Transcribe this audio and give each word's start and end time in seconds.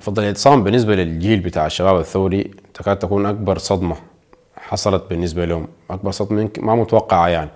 فضل 0.00 0.22
الاعتصام 0.22 0.64
بالنسبة 0.64 0.94
للجيل 0.94 1.40
بتاع 1.40 1.66
الشباب 1.66 2.00
الثوري 2.00 2.50
تكاد 2.74 2.98
تكون 2.98 3.26
أكبر 3.26 3.58
صدمة 3.58 3.96
حصلت 4.56 5.02
بالنسبة 5.10 5.44
لهم. 5.44 5.66
أكبر 5.90 6.10
صدمة 6.10 6.48
ما 6.58 6.74
متوقعة 6.74 7.28
يعني. 7.28 7.50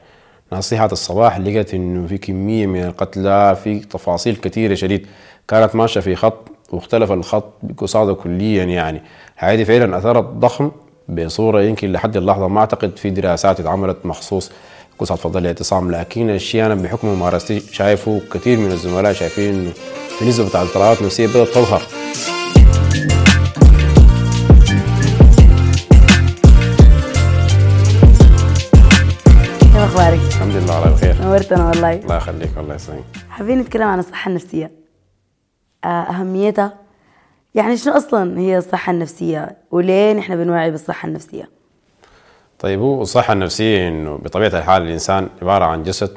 نصيحة 0.52 0.88
الصباح 0.92 1.38
لقت 1.38 1.74
إنه 1.74 2.06
في 2.06 2.18
كمية 2.18 2.66
من 2.66 2.84
القتلى 2.84 3.56
في 3.64 3.78
تفاصيل 3.78 4.36
كثيرة 4.36 4.74
شديد 4.74 5.06
كانت 5.48 5.74
ماشية 5.76 6.00
في 6.00 6.16
خط 6.16 6.48
واختلف 6.72 7.12
الخط 7.12 7.52
بقصاده 7.62 8.14
كليا 8.14 8.64
يعني. 8.64 9.02
هذه 9.36 9.64
فعلا 9.64 9.98
أثرت 9.98 10.24
ضخم 10.24 10.70
بصورة 11.08 11.62
يمكن 11.62 11.92
لحد 11.92 12.16
اللحظة. 12.16 12.48
ما 12.48 12.60
أعتقد 12.60 12.96
في 12.96 13.10
دراسات 13.10 13.60
اتعملت 13.60 14.06
مخصوص. 14.06 14.50
قصة 14.98 15.14
فضل 15.14 15.40
الاعتصام 15.40 15.90
لكن 15.90 16.30
الشيء 16.30 16.66
أنا 16.66 16.74
بحكم 16.74 17.08
ممارستي 17.08 17.60
شايفه 17.60 18.20
كثير 18.32 18.58
من 18.58 18.72
الزملاء 18.72 19.12
شايفين 19.12 19.54
إنه 19.54 19.70
في 20.18 20.24
نسبة 20.24 20.48
بتاع 20.48 20.62
الاضطرابات 20.62 21.00
النفسية 21.00 21.26
بدأت 21.26 21.48
تظهر. 21.48 21.82
الحمد 30.54 30.70
لله 30.70 30.80
على 30.80 30.92
الخير. 30.92 31.14
نورتنا 31.22 31.68
والله. 31.68 31.92
الله 31.92 32.16
يخليك 32.16 32.58
الله 32.58 32.74
يسلمك. 32.74 33.04
حابين 33.30 33.58
نتكلم 33.58 33.82
عن 33.82 33.98
الصحة 33.98 34.28
النفسية. 34.28 34.70
آه، 35.84 35.88
أهميتها 35.88 36.72
يعني 37.54 37.76
شنو 37.76 37.96
أصلا 37.96 38.38
هي 38.38 38.58
الصحة 38.58 38.92
النفسية؟ 38.92 39.56
وليه 39.70 40.12
نحن 40.12 40.36
بنوعي 40.36 40.70
بالصحة 40.70 41.08
النفسية؟ 41.08 41.50
طيب 42.58 42.80
هو 42.80 43.02
الصحة 43.02 43.32
النفسية 43.32 43.88
إنه 43.88 44.16
بطبيعة 44.16 44.48
الحال 44.48 44.82
الإنسان 44.82 45.28
عبارة 45.42 45.64
عن 45.64 45.82
جسد 45.82 46.10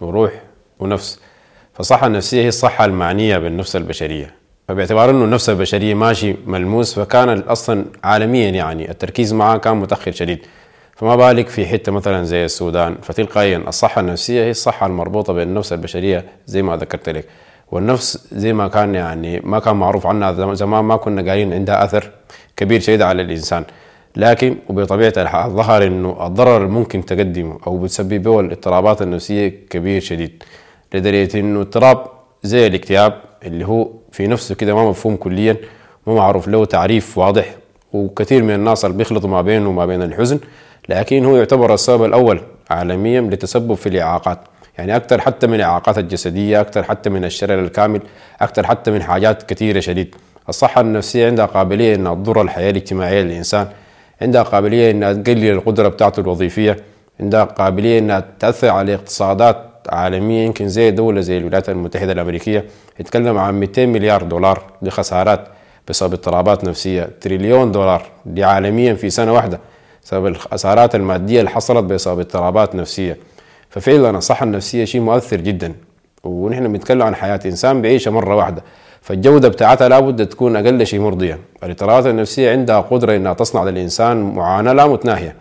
وروح 0.00 0.32
ونفس. 0.78 1.20
فالصحة 1.74 2.06
النفسية 2.06 2.42
هي 2.42 2.48
الصحة 2.48 2.84
المعنية 2.84 3.38
بالنفس 3.38 3.76
البشرية. 3.76 4.34
فباعتبار 4.68 5.10
إنه 5.10 5.24
النفس 5.24 5.50
البشرية 5.50 5.94
ماشي 5.94 6.36
ملموس 6.46 6.98
فكان 6.98 7.38
أصلا 7.38 7.84
عالميا 8.04 8.50
يعني 8.50 8.90
التركيز 8.90 9.32
معاه 9.32 9.56
كان 9.56 9.76
متأخر 9.76 10.12
شديد. 10.12 10.46
فما 10.96 11.16
بالك 11.16 11.48
في 11.48 11.66
حتة 11.66 11.92
مثلا 11.92 12.24
زي 12.24 12.44
السودان؟ 12.44 12.96
فتلقائيا 13.02 13.58
الصحة 13.68 14.00
النفسية 14.00 14.44
هي 14.44 14.50
الصحة 14.50 14.86
المربوطة 14.86 15.32
بالنفس 15.32 15.72
البشرية 15.72 16.24
زي 16.46 16.62
ما 16.62 16.76
ذكرت 16.76 17.08
لك. 17.08 17.24
والنفس 17.72 18.28
زي 18.32 18.52
ما 18.52 18.68
كان 18.68 18.94
يعني 18.94 19.40
ما 19.40 19.58
كان 19.58 19.76
معروف 19.76 20.06
عنها 20.06 20.54
زمان 20.54 20.84
ما 20.84 20.96
كنا 20.96 21.22
قايلين 21.30 21.52
عندها 21.52 21.84
أثر 21.84 22.10
كبير 22.56 22.80
شديد 22.80 23.02
على 23.02 23.22
الإنسان. 23.22 23.64
لكن 24.16 24.56
وبطبيعة 24.68 25.12
الحال 25.16 25.50
ظهر 25.50 25.86
إنه 25.86 26.26
الضرر 26.26 26.64
الممكن 26.64 27.04
تقدمه 27.04 27.58
أو 27.66 27.78
بتسببه 27.78 28.40
الاضطرابات 28.40 29.02
النفسية 29.02 29.48
كبير 29.70 30.00
شديد. 30.00 30.42
لدرجة 30.94 31.40
إنه 31.40 31.60
اضطراب 31.60 32.06
زي 32.42 32.66
الاكتئاب 32.66 33.20
اللي 33.44 33.66
هو 33.66 33.88
في 34.12 34.26
نفسه 34.26 34.54
كده 34.54 34.74
ما 34.74 34.90
مفهوم 34.90 35.16
كليا 35.16 35.56
ما 36.06 36.14
معروف 36.14 36.48
له 36.48 36.64
تعريف 36.64 37.18
واضح. 37.18 37.54
وكثير 37.92 38.42
من 38.42 38.54
الناس 38.54 38.84
اللي 38.84 38.96
بيخلطوا 38.96 39.28
ما 39.30 39.42
بينه 39.42 39.68
وما 39.68 39.86
بين 39.86 40.02
الحزن 40.02 40.40
لكن 40.88 41.24
هو 41.24 41.36
يعتبر 41.36 41.74
السبب 41.74 42.04
الأول 42.04 42.40
عالميا 42.70 43.20
لتسبب 43.20 43.74
في 43.74 43.88
الإعاقات. 43.88 44.38
يعني 44.78 44.96
أكثر 44.96 45.20
حتى 45.20 45.46
من 45.46 45.54
الإعاقات 45.54 45.98
الجسدية 45.98 46.60
أكثر 46.60 46.82
حتى 46.82 47.10
من 47.10 47.24
الشلل 47.24 47.58
الكامل 47.64 48.00
أكثر 48.40 48.66
حتى 48.66 48.90
من 48.90 49.02
حاجات 49.02 49.42
كثيرة 49.42 49.80
شديد. 49.80 50.14
الصحة 50.48 50.80
النفسية 50.80 51.26
عندها 51.26 51.46
قابلية 51.46 51.94
انها 51.94 52.14
تضر 52.14 52.42
الحياة 52.42 52.70
الاجتماعية 52.70 53.22
للإنسان 53.22 53.68
عندها 54.22 54.42
قابلية 54.42 54.90
انها 54.90 55.12
تقلل 55.12 55.50
القدرة 55.50 55.88
بتاعته 55.88 56.20
الوظيفية 56.20 56.76
عندها 57.20 57.44
قابلية 57.44 57.98
انها 57.98 58.24
تأثر 58.40 58.68
على 58.68 58.94
اقتصادات 58.94 59.56
عالمية 59.88 60.44
يمكن 60.46 60.68
زي 60.68 60.90
دولة 60.90 61.20
زي 61.20 61.38
الولايات 61.38 61.68
المتحدة 61.68 62.12
الأمريكية. 62.12 62.64
يتكلم 63.00 63.38
عن 63.38 63.60
200 63.60 63.86
مليار 63.86 64.22
دولار 64.22 64.62
دي 64.82 64.90
خسارات 64.90 65.48
بسبب 65.88 66.12
اضطرابات 66.12 66.64
نفسية 66.64 67.08
تريليون 67.20 67.72
دولار 67.72 68.02
دي 68.26 68.44
عالميا 68.44 68.94
في 68.94 69.10
سنة 69.10 69.32
واحدة. 69.32 69.60
بسبب 70.04 70.26
الخسارات 70.26 70.94
المادية 70.94 71.40
اللي 71.40 71.50
حصلت 71.50 71.84
بسبب 71.84 72.18
اضطرابات 72.18 72.74
نفسية. 72.74 73.18
ففعلا 73.70 74.18
الصحة 74.18 74.44
النفسية 74.44 74.84
شيء 74.84 75.00
مؤثر 75.00 75.40
جدا. 75.40 75.72
ونحن 76.24 76.72
بنتكلم 76.72 77.02
عن 77.02 77.14
حياة 77.14 77.40
إنسان 77.46 77.82
بيعيشها 77.82 78.10
مرة 78.10 78.36
واحدة. 78.36 78.62
فالجودة 79.02 79.48
بتاعتها 79.48 79.88
لابد 79.88 80.26
تكون 80.26 80.56
أقل 80.56 80.86
شيء 80.86 81.00
مرضية. 81.00 81.38
الاضطرابات 81.62 82.06
النفسية 82.06 82.50
عندها 82.50 82.80
قدرة 82.80 83.16
إنها 83.16 83.32
تصنع 83.32 83.64
للإنسان 83.64 84.34
معاناة 84.34 84.72
لا 84.72 84.86
متناهية. 84.86 85.36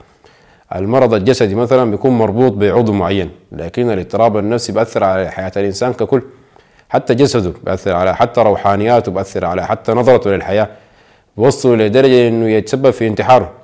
المرض 0.76 1.14
الجسدي 1.14 1.56
مثلا 1.56 1.92
بيكون 1.92 2.12
مربوط 2.12 2.52
بعضو 2.52 2.94
معين 2.94 3.30
لكن 3.52 3.92
الاضطراب 3.92 4.38
النفسي 4.38 4.72
بيأثر 4.72 5.04
على 5.04 5.32
حياة 5.32 5.52
الإنسان 5.58 5.94
ككل. 5.94 6.22
حتى 6.90 7.16
جسده 7.16 7.54
بيأثر 7.64 7.96
على 7.96 8.16
حتى 8.16 8.42
روحانياته 8.42 9.12
بيأثر 9.12 9.46
على 9.46 9.68
حتى 9.68 9.92
نظرته 9.92 10.32
للحياة. 10.32 10.68
بيوصل 11.38 11.78
لدرجة 11.78 12.28
إنه 12.28 12.50
يتسبب 12.50 12.92
في 12.92 13.08
انتحاره. 13.08 13.63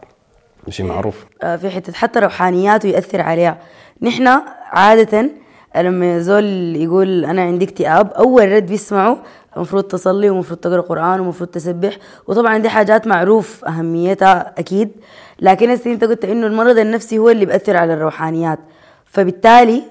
شيء 0.70 0.86
معروف. 0.86 1.25
آه، 1.44 1.56
في 1.56 1.70
حتة 1.70 1.94
حتى 1.94 2.20
روحانياته 2.20 2.88
يأثر 2.88 3.22
عليها. 3.22 3.58
نحن 4.02 4.28
عادة 4.72 5.30
لما 5.75 6.20
زول 6.20 6.75
يقول 6.75 7.25
أنا 7.25 7.42
عندي 7.42 7.66
اكتئاب 7.66 8.12
أول 8.12 8.52
رد 8.52 8.66
بيسمعه 8.66 9.18
المفروض 9.56 9.84
تصلي 9.84 10.30
ومفروض 10.30 10.59
تقرأ 10.59 10.81
قرآن 10.81 11.19
ومفروض 11.19 11.50
تسبح 11.50 11.98
وطبعا 12.28 12.58
دي 12.58 12.69
حاجات 12.69 13.08
معروف 13.08 13.66
أهميتها 13.66 14.53
أكيد. 14.58 14.92
لكن 15.40 15.69
هسه 15.69 15.92
أنت 15.92 16.03
قلت 16.03 16.25
إنه 16.25 16.48
المرض 16.48 16.78
النفسي 16.78 17.18
هو 17.18 17.30
اللي 17.30 17.46
بيأثر 17.46 17.78
على 17.78 17.94
الروحانيات. 17.94 18.59
فبالتالي 19.06 19.84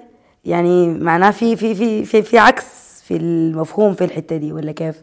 يعني 0.44 0.88
معناه 0.88 1.30
في 1.30 1.56
في 1.56 1.74
في 1.74 2.04
في, 2.04 2.22
في 2.22 2.38
عكس 2.38 2.64
في 3.04 3.16
المفهوم 3.16 3.94
في 3.94 4.04
الحتة 4.04 4.36
دي 4.36 4.52
ولا 4.52 4.72
كيف؟ 4.72 4.96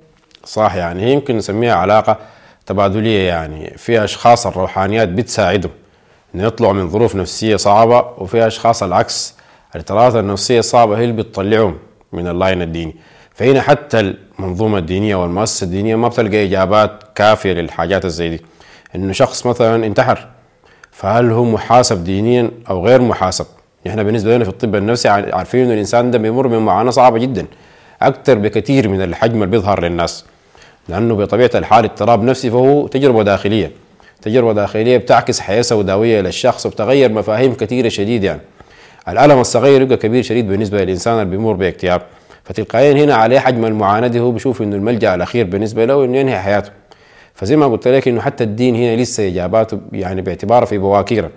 صح 0.43 0.75
يعني 0.75 1.03
هي 1.03 1.13
يمكن 1.13 1.37
نسميها 1.37 1.75
علاقة. 1.75 2.17
تبادلية 2.65 3.27
يعني. 3.27 3.73
في 3.77 4.03
أشخاص 4.03 4.47
الروحانيات 4.47 5.09
بتساعدهم 5.09 5.71
إنه 6.35 6.43
يطلعوا 6.43 6.73
من 6.73 6.89
ظروف 6.89 7.15
نفسية 7.15 7.55
صعبة 7.55 8.05
وفي 8.17 8.47
أشخاص 8.47 8.83
العكس 8.83 9.35
الاضطرابات 9.75 10.15
النفسية 10.15 10.59
الصعبة 10.59 10.97
هي 10.97 11.03
اللي 11.03 11.23
بتطلعهم 11.23 11.77
من 12.13 12.27
اللاين 12.27 12.61
الديني. 12.61 12.95
فهنا 13.33 13.61
حتى 13.61 13.99
المنظومة 14.39 14.77
الدينية 14.77 15.15
والمؤسسة 15.15 15.63
الدينية 15.65 15.95
ما 15.95 16.07
بتلقى 16.07 16.45
إجابات 16.45 17.03
كافية 17.15 17.53
للحاجات 17.53 18.05
الزي 18.05 18.29
دي. 18.29 18.41
إنه 18.95 19.13
شخص 19.13 19.45
مثلا 19.45 19.85
انتحر 19.85 20.27
فهل 20.91 21.31
هو 21.31 21.43
محاسب 21.43 22.03
دينيا 22.03 22.51
أو 22.69 22.85
غير 22.87 23.01
محاسب؟ 23.01 23.45
إحنا 23.87 24.03
بالنسبة 24.03 24.35
لنا 24.35 24.43
في 24.43 24.49
الطب 24.49 24.75
النفسي 24.75 25.09
عارفين 25.09 25.63
إنه 25.65 25.73
الإنسان 25.73 26.11
ده 26.11 26.17
بيمر 26.17 26.47
بمعاناة 26.47 26.91
صعبة 26.91 27.17
جدا 27.19 27.45
أكثر 28.01 28.37
بكثير 28.37 28.87
من 28.89 29.01
الحجم 29.01 29.35
اللي 29.35 29.45
بيظهر 29.45 29.83
للناس. 29.83 30.25
لأنه 30.90 31.16
بطبيعة 31.16 31.51
الحال 31.56 31.85
اضطراب 31.85 32.23
نفسي 32.23 32.50
فهو 32.50 32.88
تجربة 32.88 33.23
داخلية. 33.23 33.72
تجربة 34.22 34.53
داخلية 34.53 34.97
بتعكس 34.97 35.40
حياة 35.40 35.62
سوداوية 35.62 36.22
للشخص 36.22 36.66
وبتغير 36.66 37.12
مفاهيم 37.12 37.53
كثيرة 37.53 37.90
شديد 37.90 38.23
يعني. 38.23 38.41
الألم 39.09 39.40
الصغير 39.40 39.81
يبقى 39.81 39.97
كبير 39.97 40.23
شديد 40.23 40.47
بالنسبة 40.47 40.84
للإنسان 40.84 41.13
اللي 41.13 41.25
بيمر 41.38 41.53
باكتئاب. 41.53 42.01
فتلقائيا 42.44 42.94
هنا 43.06 43.16
عليه 43.16 43.40
حجم 43.40 43.66
المعاناة 43.66 44.07
دي 44.07 44.19
هو 44.19 44.31
بيشوف 44.31 44.62
إنه 44.62 44.75
الملجأ 44.75 45.16
الأخير 45.16 45.46
بالنسبة 45.46 45.85
له 45.85 46.06
إنه 46.06 46.18
ينهي 46.18 46.40
حياته. 46.40 46.72
فزي 47.34 47.56
ما 47.56 47.66
قلت 47.67 47.88
لك 47.88 48.07
إنه 48.07 48.22
حتى 48.22 48.44
الدين 48.44 48.75
هنا 48.75 49.02
لسه 49.02 49.28
إجاباته 49.28 49.79
يعني 49.91 50.22
باعتباره 50.22 50.66
في 50.66 50.78
بواكيره. 50.78 51.29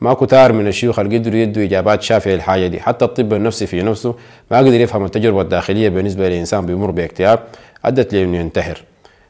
ما 0.00 0.14
كتار 0.14 0.52
من 0.52 0.66
الشيوخ 0.68 0.98
اللي 0.98 1.18
قدروا 1.18 1.36
يدوا 1.36 1.62
إجابات 1.62 2.02
شافية 2.02 2.34
للحاجة 2.34 2.66
دي. 2.66 2.80
حتى 2.80 3.04
الطب 3.04 3.32
النفسي 3.34 3.66
في 3.66 3.82
نفسه 3.82 4.14
ما 4.50 4.58
قدر 4.58 4.80
يفهم 4.80 5.04
التجربة 5.04 5.40
الداخلية 5.40 5.88
بالنسبة 5.88 6.28
لإنسان 6.28 6.66
بيمر 6.66 6.90
باكتئاب. 6.90 7.38
أدت 7.84 8.14
لإنه 8.14 8.38
ينتحر. 8.38 8.82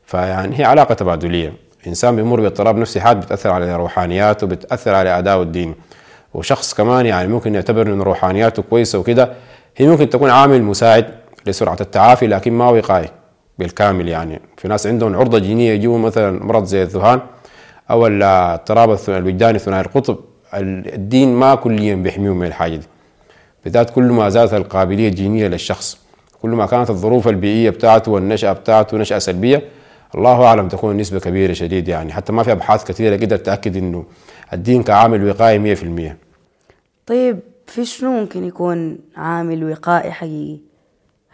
فيعني 0.05 0.61
هي 0.61 0.65
علاقة 0.65 0.95
تبادلية. 0.95 1.53
إنسان 1.87 2.17
بيمر 2.17 2.41
باضطراب 2.41 2.77
نفسي 2.77 3.01
حاد 3.01 3.21
بتأثر 3.21 3.51
على 3.51 3.77
روحانياته 3.77 4.45
وبتأثر 4.45 4.95
على 4.95 5.19
أداؤه 5.19 5.43
الديني 5.43 5.75
وشخص 6.35 6.75
كمان 6.75 7.07
يعني 7.07 7.29
ممكن 7.29 7.55
يعتبر 7.55 7.87
إن 7.87 8.03
روحانياته 8.03 8.63
كويسة 8.63 8.99
وكده 8.99 9.33
هي 9.77 9.87
ممكن 9.87 10.11
تكون 10.11 10.31
عامل 10.31 10.63
مساعد 10.63 11.07
لسرعة 11.47 11.77
التعافي 11.81 12.27
لكن 12.27 12.53
ما 12.53 12.69
وقاية 12.69 13.13
بالكامل 13.59 14.09
يعني. 14.09 14.41
في 14.57 14.69
ناس 14.69 14.87
عندهم 14.87 15.17
عرضة 15.17 15.39
جينية 15.39 15.73
يجيبوا 15.73 15.99
مثلا 15.99 16.45
مرض 16.45 16.65
زي 16.65 16.83
الذهان 16.83 17.21
أو 17.91 18.07
الاضطراب 18.07 18.99
الوجداني 19.09 19.59
ثنائي 19.59 19.85
القطب. 19.85 20.19
الدين 20.55 21.35
ما 21.35 21.55
كليا 21.55 21.95
بيحميهم 21.95 22.39
من 22.39 22.47
الحاجة 22.47 22.77
دي. 22.77 22.87
بالذات 23.65 23.91
كل 23.91 24.03
ما 24.03 24.29
زادت 24.29 24.55
القابلية 24.55 25.09
الجينية 25.09 25.49
للشخص. 25.49 26.02
كل 26.43 26.51
ما 26.51 26.67
كانت 26.67 26.91
الظروف 26.91 27.29
البيئية 27.29 27.71
بتاعته 27.71 28.13
والنشأة 28.13 28.53
بتاعته 28.53 28.97
نشأة 28.97 29.19
سلبية 29.19 29.63
الله 30.15 30.45
أعلم 30.45 30.69
تكون 30.69 30.97
نسبة 30.97 31.21
كبيرة 31.21 31.53
شديد 31.53 31.89
يعني 31.89 32.13
حتى 32.13 32.33
ما 32.33 32.43
في 32.43 32.53
أبحاث 32.53 32.85
كثيرة 32.85 33.17
قدرت 33.17 33.47
تأكد 33.47 33.77
إنه 33.77 34.05
الدين 34.53 34.83
كعامل 34.83 35.29
وقائي 35.31 35.77
100% 35.77 36.13
طيب 37.07 37.41
في 37.67 37.85
شنو 37.85 38.13
ممكن 38.13 38.45
يكون 38.45 38.99
عامل 39.17 39.65
وقائي 39.65 40.13
حقيقي؟ 40.13 40.59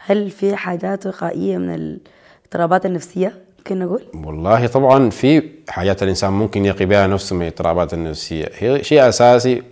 هل 0.07 0.31
في 0.31 0.57
حاجات 0.57 1.07
وقائية 1.07 1.59
من 1.59 1.75
الاضطرابات 1.75 2.87
النفسية 2.87 3.33
ممكن 3.59 3.79
نقول؟ 3.79 4.03
والله 4.15 4.67
طبعا 4.67 5.11
في 5.11 5.43
حاجات 5.69 6.03
الإنسان 6.03 6.33
ممكن 6.33 6.65
يقي 6.65 6.87
بها 6.87 7.07
نفسه 7.07 7.37
من 7.37 7.43
الاضطرابات 7.43 7.95
النفسية 7.95 8.51
هي 8.59 8.85
شيء 8.85 9.09
أساسي 9.09 9.63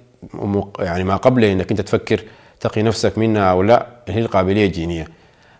يعني 0.79 1.05
ما 1.05 1.17
قبل 1.17 1.45
إنك 1.45 1.71
أنت 1.71 1.81
تفكر 1.81 2.21
تقي 2.61 2.83
نفسك 2.83 3.19
منها 3.19 3.51
أو 3.51 3.63
لا 3.63 3.87
هي 4.09 4.21
القابلية 4.21 4.67
الجينية 4.67 5.09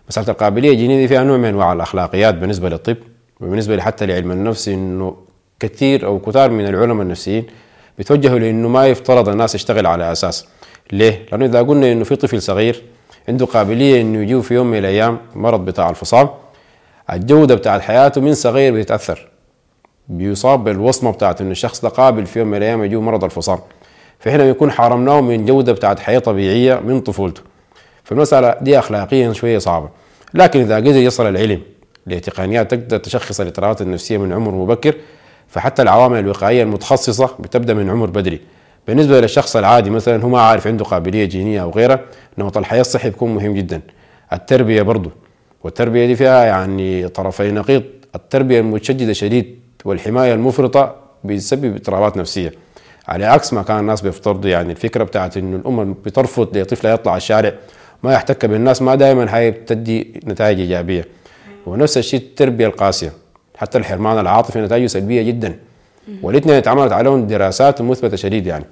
مسألة 0.09 0.29
القابلية 0.29 0.71
الجينية 0.71 0.97
دي 0.97 1.07
فيها 1.07 1.23
نوع 1.23 1.37
من 1.37 1.45
أنواع 1.45 1.73
الأخلاقيات 1.73 2.35
بالنسبة 2.35 2.69
للطب 2.69 2.97
وبالنسبة 3.41 3.81
حتى 3.81 4.05
لعلم 4.05 4.31
النفس 4.31 4.67
إنه 4.67 5.15
كثير 5.59 6.05
أو 6.05 6.19
كثار 6.19 6.49
من 6.51 6.67
العلماء 6.67 7.01
النفسيين 7.01 7.45
بيتوجهوا 7.97 8.39
لإنه 8.39 8.67
ما 8.69 8.87
يفترض 8.87 9.29
الناس 9.29 9.55
يشتغل 9.55 9.85
على 9.85 10.11
أساس. 10.11 10.47
ليه؟ 10.91 11.25
لأنه 11.31 11.45
إذا 11.45 11.61
قلنا 11.61 11.91
إنه 11.91 12.03
في 12.03 12.15
طفل 12.15 12.41
صغير 12.41 12.83
عنده 13.29 13.45
قابلية 13.45 14.01
إنه 14.01 14.21
يجيه 14.21 14.41
في 14.41 14.53
يوم 14.53 14.67
من 14.67 14.77
الأيام 14.77 15.17
مرض 15.35 15.65
بتاع 15.65 15.89
الفصام 15.89 16.29
الجودة 17.13 17.55
بتاعت 17.55 17.81
حياته 17.81 18.21
من 18.21 18.33
صغير 18.33 18.73
بيتاثر 18.73 19.27
بيصاب 20.07 20.63
بالوصمة 20.63 21.11
بتاعت 21.11 21.41
إنه 21.41 21.51
الشخص 21.51 21.81
ده 21.81 21.89
قابل 21.89 22.25
في 22.25 22.39
يوم 22.39 22.47
من 22.47 22.57
الأيام 22.57 22.83
يجيه 22.83 23.01
مرض 23.01 23.23
الفصام. 23.23 23.59
فهنا 24.19 24.43
بيكون 24.43 24.71
حرمناه 24.71 25.21
من 25.21 25.45
جودة 25.45 25.73
بتاعت 25.73 25.99
حياة 25.99 26.19
طبيعية 26.19 26.75
من 26.75 27.01
طفولته. 27.01 27.41
فالمسألة 28.07 28.55
دي 28.61 28.79
اخلاقيا 28.79 29.33
شوية 29.33 29.57
صعبة. 29.57 29.89
لكن 30.33 30.59
إذا 30.59 30.75
قدر 30.75 30.95
يصل 30.95 31.29
العلم 31.29 31.61
لتقنيات 32.07 32.71
تقدر 32.71 32.97
تشخص 32.97 33.39
الاضطرابات 33.39 33.81
النفسية 33.81 34.17
من 34.17 34.33
عمر 34.33 34.51
مبكر 34.51 34.95
فحتى 35.47 35.81
العوامل 35.81 36.19
الوقائية 36.19 36.63
المتخصصة 36.63 37.29
بتبدأ 37.39 37.73
من 37.73 37.89
عمر 37.89 38.09
بدري. 38.09 38.41
بالنسبة 38.87 39.21
للشخص 39.21 39.55
العادي 39.55 39.89
مثلا 39.89 40.23
هو 40.23 40.29
ما 40.29 40.41
عارف 40.41 40.67
عنده 40.67 40.85
قابلية 40.85 41.25
جينية 41.25 41.61
أو 41.61 41.69
غيرها 41.69 41.99
نمط 42.37 42.57
الحياة 42.57 42.81
الصحي 42.81 43.09
بيكون 43.09 43.35
مهم 43.35 43.53
جدا. 43.53 43.81
التربية 44.33 44.81
برضه 44.81 45.11
والتربية 45.63 46.05
دي 46.05 46.15
فيها 46.15 46.43
يعني 46.45 47.07
طرفي 47.07 47.51
نقيض. 47.51 47.83
التربية 48.15 48.59
المتشددة 48.59 49.13
شديد 49.13 49.59
والحماية 49.85 50.33
المفرطة 50.33 50.95
بتسبب 51.23 51.75
اضطرابات 51.75 52.17
نفسية. 52.17 52.53
على 53.07 53.25
عكس 53.25 53.53
ما 53.53 53.61
كان 53.63 53.79
الناس 53.79 54.01
بيفترضوا 54.01 54.49
يعني 54.49 54.71
الفكرة 54.71 55.03
بتاعت 55.03 55.37
إنه 55.37 55.55
الام 55.57 55.93
بترفض 56.05 56.57
لطفلها 56.57 56.93
يطلع 56.93 57.17
الشارع 57.17 57.53
ما 58.03 58.13
يحتك 58.13 58.45
بالناس 58.45 58.81
ما 58.81 58.95
دائما 58.95 59.35
هاي 59.35 59.51
بتدي 59.51 60.21
نتائج 60.27 60.59
إيجابية. 60.59 61.05
ونفس 61.65 61.97
الشيء 61.97 62.19
التربية 62.19 62.67
القاسية. 62.67 63.13
حتى 63.57 63.77
الحرمان 63.77 64.19
العاطفي 64.19 64.61
نتائجه 64.61 64.87
سلبية 64.87 65.21
جدا. 65.21 65.59
والإثنين 66.23 66.55
اتعملت 66.55 66.91
عليهم 66.91 67.27
دراسات 67.27 67.81
مثبتة 67.81 68.17
شديد 68.17 68.47
يعني. 68.47 68.65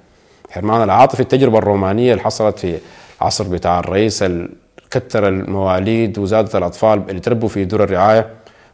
الحرمان 0.47 0.83
العاطفي 0.83 1.19
التجربة 1.19 1.57
الرومانية 1.57 2.11
اللي 2.13 2.23
حصلت 2.23 2.59
في 2.59 2.77
عصر 3.21 3.47
بتاع 3.47 3.79
الرئيس 3.79 4.25
كثر 4.91 5.27
المواليد 5.27 6.19
وزادت 6.19 6.55
الأطفال 6.55 7.03
اللي 7.09 7.19
تربوا 7.19 7.49
في 7.49 7.65
دور 7.65 7.83
الرعاية 7.83 8.29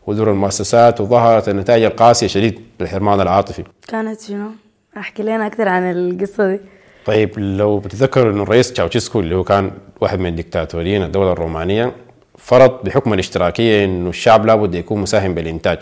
ودور 0.08 0.32
المؤسسات 0.32 1.02
وظهرت 1.02 1.50
النتائج 1.50 1.84
القاسية 1.84 2.28
شديد 2.28 2.60
للحرمان 2.80 3.22
العاطفي. 3.22 3.64
كانت 3.88 4.22
شنو؟ 4.22 4.50
أحكي 4.98 5.24
لنا 5.24 5.48
أكثر 5.48 5.68
عن 5.68 5.92
القصة 5.92 6.48
دي. 6.48 6.60
طيب 7.06 7.40
لو 7.40 7.78
بتتذكر 7.78 8.30
إنه 8.30 8.44
الرئيس 8.44 8.74
تشاوشيسكو 8.74 9.20
اللي 9.20 9.36
هو 9.36 9.44
كان 9.44 9.72
واحد 10.02 10.20
من 10.20 10.36
ديكتاتوريين 10.36 11.04
الدولة 11.04 11.32
الرومانية 11.32 11.92
فرض 12.38 12.72
بحكم 12.84 13.14
الاشتراكية 13.14 13.86
إنه 13.86 14.10
الشعب 14.10 14.46
لابد 14.46 14.76
يكون 14.76 15.02
مساهم 15.02 15.34
بالإنتاج. 15.34 15.80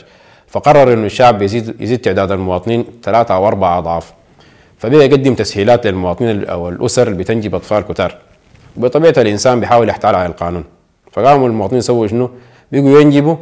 فقرر 0.48 0.94
إنه 0.94 1.06
الشعب 1.06 1.42
يزيد 1.42 1.82
يزيد 1.82 2.00
تعداد 2.00 2.32
المواطنين 2.32 2.86
ثلاثة 3.04 3.36
أو 3.36 3.48
أربع 3.48 3.78
أضعاف. 3.78 4.14
فبدأ 4.78 5.04
يقدم 5.06 5.34
تسهيلات 5.36 5.88
للمواطنين 5.88 6.46
أو 6.46 6.70
الأسر 6.70 7.08
اللي 7.08 7.18
بتنجب 7.18 7.56
اطفال 7.56 7.84
كتار. 7.84 8.16
بطبيعة 8.78 9.14
الإنسان 9.18 9.60
بيحاول 9.60 9.90
يحتال 9.90 10.16
على 10.16 10.26
القانون. 10.26 10.64
فقاموا 11.12 11.48
المواطنين 11.48 11.82
سووا 11.82 12.08
شنو؟ 12.08 12.30
بيجوا 12.72 13.02
ينجبوا 13.02 13.36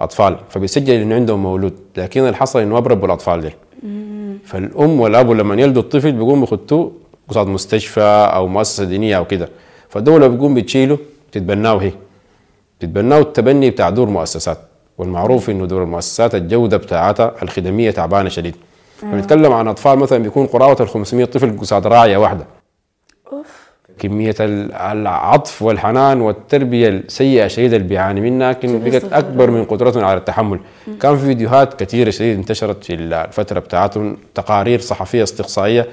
أطفال 0.00 0.36
فبيسجل 0.48 0.94
إنه 0.94 1.14
عندهم 1.14 1.42
مولود. 1.42 1.74
لكن 1.96 2.20
اللي 2.20 2.36
حصل 2.36 2.60
إنه 2.60 2.74
ما 2.74 2.80
بربوا 2.80 3.06
الأطفال 3.06 3.40
دي 3.40 3.50
فالأم 4.44 5.00
والأب 5.00 5.30
لما 5.30 5.62
يلدوا 5.62 5.82
الطفل 5.82 6.12
بيقوموا 6.12 6.40
بيخطوه 6.40 6.92
قصاد 7.28 7.46
مستشفى 7.46 8.28
أو 8.34 8.46
مؤسسة 8.46 8.84
دينية 8.84 9.16
أو 9.16 9.24
كده. 9.24 9.48
فالدولة 9.88 10.26
بتقوم 10.26 10.54
بتشيله 10.54 10.98
تتبناه 11.32 11.76
هي. 11.76 11.92
تتبناه 12.80 13.18
التبني 13.18 13.70
بتاع 13.70 13.90
دور 13.90 14.08
مؤسسات. 14.08 14.58
والمعروف 14.98 15.50
إنه 15.50 15.66
دور 15.66 15.82
المؤسسات 15.82 16.34
الجودة 16.34 16.76
بتاعتها 16.76 17.34
الخدمية 17.42 17.90
تعبانة 17.90 18.28
شديد. 18.28 18.56
بنتكلم 19.02 19.52
عن 19.52 19.68
أطفال 19.68 19.98
مثلا 19.98 20.18
بيكون 20.18 20.46
قرابه 20.46 20.84
ال 20.84 20.88
500 20.88 21.24
طفل 21.24 21.58
قصاد 21.58 21.86
راعية 21.86 22.16
واحدة. 22.16 22.46
أوف. 23.32 23.64
كمية 23.98 24.34
العطف 24.40 25.62
والحنان 25.62 26.20
والتربية 26.20 26.88
السيئة 26.88 27.46
شديدة 27.46 27.76
اللي 27.76 27.88
بيعاني 27.88 28.20
منها 28.20 28.50
لكن 28.50 28.84
بقت 28.84 29.12
أكبر 29.12 29.50
من 29.50 29.64
قدرتهم 29.64 30.04
على 30.04 30.18
التحمل. 30.18 30.60
كان 31.00 31.16
في 31.16 31.24
فيديوهات 31.26 31.74
كثيرة 31.82 32.10
شديد 32.10 32.38
انتشرت 32.38 32.84
في 32.84 32.94
الفترة 32.94 33.60
بتاعتهم 33.60 34.16
تقارير 34.34 34.80
صحفية 34.80 35.22
استقصائية 35.22 35.88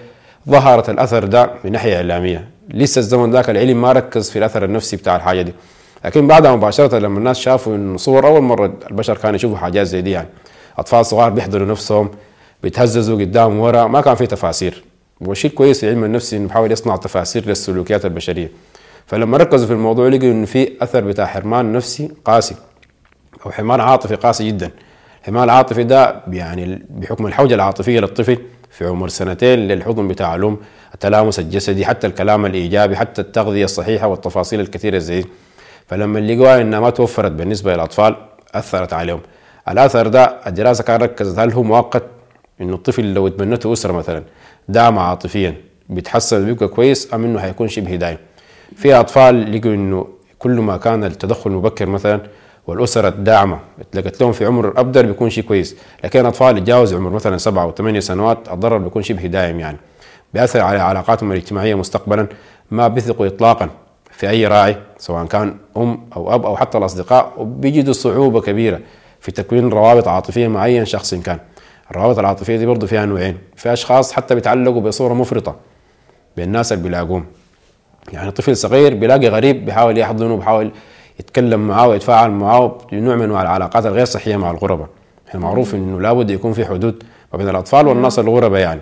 ظهرت 0.49 0.89
الأثر 0.89 1.23
ده 1.23 1.51
من 1.63 1.71
ناحية 1.71 1.95
إعلامية. 1.95 2.47
لسه 2.69 2.99
الزمن 2.99 3.31
ذاك 3.31 3.49
العلم 3.49 3.81
ما 3.81 3.91
ركز 3.91 4.29
في 4.29 4.39
الأثر 4.39 4.65
النفسي 4.65 4.95
بتاع 4.95 5.15
الحاجة 5.15 5.41
دي. 5.41 5.53
لكن 6.05 6.27
بعدها 6.27 6.55
مباشرة 6.55 6.97
لما 6.97 7.19
الناس 7.19 7.39
شافوا 7.39 7.75
إنه 7.75 7.97
صور 7.97 8.27
أول 8.27 8.41
مرة 8.41 8.73
البشر 8.91 9.17
كانوا 9.17 9.35
يشوفوا 9.35 9.57
حاجات 9.57 9.87
زي 9.87 10.01
دي 10.01 10.11
يعني. 10.11 10.27
أطفال 10.77 11.05
صغار 11.05 11.29
بيحضروا 11.29 11.67
نفسهم 11.67 12.11
بيتهززوا 12.63 13.19
قدام 13.19 13.59
ورا 13.59 13.87
ما 13.87 14.01
كان 14.01 14.15
في 14.15 14.27
تفاسير. 14.27 14.83
والشيء 15.21 15.51
الكويس 15.51 15.79
في 15.79 15.89
علم 15.89 16.03
النفس 16.03 16.33
إنه 16.33 16.47
بحاول 16.47 16.71
يصنع 16.71 16.95
تفاسير 16.95 17.45
للسلوكيات 17.45 18.05
البشرية. 18.05 18.51
فلما 19.07 19.37
ركزوا 19.37 19.67
في 19.67 19.73
الموضوع 19.73 20.07
لقوا 20.07 20.31
إنه 20.31 20.45
في 20.45 20.71
أثر 20.81 21.01
بتاع 21.01 21.25
حرمان 21.25 21.73
نفسي 21.73 22.11
قاسي 22.25 22.55
أو 23.45 23.51
حرمان 23.51 23.79
عاطفي 23.79 24.15
قاسي 24.15 24.47
جدا. 24.47 24.71
الحرمان 25.21 25.43
العاطفي 25.43 25.83
ده 25.83 26.21
يعني 26.27 26.85
بحكم 26.89 27.27
الحوجة 27.27 27.55
العاطفية 27.55 27.99
للطفل 27.99 28.37
في 28.71 28.85
عمر 28.85 29.07
سنتين 29.07 29.59
للحضن 29.59 30.07
بتاع 30.07 30.35
الام 30.35 30.57
التلامس 30.93 31.39
الجسدي 31.39 31.85
حتى 31.85 32.07
الكلام 32.07 32.45
الإيجابي 32.45 32.95
حتى 32.95 33.21
التغذية 33.21 33.65
الصحيحة 33.65 34.07
والتفاصيل 34.07 34.59
الكثيرة 34.59 34.97
زي 34.97 35.25
فلما 35.87 36.19
لقوها 36.19 36.61
انها 36.61 36.79
ما 36.79 36.89
توفرت 36.89 37.31
بالنسبة 37.31 37.73
للأطفال 37.73 38.15
أثرت 38.55 38.93
عليهم. 38.93 39.19
الآثر 39.69 40.07
ده 40.07 40.23
الدراسة 40.47 40.83
كان 40.83 41.01
ركزت 41.01 41.39
هل 41.39 41.51
هو 41.53 41.63
مؤقت؟ 41.63 42.03
إنه 42.61 42.75
الطفل 42.75 43.13
لو 43.13 43.27
اتبنته 43.27 43.73
أسرة 43.73 43.91
مثلا 43.93 44.23
دعم 44.69 44.99
عاطفيا 44.99 45.55
بيتحسن 45.89 46.45
بيبقى 46.45 46.67
كويس 46.67 47.13
أم 47.13 47.23
إنه 47.23 47.39
حيكون 47.39 47.67
شبه 47.67 47.95
دايم؟ 47.95 48.17
في 48.75 48.93
أطفال 48.95 49.57
لقوا 49.57 49.73
إنه 49.73 50.07
كل 50.39 50.51
ما 50.51 50.77
كان 50.77 51.03
التدخل 51.03 51.51
مبكر 51.51 51.85
مثلا 51.85 52.21
والأسرة 52.67 53.07
الداعمة. 53.07 53.59
لقت 53.93 54.21
لهم 54.21 54.31
في 54.31 54.45
عمر 54.45 54.79
أبدر 54.79 55.05
بيكون 55.05 55.29
شيء 55.29 55.43
كويس. 55.43 55.75
لكن 56.03 56.25
اطفال 56.25 56.57
يتجاوز 56.57 56.93
عمر 56.93 57.09
مثلا 57.09 57.37
سبعه 57.37 57.63
أو 57.63 57.71
ثمانية 57.71 57.99
سنوات 57.99 58.37
الضرر 58.51 58.77
بيكون 58.77 59.03
شبه 59.03 59.25
دائم 59.25 59.59
يعني. 59.59 59.77
بيأثر 60.33 60.61
على 60.61 60.79
علاقاتهم 60.79 61.31
الاجتماعية 61.31 61.75
مستقبلا 61.75 62.27
ما 62.71 62.87
بيثقوا 62.87 63.27
اطلاقا 63.27 63.69
في 64.11 64.29
أي 64.29 64.47
راعي 64.47 64.77
سواء 64.97 65.25
كان 65.25 65.55
أم 65.77 65.99
أو 66.15 66.35
أب 66.35 66.45
أو 66.45 66.57
حتى 66.57 66.77
الأصدقاء 66.77 67.33
وبيجدوا 67.37 67.93
صعوبة 67.93 68.41
كبيرة 68.41 68.79
في 69.19 69.31
تكوين 69.31 69.69
روابط 69.69 70.07
عاطفية 70.07 70.47
مع 70.47 70.65
اي 70.65 70.85
شخص 70.85 71.13
كان. 71.15 71.39
الروابط 71.91 72.19
العاطفية 72.19 72.57
دي 72.57 72.65
برضه 72.65 72.87
فيها 72.87 73.05
نوعين. 73.05 73.37
في 73.55 73.73
أشخاص 73.73 74.11
حتى 74.11 74.35
بيتعلقوا 74.35 74.81
بصورة 74.81 75.13
مفرطة 75.13 75.55
بالناس 76.37 76.71
اللي 76.71 76.83
بيلاقوهم. 76.83 77.25
يعني 78.13 78.31
طفل 78.31 78.57
صغير 78.57 78.93
بيلاقي 78.93 79.27
غريب 79.27 79.65
بيحاول 79.65 79.97
يحضنه 79.97 80.37
بيحاول 80.37 80.71
يتكلم 81.21 81.67
معاه 81.67 81.87
ويتفاعل 81.87 82.31
معاه 82.31 82.77
بنوع 82.91 83.15
من 83.15 83.31
العلاقات 83.31 83.85
الغير 83.85 84.05
صحية 84.05 84.35
مع 84.35 84.51
الغرباء 84.51 84.87
إحنا 85.29 85.39
معروف 85.39 85.75
إنه 85.75 86.01
لابد 86.01 86.29
يكون 86.29 86.53
في 86.53 86.65
حدود 86.65 87.03
ما 87.33 87.37
بين 87.37 87.49
الأطفال 87.49 87.87
والناس 87.87 88.19
الغرباء 88.19 88.61
يعني. 88.61 88.81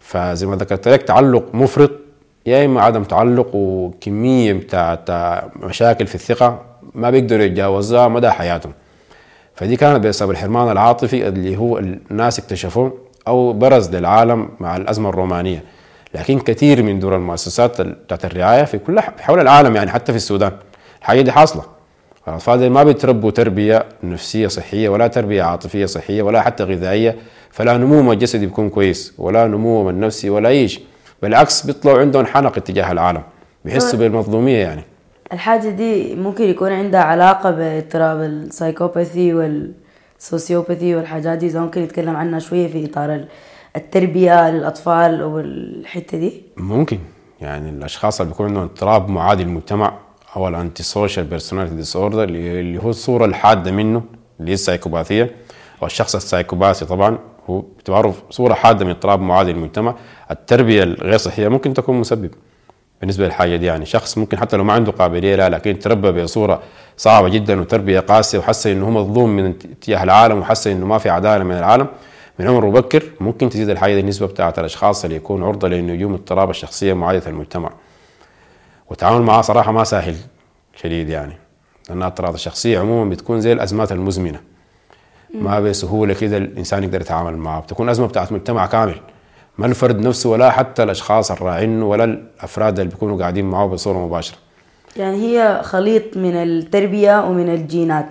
فزي 0.00 0.46
ما 0.46 0.56
ذكرت 0.56 0.88
لك 0.88 1.02
تعلق 1.02 1.44
مفرط 1.54 1.90
يا 2.46 2.64
إما 2.64 2.82
عدم 2.82 3.04
تعلق 3.04 3.50
وكمية 3.54 4.52
بتاعت 4.52 5.10
مشاكل 5.56 6.06
في 6.06 6.14
الثقة 6.14 6.60
ما 6.94 7.10
بيقدروا 7.10 7.42
يتجاوزوها 7.42 8.08
مدى 8.08 8.30
حياتهم. 8.30 8.72
فدي 9.54 9.76
كانت 9.76 10.06
بسبب 10.06 10.30
الحرمان 10.30 10.70
العاطفي 10.70 11.28
اللي 11.28 11.56
هو 11.56 11.78
الناس 11.78 12.38
اكتشفوه 12.38 12.98
أو 13.28 13.52
برز 13.52 13.94
للعالم 13.94 14.48
مع 14.60 14.76
الأزمة 14.76 15.08
الرومانية. 15.08 15.64
لكن 16.14 16.38
كثير 16.38 16.82
من 16.82 16.98
دور 16.98 17.16
المؤسسات 17.16 17.80
بتاعت 17.80 18.24
الرعاية 18.24 18.64
في 18.64 18.78
كل 18.78 19.00
حول 19.00 19.40
العالم 19.40 19.76
يعني 19.76 19.90
حتى 19.90 20.12
في 20.12 20.16
السودان. 20.16 20.52
الحاجة 21.04 21.20
دي 21.20 21.32
حاصلة. 21.32 21.62
الاطفال 22.28 22.70
ما 22.70 22.82
بيتربوا 22.82 23.30
تربية 23.30 23.86
نفسية 24.02 24.48
صحية 24.48 24.88
ولا 24.88 25.06
تربية 25.06 25.42
عاطفية 25.42 25.86
صحية 25.86 26.22
ولا 26.22 26.42
حتى 26.42 26.64
غذائية 26.64 27.16
فلا 27.50 27.76
نموهم 27.76 28.10
الجسدي 28.10 28.46
بيكون 28.46 28.70
كويس 28.70 29.14
ولا 29.18 29.46
نموهم 29.46 29.88
النفسي 29.88 30.30
ولا 30.30 30.48
أي 30.48 30.68
شيء. 30.68 30.82
بالعكس 31.22 31.66
بيطلعوا 31.66 32.00
عندهم 32.00 32.26
حنق 32.26 32.56
اتجاه 32.56 32.92
العالم 32.92 33.22
بيحسوا 33.64 33.98
بالمظلومية 33.98 34.58
يعني. 34.58 34.82
الحاجة 35.32 35.68
دي 35.68 36.14
ممكن 36.14 36.44
يكون 36.44 36.72
عندها 36.72 37.00
علاقة 37.00 37.50
باضطراب 37.50 38.20
ال 38.20 38.29
psychopathy 38.29 39.34
وال 39.34 39.61
sociopathy 39.61 40.96
والحاجات 40.96 41.38
دي 41.38 41.46
إذا 41.46 41.60
ممكن 41.60 41.82
نتكلم 41.82 42.16
عنها 42.16 42.38
شوية 42.38 42.68
في 42.68 42.84
إطار 42.84 43.24
التربية 43.76 44.50
للأطفال 44.50 45.22
والحتة 45.22 46.18
دي. 46.18 46.42
ممكن 46.56 46.98
يعني 47.40 47.70
الأشخاص 47.70 48.20
اللي 48.20 48.32
بيكون 48.32 48.46
عندهم 48.46 48.62
اضطراب 48.62 49.08
معادي 49.10 49.42
المجتمع 49.42 49.94
أو 50.36 50.48
ال 50.48 50.82
antisocial 50.82 51.26
personality 51.26 51.74
disorder 51.76 52.24
اللي 52.24 52.82
هو 52.82 52.90
الصورة 52.90 53.24
الحادة 53.24 53.70
منه 53.70 54.02
اللي 54.40 54.50
هي 54.50 54.54
السايكوباثية. 54.54 55.30
أو 55.82 55.86
الشخص 55.86 56.14
السايكوباثي 56.14 56.84
طبعا 56.84 57.18
هو 57.50 57.60
باعتباره 57.60 58.14
صورة 58.30 58.54
حادة 58.54 58.84
من 58.84 58.90
اضطراب 58.90 59.20
معادي 59.20 59.50
المجتمع. 59.50 59.94
التربية 60.30 60.82
الغير 60.82 61.16
صحية 61.16 61.48
ممكن 61.48 61.74
تكون 61.74 61.96
مسبب 62.00 62.30
بالنسبة 63.00 63.24
للحاجة 63.24 63.56
دي 63.56 63.66
يعني. 63.66 63.86
شخص 63.86 64.18
ممكن 64.18 64.38
حتى 64.38 64.56
لو 64.56 64.64
ما 64.64 64.72
عنده 64.72 64.92
قابلية 64.92 65.36
لا 65.36 65.48
لكن 65.48 65.78
تربى 65.78 66.22
بصورة 66.22 66.62
صعبة 66.96 67.28
جدا 67.28 67.60
وتربية 67.60 68.00
قاسية 68.00 68.38
وحس 68.38 68.66
إنه 68.66 68.86
هو 68.86 68.90
مظلوم 68.90 69.30
من 69.36 69.46
اتجاه 69.46 70.02
العالم 70.02 70.38
وحس 70.38 70.66
إنه 70.66 70.86
ما 70.86 70.98
في 70.98 71.10
عدالة 71.10 71.44
من 71.44 71.54
العالم 71.58 71.86
من 72.38 72.46
عمر 72.48 72.66
مبكر 72.66 73.02
ممكن 73.20 73.48
تزيد 73.48 73.68
الحاجة 73.70 73.94
دي 73.94 74.00
النسبة 74.00 74.26
بتاعت 74.26 74.58
الأشخاص 74.58 75.04
اللي 75.04 75.16
يكون 75.16 75.42
عرضة 75.42 75.68
لنجوم 75.68 76.14
اضطراب 76.14 76.50
الشخصية 76.50 76.92
معادية 76.92 77.26
المجتمع. 77.26 77.70
والتعامل 78.90 79.22
معها 79.22 79.42
صراحة 79.42 79.72
ما 79.72 79.84
سهل 79.84 80.16
شديد 80.76 81.08
يعني. 81.08 81.36
لأن 81.88 82.02
اضطرابات 82.02 82.34
الشخصية 82.34 82.78
عموما 82.78 83.10
بتكون 83.10 83.40
زي 83.40 83.52
الأزمات 83.52 83.92
المزمنة. 83.92 84.40
ما 85.34 85.60
بسهولة 85.60 86.14
كده 86.14 86.36
الإنسان 86.36 86.84
يقدر 86.84 87.00
يتعامل 87.00 87.36
معها. 87.36 87.60
بتكون 87.60 87.88
أزمة 87.88 88.06
بتاعت 88.06 88.32
مجتمع 88.32 88.66
كامل. 88.66 89.00
ما 89.58 89.66
الفرد 89.66 90.00
نفسه 90.00 90.30
ولا 90.30 90.50
حتى 90.50 90.82
الأشخاص 90.82 91.30
الراعينه 91.30 91.86
ولا 91.86 92.04
الأفراد 92.04 92.78
اللي 92.78 92.90
بيكونوا 92.90 93.18
قاعدين 93.18 93.50
معه 93.50 93.66
بصورة 93.66 93.98
مباشرة. 94.06 94.36
يعني 94.96 95.16
هي 95.16 95.60
خليط 95.62 96.16
من 96.16 96.34
التربية 96.34 97.24
ومن 97.24 97.54
الجينات 97.54 98.06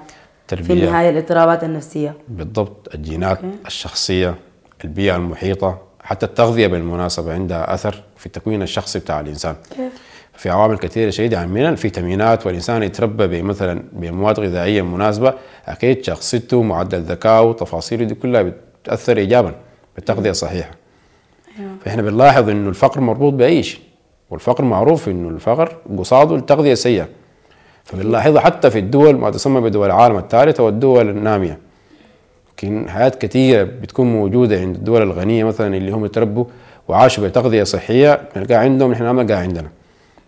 تربية. 0.48 0.66
في 0.66 0.74
النهايه 0.74 1.10
الاضطرابات 1.10 1.64
النفسية. 1.64 2.14
بالضبط. 2.28 2.90
الجينات 2.96 3.40
الشخصية 3.66 4.36
البيئة 4.84 5.16
المحيطة 5.16 5.78
حتى 6.04 6.26
التغذية 6.26 6.68
بالمناسبة 6.68 7.34
عندها 7.34 7.74
أثر 7.74 8.04
في 8.18 8.26
التكوين 8.26 8.62
الشخصي 8.62 9.00
بتاع 9.00 9.20
الإنسان. 9.20 9.56
كيف؟ 9.78 10.13
في 10.36 10.50
عوامل 10.50 10.78
كثيرة 10.78 11.10
شديدة 11.10 11.46
من 11.46 11.66
الفيتامينات 11.66 12.46
والإنسان 12.46 12.84
يتربى 12.84 13.42
مثلا 13.42 13.84
بمواد 13.94 14.40
غذائية 14.40 14.82
مناسبة. 14.82 15.34
أكيد 15.66 16.04
شخصيته 16.04 16.62
معدل 16.62 17.02
ذكائه 17.02 17.52
تفاصيله 17.52 18.06
دي 18.06 18.16
كلها 18.16 18.42
بتأثر 18.84 19.18
ايجابا 19.18 19.56
بالتغذية 19.96 20.30
الصحيحة. 20.30 20.72
فإحنا 21.86 22.02
بنلاحظ 22.02 22.50
إنه 22.50 22.70
الفقر 22.70 23.02
مربوط 23.02 23.34
بأي 23.34 23.64
شيء. 23.64 23.80
والفقر 24.30 24.64
معروف 24.64 25.10
إنه 25.10 25.30
الفقر 25.30 25.78
قصاده 25.98 26.36
التغذية 26.36 26.74
السيئة. 26.74 27.08
فبنلاحظها 27.84 28.42
حتى 28.42 28.70
في 28.70 28.80
الدول 28.80 29.18
ما 29.18 29.30
تسمى 29.30 29.62
بدول 29.62 29.86
العالم 29.86 30.18
الثالث 30.18 30.60
أو 30.60 30.70
الدول 30.70 31.10
النامية. 31.10 31.60
لكن 32.54 32.90
حياة 32.90 33.10
كثيرة 33.10 33.64
بتكون 33.64 34.14
موجودة 34.14 34.60
عند 34.60 34.76
الدول 34.76 35.02
الغنية 35.02 35.44
مثلا 35.44 35.78
اللي 35.78 35.92
هم 35.92 36.06
يتربوا 36.06 36.46
وعاشوا 36.88 37.28
بتغذية 37.28 37.64
صحية. 37.64 38.22
بنلقاها 38.36 38.58
عندهم 38.58 38.92
نحن 38.92 39.04
ما 39.04 39.24
بنلقاها 39.24 39.42
عندنا. 39.42 39.70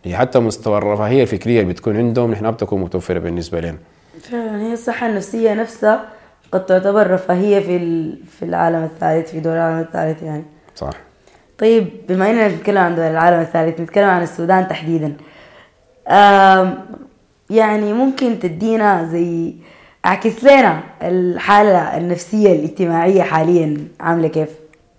هي 0.06 0.18
حتى 0.18 0.40
مستوى 0.40 0.78
الرفاهية 0.78 1.22
الفكرية 1.22 1.62
اللي 1.62 1.74
بتكون 1.74 1.98
عندهم 1.98 2.32
نحن 2.32 2.52
بتكون 2.52 2.82
متوفرة 2.82 3.20
بالنسبة 3.20 3.60
لنا. 3.60 3.78
فعلا 4.22 4.62
هي 4.62 4.74
الصحة 4.74 5.08
النفسية 5.08 5.54
نفسها 5.54 6.06
قد 6.52 6.66
تعتبر 6.66 7.12
رفاهية 7.12 7.60
في 7.60 8.14
في 8.40 8.46
العالم 8.46 8.84
الثالث 8.84 9.32
في 9.32 9.40
دول 9.40 9.54
العالم 9.54 9.80
الثالث 9.80 10.24
يعني. 10.24 10.44
صح. 10.76 10.90
طيب 11.58 11.88
بما 12.10 12.30
إننا 12.30 12.48
نتكلم 12.48 12.78
عن 12.78 12.96
دول 12.96 13.06
العالم 13.06 13.40
الثالث 13.40 13.82
نتكلم 13.82 14.10
عن 14.10 14.24
السودان 14.24 14.68
تحديدا. 14.68 15.14
يعني 17.50 17.94
ممكن 17.94 18.40
تدينا 18.40 19.04
زي 19.04 19.54
اعكس 20.06 20.44
لنا 20.44 20.80
الحالة 21.02 21.98
النفسية 21.98 22.54
الاجتماعية 22.54 23.22
حاليا 23.22 23.88
عاملة 24.00 24.28
كيف؟ 24.28 24.50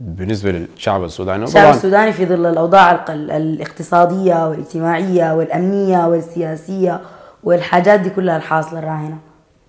بالنسبة 0.00 0.50
للشعب 0.52 1.04
السوداني. 1.04 1.44
الشعب 1.44 1.74
السوداني 1.74 2.12
في 2.12 2.26
ظل 2.26 2.46
الأوضاع 2.46 2.90
الق- 2.92 3.10
الاقتصادية 3.10 4.48
والاجتماعية 4.48 5.34
والأمنية 5.34 6.06
والسياسية 6.06 7.00
والحاجات 7.44 8.00
دي 8.00 8.10
كلها 8.10 8.36
الحاصلة 8.36 8.78
الراهنة 8.78 9.16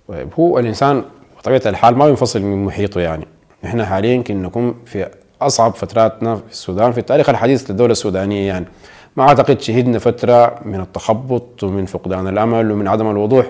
طيب 0.08 0.30
هو 0.40 0.60
الإنسان 0.60 1.04
بطبيعة 1.40 1.62
الحال 1.66 1.96
ما 1.98 2.08
ينفصل 2.08 2.42
من 2.42 2.66
محيطه 2.66 3.02
يعني. 3.02 3.28
إحنا 3.66 3.86
حاليا 3.86 4.14
يمكن 4.14 4.42
نكون 4.42 4.76
في 4.86 5.08
أصعب 5.42 5.74
فتراتنا 5.76 6.36
في 6.36 6.42
السودان 6.52 6.92
في 6.92 6.98
التاريخ 6.98 7.30
الحديث 7.30 7.72
للدولة 7.72 7.92
السودانية 7.92 8.48
يعني. 8.48 8.66
ما 9.18 9.24
أعتقد 9.24 9.62
شهدنا 9.62 10.00
فترة 10.00 10.56
من 10.66 10.80
التخبط 10.80 11.64
ومن 11.64 11.86
فقدان 11.86 12.28
الأمل 12.28 12.72
ومن 12.72 12.88
عدم 12.88 13.12
الوضوح 13.12 13.46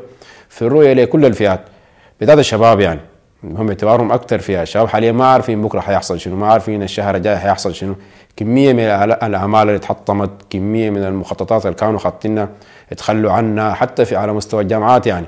في 0.49 0.61
الرؤية 0.61 0.93
لكل 0.93 1.25
الفئات 1.25 1.59
بالذات 2.19 2.37
الشباب 2.39 2.79
يعني. 2.79 2.99
هم 3.43 3.67
اعتبارهم 3.69 4.11
أكثر 4.11 4.39
فيها. 4.39 4.63
الشباب 4.63 4.87
حاليا 4.87 5.11
ما 5.11 5.25
عارفين 5.25 5.61
بكرة 5.61 5.79
حيحصل 5.79 6.19
شنو 6.19 6.35
ما 6.35 6.47
عارفين 6.47 6.83
الشهر 6.83 7.15
الجاي 7.15 7.37
حيحصل 7.37 7.75
شنو. 7.75 7.95
كمية 8.37 8.73
من 8.73 8.79
الاعمال 8.79 9.61
اللي 9.61 9.75
اتحطمت 9.75 10.29
كمية 10.49 10.89
من 10.89 11.03
المخططات 11.03 11.65
اللي 11.65 11.75
كانوا 11.75 11.99
خاطينها 11.99 12.49
يتخلوا 12.91 13.31
عنها 13.31 13.73
حتى 13.73 14.05
في 14.05 14.15
على 14.15 14.33
مستوى 14.33 14.63
الجامعات 14.63 15.07
يعني. 15.07 15.25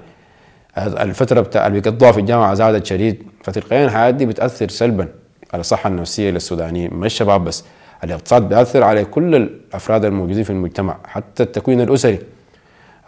الفترة 0.78 1.42
بتاع 1.42 1.68
اللي 1.68 1.80
بيقضوها 1.82 2.12
في 2.12 2.20
الجامعة 2.20 2.54
زادت 2.54 2.86
شديد. 2.86 3.24
فتلقائيا 3.44 3.86
الحياة 3.86 4.10
دي 4.10 4.26
بتأثر 4.26 4.70
سلبا 4.70 5.08
على 5.54 5.62
الصحة 5.62 5.88
النفسية 5.88 6.32
للسودانيين 6.32 6.94
مش 6.94 7.06
الشباب 7.06 7.44
بس. 7.44 7.64
الاقتصاد 8.04 8.50
بيأثر 8.50 8.84
على 8.84 9.06
كل 9.06 9.36
الأفراد 9.36 10.06
الموجودين 10.06 10.44
في 10.44 10.50
المجتمع 10.50 10.98
حتى 11.06 11.44
التكوين 11.44 11.82
الأسري. 11.82 12.20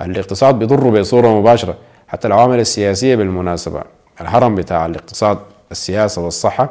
الاقتصاد 0.02 0.60
بيضر 0.60 1.00
بصورة 1.00 1.40
مباشرة 1.40 1.78
حتى 2.08 2.28
العوامل 2.28 2.60
السياسية 2.60 3.16
بالمناسبة. 3.16 3.84
الهرم 4.22 4.56
بتاع 4.56 4.86
الاقتصاد 4.86 5.40
السياسة 5.72 6.22
والصحة 6.22 6.70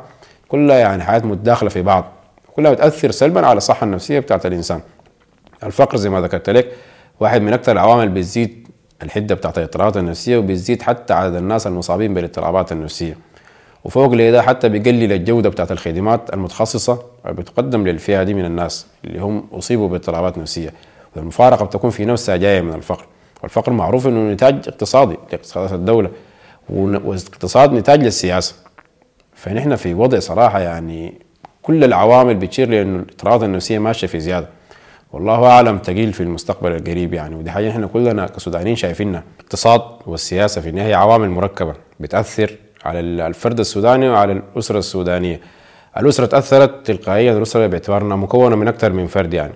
كلها 0.48 0.76
يعني 0.76 1.02
حياة 1.02 1.18
متداخلة 1.18 1.68
في 1.68 1.82
بعض 1.82 2.04
كلها 2.56 2.72
بتأثر 2.72 3.10
سلبا 3.10 3.46
على 3.46 3.56
الصحة 3.56 3.84
النفسية 3.84 4.18
بتاعت 4.18 4.46
الإنسان. 4.46 4.80
الفقر 5.62 5.96
زي 5.96 6.10
ما 6.10 6.20
ذكرت 6.20 6.50
لك 6.50 6.72
واحد 7.20 7.42
من 7.42 7.52
أكثر 7.52 7.72
العوامل 7.72 8.08
بتزيد 8.08 8.68
الحدة 9.02 9.34
بتاعت 9.34 9.58
الاضطرابات 9.58 9.96
النفسية 9.96 10.38
وبتزيد 10.38 10.82
حتى 10.82 11.14
عدد 11.14 11.34
الناس 11.34 11.66
المصابين 11.66 12.14
بالاضطرابات 12.14 12.72
النفسية. 12.72 13.16
وفوق 13.84 14.12
لده 14.14 14.42
حتى 14.42 14.68
بيقلل 14.68 15.12
الجودة 15.12 15.48
بتاعت 15.48 15.72
الخدمات 15.72 16.34
المتخصصة 16.34 17.02
اللي 17.24 17.36
بتقدم 17.42 17.86
للفئة 17.86 18.22
دي 18.22 18.34
من 18.34 18.44
الناس 18.44 18.86
اللي 19.04 19.18
هم 19.18 19.46
أصيبوا 19.52 19.88
باضطرابات 19.88 20.38
نفسية. 20.38 20.72
والمفارقه 21.16 21.64
بتكون 21.64 21.90
في 21.90 22.04
نفسها 22.04 22.36
جاية 22.36 22.60
من 22.60 22.74
الفقر. 22.74 23.06
والفقر 23.42 23.72
معروف 23.72 24.06
إنه 24.06 24.32
نتاج 24.32 24.54
اقتصادي 24.68 25.16
لاقتصادات 25.32 25.72
الدولة. 25.72 26.10
والاقتصاد 26.72 27.72
نتاج 27.72 28.02
للسياسة. 28.02 28.54
فنحن 29.34 29.76
في 29.76 29.94
وضع 29.94 30.18
صراحة 30.18 30.60
يعني 30.60 31.14
كل 31.62 31.84
العوامل 31.84 32.34
بتشير 32.34 32.68
لأنه 32.68 32.96
الاضطرابات 33.02 33.42
النفسية 33.42 33.78
ماشية 33.78 34.06
في 34.06 34.20
زيادة. 34.20 34.48
والله 35.12 35.46
أعلم 35.46 35.78
تقيل 35.78 36.12
في 36.12 36.22
المستقبل 36.22 36.72
القريب 36.72 37.14
يعني 37.14 37.34
ودي 37.34 37.50
حاجة 37.50 37.70
إحنا 37.70 37.86
كلنا 37.86 38.26
كسودانيين 38.26 38.76
شايفينها. 38.76 39.22
الاقتصاد 39.40 39.82
والسياسة 40.06 40.60
في 40.60 40.68
النهاية 40.68 40.94
عوامل 40.96 41.30
مركبة 41.30 41.74
بتأثر 42.00 42.56
على 42.84 43.00
الفرد 43.00 43.58
السوداني 43.60 44.08
وعلى 44.08 44.32
الأسرة 44.32 44.78
السودانية. 44.78 45.40
الأسرة 45.98 46.26
تأثرت 46.26 46.86
تلقائيا 46.86 47.32
الأسرة 47.32 47.66
باعتبارنا 47.66 48.16
مكونة 48.16 48.56
من 48.56 48.68
أكثر 48.68 48.92
من 48.92 49.06
فرد 49.06 49.34
يعني. 49.34 49.52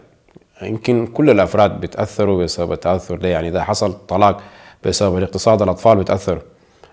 يمكن 0.62 1.06
كل 1.06 1.30
الأفراد 1.30 1.80
بيتاثروا 1.80 2.44
بسبب 2.44 2.72
التأثر 2.72 3.16
ده 3.16 3.28
يعني 3.28 3.48
إذا 3.48 3.62
حصل 3.64 3.92
طلاق 3.92 4.40
بسبب 4.84 5.18
الاقتصاد 5.18 5.62
الأطفال 5.62 5.96
بيتاثروا 5.96 6.42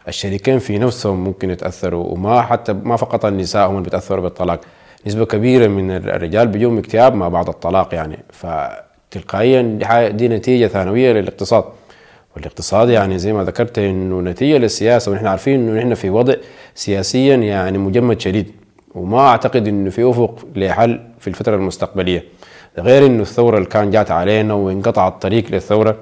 الشريكين 0.08 0.60
في 0.60 0.78
نفسهم 0.78 1.24
ممكن 1.24 1.50
يتأثروا 1.50 2.06
وما 2.06 2.42
حتى 2.42 2.74
ما 2.74 2.96
فقط 2.96 3.26
النساء 3.26 3.68
هم 3.68 3.72
اللي 3.72 3.84
بيتأثروا 3.84 4.24
بالطلاق. 4.24 4.60
نسبة 5.08 5.26
كبيرة 5.26 5.68
من 5.68 5.92
الرجال 5.92 6.48
بيجوهم 6.48 6.78
اكتئاب 6.78 7.16
ما 7.16 7.30
بعد 7.30 7.50
الطلاق 7.50 7.94
يعني. 7.94 8.20
فتلقائيا 8.30 10.10
دي 10.10 10.28
نتيجة 10.28 10.68
ثانوية 10.68 11.12
للاقتصاد. 11.12 11.64
والاقتصاد 12.36 12.90
يعني 12.90 13.20
زي 13.20 13.34
ما 13.34 13.44
ذكرت 13.44 13.80
إنه 13.80 14.22
نتيجة 14.22 14.58
للسياسة 14.58 15.12
ونحن 15.12 15.28
عارفين 15.28 15.60
إنه 15.70 15.80
نحن 15.80 15.94
في 15.94 16.10
وضع 16.10 16.34
سياسيا 16.76 17.36
يعني 17.36 17.78
مجمد 17.78 18.22
شديد. 18.22 18.52
وما 18.96 19.20
أعتقد 19.20 19.68
إنه 19.68 19.90
في 19.90 20.10
أفق 20.10 20.48
لحل 20.56 21.00
في 21.20 21.28
الفترة 21.28 21.56
المستقبلية. 21.56 22.24
غير 22.78 23.06
إنه 23.06 23.22
الثورة 23.22 23.58
اللي 23.58 23.70
كان 23.70 23.92
جات 23.92 24.12
علينا 24.12 24.54
وانقطع 24.54 25.08
الطريق 25.08 25.52
للثورة 25.52 25.98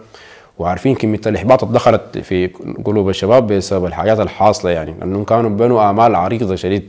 وعارفين 0.60 0.96
كمية 0.96 1.22
الإحباط 1.28 1.64
اللي 1.64 1.76
دخلت 1.76 2.18
في 2.18 2.48
قلوب 2.86 3.10
الشباب 3.10 3.48
بسبب 3.48 3.86
الحاجات 3.86 4.20
الحاصلة 4.20 4.72
يعني 4.72 4.96
لأنهم 5.00 5.24
كانوا 5.24 5.50
بنوا 5.50 5.90
امال 5.90 6.16
عريضة 6.16 6.56
شديد 6.56 6.84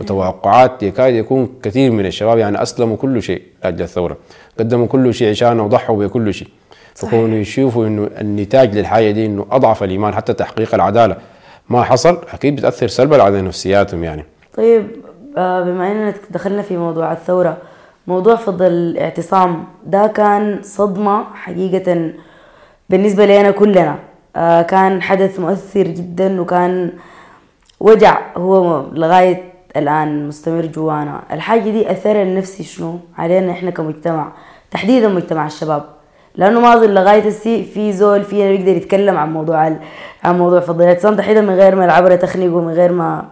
وتوقعات 0.00 0.82
يكاد 0.82 1.14
يكون 1.14 1.48
كثير 1.62 1.90
من 1.90 2.06
الشباب 2.06 2.38
يعني 2.38 2.62
أسلموا 2.62 2.96
كل 2.96 3.22
شيء 3.22 3.42
لأجل 3.64 3.82
الثورة 3.82 4.16
قدموا 4.58 4.86
كل 4.86 5.14
شيء 5.14 5.30
عشانه 5.30 5.64
وضحوا 5.64 5.96
بكل 6.06 6.34
شيء 6.34 6.48
فكونوا 6.94 7.38
يشوفوا 7.38 7.86
إنه 7.86 8.10
النتاج 8.20 8.76
للحاجة 8.78 9.10
دي 9.10 9.26
إنه 9.26 9.46
أضعف 9.50 9.82
الإيمان 9.82 10.14
حتى 10.14 10.32
تحقيق 10.32 10.74
العدالة 10.74 11.16
ما 11.68 11.82
حصل 11.82 12.18
أكيد 12.32 12.56
بتأثر 12.56 12.88
سلبا 12.88 13.22
على 13.22 13.42
نفسياتهم 13.42 14.04
يعني. 14.04 14.24
طيب 14.56 14.86
آه، 15.36 15.62
بما 15.62 15.92
إننا 15.92 16.14
دخلنا 16.30 16.62
في 16.62 16.76
موضوع 16.76 17.12
الثورة 17.12 17.56
موضوع 18.06 18.36
فضل 18.36 18.66
الاعتصام 18.66 19.64
ده 19.86 20.06
كان 20.06 20.58
صدمة 20.62 21.24
حقيقة 21.34 22.12
بالنسبة 22.90 23.26
لنا 23.26 23.50
كلنا. 23.50 23.98
آه، 24.36 24.62
كان 24.62 25.02
حدث 25.02 25.40
مؤثر 25.40 25.82
جدا 25.82 26.40
وكان 26.40 26.92
وجع 27.80 28.18
هو 28.36 28.84
لغاية 28.92 29.52
الآن 29.76 30.28
مستمر 30.28 30.66
جوانا. 30.66 31.22
الحاجة 31.32 31.70
دي 31.70 31.90
أثرها 31.90 32.22
النفسي 32.22 32.62
شنو؟ 32.62 32.98
علينا 33.18 33.52
إحنا 33.52 33.70
كمجتمع. 33.70 34.32
تحديدا 34.70 35.08
مجتمع 35.08 35.46
الشباب. 35.46 35.84
لأنه 36.34 36.60
ما 36.60 36.74
أظن 36.74 36.90
لغاية 36.90 37.28
السي 37.28 37.64
في 37.64 37.92
زول 37.92 38.24
فينا 38.24 38.50
بيقدر 38.50 38.76
يتكلم 38.76 39.16
عن 39.16 39.32
موضوع 39.32 39.76
عن 40.24 40.38
موضوع 40.38 40.60
فضل 40.60 40.82
الاعتصام 40.82 41.16
تحديدا 41.16 41.40
من 41.40 41.54
غير 41.54 41.74
ما 41.76 41.84
العبرة 41.84 42.14
تخنقه 42.14 42.54
ومن 42.54 42.72
غير 42.72 42.92
ما 42.92 43.24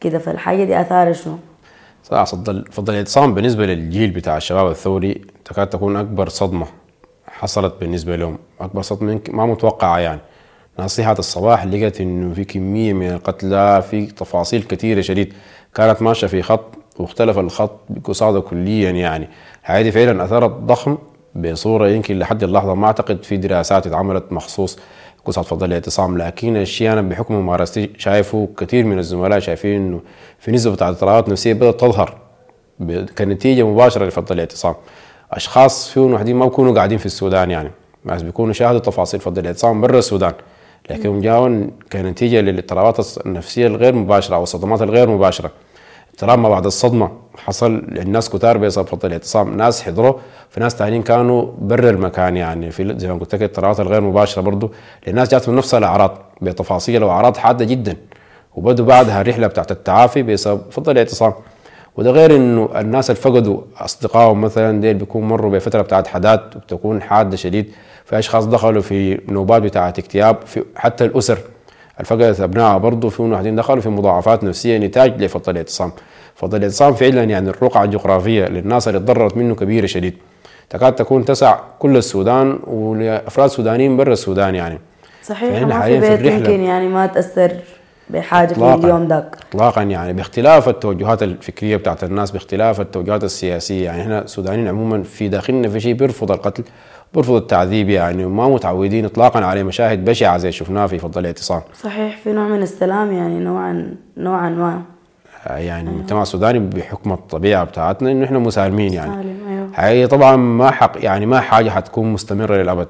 كده. 0.00 0.18
فالحاجة 0.18 0.64
دي 0.64 0.80
أثارها 0.80 1.12
شنو؟ 1.12 1.34
صراحة 2.02 2.24
فضل 2.24 2.64
فضل 2.70 3.04
بالنسبة 3.34 3.66
للجيل 3.66 4.10
بتاع 4.10 4.36
الشباب 4.36 4.70
الثوري 4.70 5.20
تكاد 5.44 5.66
تكون 5.66 5.96
أكبر 5.96 6.28
صدمة. 6.28 6.81
حصلت 7.42 7.74
بالنسبة 7.80 8.16
لهم. 8.16 8.38
أكبر 8.60 8.82
صدمه 8.82 9.20
ما 9.28 9.46
متوقعة 9.46 9.98
يعني. 9.98 10.20
ناصيحة 10.78 11.16
الصباح 11.18 11.64
لقت 11.64 12.00
إنه 12.00 12.34
في 12.34 12.44
كمية 12.44 12.92
من 12.92 13.10
القتلى 13.10 13.82
في 13.90 14.06
تفاصيل 14.06 14.62
كثيرة 14.62 15.00
شديد 15.00 15.32
كانت 15.74 16.02
ماشية 16.02 16.26
في 16.26 16.42
خط 16.42 16.74
واختلف 16.98 17.38
الخط 17.38 17.80
بقصاده 17.90 18.40
كليا 18.40 18.90
يعني. 18.90 19.28
هذه 19.62 19.90
فعلا 19.90 20.24
اثرت 20.24 20.50
ضخم 20.50 20.98
بصورة 21.34 21.88
يمكن 21.88 22.18
لحد 22.18 22.42
اللحظة. 22.42 22.74
ما 22.74 22.86
أعتقد 22.86 23.24
في 23.24 23.36
دراسات 23.36 23.86
اتعملت 23.86 24.32
مخصوص 24.32 24.78
قصة 25.24 25.42
فضل 25.42 25.66
الاعتصام 25.66 26.18
لكن 26.18 26.56
الشيء 26.56 26.92
أنا 26.92 27.02
بحكم 27.02 27.34
ممارستي 27.34 27.90
شايفه 27.98 28.48
كثير 28.58 28.84
من 28.84 28.98
الزملاء 28.98 29.38
شايفين 29.38 29.86
إنه 29.86 30.00
في 30.38 30.52
بتاعت 30.52 30.94
اضطرابات 30.94 31.28
نفسية 31.28 31.52
بدأت 31.52 31.80
تظهر 31.80 32.18
كنتيجة 33.18 33.66
مباشرة 33.66 34.06
لفضل 34.06 34.34
الاعتصام. 34.34 34.74
أشخاص 35.32 35.90
فيهم 35.90 36.14
وحدين 36.14 36.36
ما 36.36 36.44
بيكونوا 36.44 36.74
قاعدين 36.74 36.98
في 36.98 37.06
السودان 37.06 37.50
يعني. 37.50 37.70
ناس 38.04 38.22
بيكونوا 38.22 38.52
شاهدوا 38.52 38.80
تفاصيل 38.80 39.20
فضل 39.20 39.40
الاعتصام 39.40 39.80
برا 39.80 39.98
السودان. 39.98 40.32
لكن 40.90 41.20
جاون 41.20 41.70
كنتيجة 41.92 42.40
للإضطرابات 42.40 43.26
النفسية 43.26 43.66
الغير 43.66 43.94
مباشرة 43.94 44.36
أو 44.36 44.42
الصدمات 44.42 44.82
الغير 44.82 45.10
مباشرة. 45.10 45.50
اضطراب 46.14 46.38
ما 46.38 46.48
بعد 46.48 46.66
الصدمة 46.66 47.10
حصل 47.38 47.72
للناس 47.88 48.30
كتار 48.30 48.58
بسبب 48.58 48.86
فضل 48.86 49.08
الاعتصام 49.08 49.56
ناس 49.56 49.82
حضروا 49.82 50.14
في 50.50 50.60
ناس 50.60 50.76
ثانيين 50.76 51.02
كانوا 51.02 51.46
برا 51.58 51.90
المكان 51.90 52.36
يعني. 52.36 52.70
في 52.70 52.98
زي 52.98 53.08
ما 53.08 53.18
قلت 53.18 53.34
لك 53.34 53.42
الاضطرابات 53.42 53.80
الغير 53.80 54.00
مباشرة 54.00 54.42
برضه 54.42 54.70
للناس 55.06 55.28
جاتهم 55.28 55.56
نفس 55.56 55.74
الأعراض 55.74 56.18
بتفاصيل 56.42 57.04
وأعراض 57.04 57.36
حادة 57.36 57.64
جدا. 57.64 57.96
وبدوا 58.54 58.86
بعدها 58.86 59.20
الرحله 59.20 59.46
بتاعت 59.46 59.70
التعافي 59.70 60.22
بسبب 60.22 60.60
فضل 60.70 60.92
الاعتصام. 60.92 61.32
وده 61.96 62.10
غير 62.10 62.36
إنه 62.36 62.68
الناس 62.80 63.10
اللي 63.10 63.20
فقدوا 63.20 63.60
أصدقائهم 63.76 64.40
مثلا 64.40 64.80
ديل 64.80 64.94
بيكون 64.94 65.28
مروا 65.28 65.50
بفترة 65.50 65.82
بتاعت 65.82 66.06
حدات 66.06 66.56
وبتكون 66.56 67.02
حاده 67.02 67.36
شديد 67.36 67.70
في 68.04 68.18
أشخاص 68.18 68.46
دخلوا 68.46 68.82
في 68.82 69.20
نوبات 69.28 69.62
بتاعت 69.62 69.98
اكتئاب 69.98 70.36
في 70.46 70.64
حتى 70.76 71.04
الأسر 71.04 71.38
الفقدت 72.00 72.40
أبنائها 72.40 72.78
برضه 72.78 73.08
في 73.08 73.22
واحدين 73.22 73.56
دخلوا 73.56 73.80
في 73.80 73.88
مضاعفات 73.88 74.44
نفسية 74.44 74.78
نتاج 74.78 75.22
لفضل 75.22 75.52
الاعتصام. 75.52 75.92
فضل 76.34 76.58
الاعتصام 76.58 76.94
فعلا 76.94 77.24
يعني 77.24 77.50
الرقعة 77.50 77.84
الجغرافية 77.84 78.44
للناس 78.44 78.88
اللي 78.88 78.98
تضررت 78.98 79.36
منه 79.36 79.54
كبيرة 79.54 79.86
شديد. 79.86 80.14
تكاد 80.70 80.94
تكون 80.94 81.24
تسع 81.24 81.58
كل 81.78 81.96
السودان 81.96 82.58
ولأفراد 82.66 83.50
سودانيين 83.50 83.96
برا 83.96 84.12
السودان 84.12 84.54
يعني. 84.54 84.78
صحيح 85.22 85.62
ما 85.62 85.80
في 85.80 86.00
بيت 86.00 86.32
يمكن 86.32 86.60
يعني 86.60 86.88
ما 86.88 87.06
تأثر. 87.06 87.52
بحاجة 88.12 88.54
في 88.54 88.74
اليوم 88.74 89.08
ذاك 89.08 89.36
اطلاقا 89.48 89.82
يعني 89.82 90.12
باختلاف 90.12 90.68
التوجهات 90.68 91.22
الفكريه 91.22 91.76
بتاعت 91.76 92.04
الناس 92.04 92.30
باختلاف 92.30 92.80
التوجهات 92.80 93.24
السياسية. 93.24 93.84
يعني 93.84 94.02
إحنا 94.02 94.22
السودانيين 94.22 94.68
عموما 94.68 95.02
في 95.02 95.28
داخلنا 95.28 95.68
في 95.68 95.80
شيء 95.80 95.94
بيرفض 95.94 96.32
القتل 96.32 96.64
بيرفض 97.14 97.34
التعذيب 97.34 97.90
يعني 97.90 98.24
وما 98.24 98.48
متعودين 98.48 99.04
اطلاقا 99.04 99.44
على 99.44 99.62
مشاهد 99.62 100.04
بشعة 100.04 100.38
زي 100.38 100.52
شفناها 100.52 100.86
في 100.86 100.98
فضل 100.98 101.20
الاعتصام. 101.20 101.60
صحيح 101.82 102.16
في 102.16 102.32
نوع 102.32 102.48
من 102.48 102.62
السلام 102.62 103.12
يعني 103.12 103.38
نوعا 103.38 103.94
نوعا 104.16 104.50
ما. 104.50 104.82
يعني 105.46 105.90
المجتمع 105.90 106.10
أيوه. 106.10 106.22
السوداني 106.22 106.58
بحكم 106.58 107.12
الطبيعة 107.12 107.64
بتاعتنا 107.64 108.10
إنه 108.10 108.24
إحنا 108.24 108.38
مسالمين 108.38 108.92
يعني. 108.92 109.12
أيوه. 109.48 109.68
هي 109.74 110.06
طبعا 110.06 110.36
ما 110.36 110.70
حق 110.70 110.92
يعني 110.96 111.26
ما 111.26 111.40
حاجة 111.40 111.70
حتكون 111.70 112.12
مستمرة 112.12 112.56
للأبد. 112.56 112.88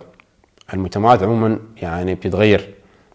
المجتمعات 0.74 1.22
عموما 1.22 1.58
يعني 1.82 2.14
بتتغير. 2.14 2.68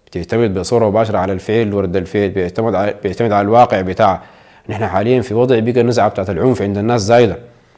بتعتمد 0.08 0.60
بصورة 0.60 0.90
مباشرة 0.90 1.18
على 1.18 1.34
الفعل 1.34 1.74
ورد 1.74 1.96
الفعل 1.96 2.30
بيعتمد 2.30 2.76
على 2.76 2.96
بيعتمد 3.04 3.32
على 3.32 3.46
الواقع 3.46 3.82
بتاعها 3.82 4.22
نحن 4.70 4.88
حاليا 4.88 5.22
في 5.22 5.34
وضع 5.34 5.60
بقى 5.60 5.82
النزعه 5.82 6.10
بتاعت 6.10 6.30
العنف 6.30 6.62
عند 6.62 6.78
الناس 6.78 7.02
زايدة. 7.02 7.38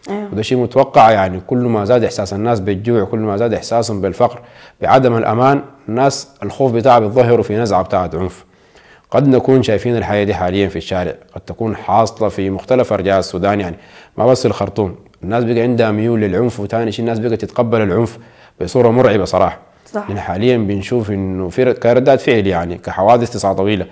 أيوه. 0.10 0.30
وده 0.34 0.42
شيء 0.42 0.58
متوقع 0.58 1.12
يعني. 1.12 1.42
كل 1.48 1.58
ما 1.58 1.86
زاد 1.86 2.04
إحساس 2.04 2.34
الناس 2.34 2.60
بالجوع 2.60 3.04
كل 3.04 3.20
ما 3.20 3.38
زاد 3.38 3.54
إحساسهم 3.54 4.02
بالفقر 4.02 4.40
بعدم 4.82 5.18
الأمان 5.18 5.62
الناس 5.90 6.28
الخوف 6.44 6.72
بتاعها 6.72 7.00
بيتظهروا 7.00 7.44
في 7.44 7.56
نزعة 7.58 7.84
بتاعت 7.84 8.16
عنف. 8.16 8.46
قد 9.12 9.28
نكون 9.28 9.64
شايفين 9.64 9.98
الحياة 9.98 10.24
دي 10.24 10.34
حاليا 10.34 10.68
في 10.68 10.76
الشارع 10.76 11.14
قد 11.36 11.42
تكون 11.42 11.76
حاصلة 11.76 12.30
في 12.30 12.50
مختلف 12.50 12.94
أرجاء 12.94 13.20
السودان 13.20 13.60
يعني. 13.60 13.76
ما 14.18 14.26
بس 14.26 14.46
الخرطوم. 14.46 14.96
الناس 15.24 15.44
بقى 15.44 15.60
عندها 15.60 15.92
ميول 15.92 16.20
للعنف 16.22 16.60
وثاني 16.60 16.92
شيء 16.92 17.06
الناس 17.06 17.20
بقى 17.20 17.38
تتقبل 17.38 17.82
العنف 17.82 18.18
بصورة 18.62 18.90
مرعبة 18.90 19.26
صراحة. 19.26 19.69
صح. 19.94 20.10
نحن 20.10 20.20
حاليا 20.20 20.58
بنشوف 20.58 21.12
إنه 21.12 21.50
في 21.50 21.74
كردات 21.74 22.22
فعل 22.22 22.48
يعني 22.48 22.78
كحوادث 22.78 23.30
تسعة 23.30 23.54
طويلة. 23.54 23.86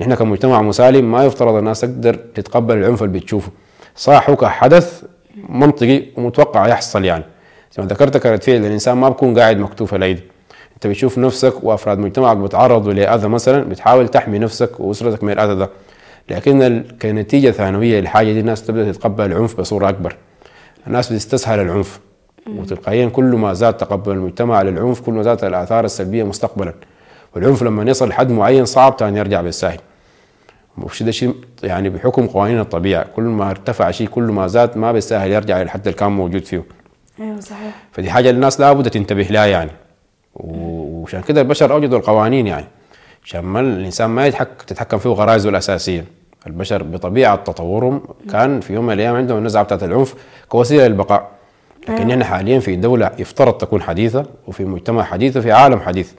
نحن 0.00 0.14
كمجتمع 0.14 0.62
مسالم 0.62 1.12
ما 1.12 1.24
يفترض 1.24 1.54
الناس 1.54 1.80
تقدر 1.80 2.14
تتقبل 2.14 2.76
العنف 2.76 3.02
اللي 3.02 3.18
بتشوفه. 3.18 3.50
صح 3.96 4.30
كحدث 4.30 5.02
منطقي 5.48 6.02
ومتوقع 6.16 6.68
يحصل 6.68 7.04
يعني. 7.04 7.24
زي 7.72 7.82
ما 7.82 7.88
ذكرت 7.88 8.16
كانت 8.16 8.44
فعل 8.44 8.56
الإنسان 8.56 8.96
ما 8.96 9.08
بكون 9.08 9.38
قاعد 9.38 9.58
مكتوف 9.58 9.94
الايدي 9.94 10.22
أنت 10.74 10.86
بتشوف 10.86 11.18
نفسك 11.18 11.64
وأفراد 11.64 11.98
مجتمعك 11.98 12.36
بتعرضوا 12.36 12.92
لأذى 12.92 13.28
مثلا 13.28 13.64
بتحاول 13.64 14.08
تحمي 14.08 14.38
نفسك 14.38 14.80
وأسرتك 14.80 15.24
من 15.24 15.32
الأذى 15.32 15.54
ده. 15.54 15.70
لكن 16.30 16.84
كنتيجة 17.02 17.50
ثانوية 17.50 18.00
للحاجه 18.00 18.32
دي 18.32 18.40
الناس 18.40 18.66
تبدأ 18.66 18.92
تتقبل 18.92 19.24
العنف 19.24 19.60
بصورة 19.60 19.88
أكبر. 19.88 20.16
الناس 20.86 21.12
بتستسهل 21.12 21.60
العنف. 21.60 22.00
وتلقائيا 22.58 23.08
كل 23.08 23.24
ما 23.24 23.52
زاد 23.52 23.74
تقبل 23.74 24.12
المجتمع 24.12 24.62
للعنف 24.62 25.00
كل 25.00 25.12
ما 25.12 25.22
زادت 25.22 25.44
الآثار 25.44 25.84
السلبية 25.84 26.24
مستقبلا. 26.24 26.74
والعنف 27.36 27.62
لما 27.62 27.90
يصل 27.90 28.08
لحد 28.08 28.30
معين 28.30 28.64
صعب 28.64 28.96
ثاني 28.98 29.18
يرجع 29.18 29.40
بالساهل. 29.40 29.80
وش 30.78 31.02
ده 31.02 31.10
شيء 31.10 31.34
يعني 31.62 31.88
بحكم 31.90 32.26
قوانين 32.26 32.60
الطبيعة. 32.60 33.06
كل 33.16 33.22
ما 33.22 33.50
ارتفع 33.50 33.90
شيء 33.90 34.08
كل 34.08 34.22
ما 34.22 34.46
زاد 34.46 34.78
ما 34.78 34.92
بالساهل 34.92 35.30
يرجع 35.30 35.56
إلى 35.56 35.62
الحد 35.62 35.86
اللي 35.86 35.98
كان 35.98 36.12
موجود 36.12 36.44
فيه. 36.44 36.62
أيوه 37.20 37.40
صحيح. 37.40 37.74
فدي 37.92 38.10
حاجة 38.10 38.30
الناس 38.30 38.60
لابد 38.60 38.90
تنتبه 38.90 39.22
لها 39.22 39.46
يعني. 39.46 39.70
وعشان 40.34 41.22
كده 41.22 41.40
البشر 41.40 41.72
أوجدوا 41.72 41.98
القوانين 41.98 42.46
يعني. 42.46 42.66
عشان 43.24 43.40
ما 43.40 43.60
الإنسان 43.60 44.10
ما 44.10 44.26
يتحك 44.26 44.48
تتحكم 44.66 44.98
فيه 44.98 45.10
غرائزه 45.10 45.50
الأساسية. 45.50 46.04
البشر 46.46 46.82
بطبيعة 46.82 47.36
تطورهم 47.36 48.02
كان 48.32 48.60
في 48.60 48.72
يوم 48.74 48.86
من 48.86 48.92
الأيام 48.92 49.16
عندهم 49.16 49.38
النزعة 49.38 49.62
بتاعت 49.62 49.82
العنف 49.82 50.14
كوسيلة 50.48 50.86
للبقاء. 50.86 51.39
لكن 51.88 52.10
إحنا 52.10 52.24
حاليا 52.24 52.60
في 52.60 52.76
دولة 52.76 53.10
يفترض 53.18 53.52
تكون 53.52 53.82
حديثة 53.82 54.26
وفي 54.46 54.64
مجتمع 54.64 55.02
حديث 55.02 55.36
وفي 55.36 55.52
عالم 55.52 55.80
حديث. 55.80 56.12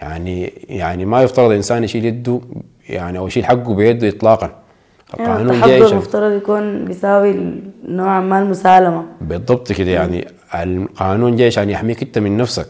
يعني 0.00 0.52
يعني 0.68 1.04
ما 1.04 1.22
يفترض 1.22 1.50
الانسان 1.50 1.84
يشيل 1.84 2.04
يده 2.04 2.40
يعني 2.88 3.18
أو 3.18 3.26
يشيل 3.26 3.44
حقه 3.44 3.74
بيده 3.74 4.08
اطلاقا. 4.08 4.50
القانون 5.20 5.60
جاي 5.60 5.86
المفترض 5.86 6.32
يكون 6.32 6.84
بيساوي 6.84 7.60
نوعا 7.88 8.20
ما 8.20 8.38
المسالمة. 8.38 9.04
بالضبط 9.20 9.72
كده. 9.72 9.90
يعني 9.90 10.26
القانون 10.54 11.36
جاي 11.36 11.46
عشان 11.46 11.70
يحميك 11.70 12.02
أنت 12.02 12.18
من 12.18 12.36
نفسك. 12.36 12.66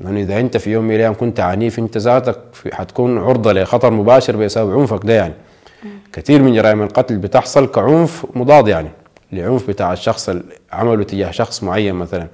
لأنه 0.00 0.20
إذا 0.20 0.40
أنت 0.40 0.56
في 0.56 0.72
يوم 0.72 0.84
من 0.84 0.94
الأيام 0.94 1.14
كنت 1.14 1.40
عنيف 1.40 1.78
أنت 1.78 1.98
ذاتك 1.98 2.38
حتكون 2.72 3.18
عرضة 3.18 3.52
لخطر 3.52 3.90
مباشر 3.90 4.36
بسبب 4.36 4.78
عنفك 4.78 5.06
ده 5.06 5.12
يعني. 5.12 5.34
كثير 6.12 6.42
من 6.42 6.54
جرائم 6.54 6.82
القتل 6.82 7.16
بتحصل 7.18 7.66
كعنف 7.66 8.26
مضاد 8.34 8.68
يعني. 8.68 8.88
لعنف 9.32 9.68
بتاع 9.68 9.92
الشخص 9.92 10.28
اللي 10.28 10.42
عمله 10.72 11.04
تجاه 11.04 11.30
شخص 11.30 11.62
معين 11.62 11.94
مثلا. 11.94 12.26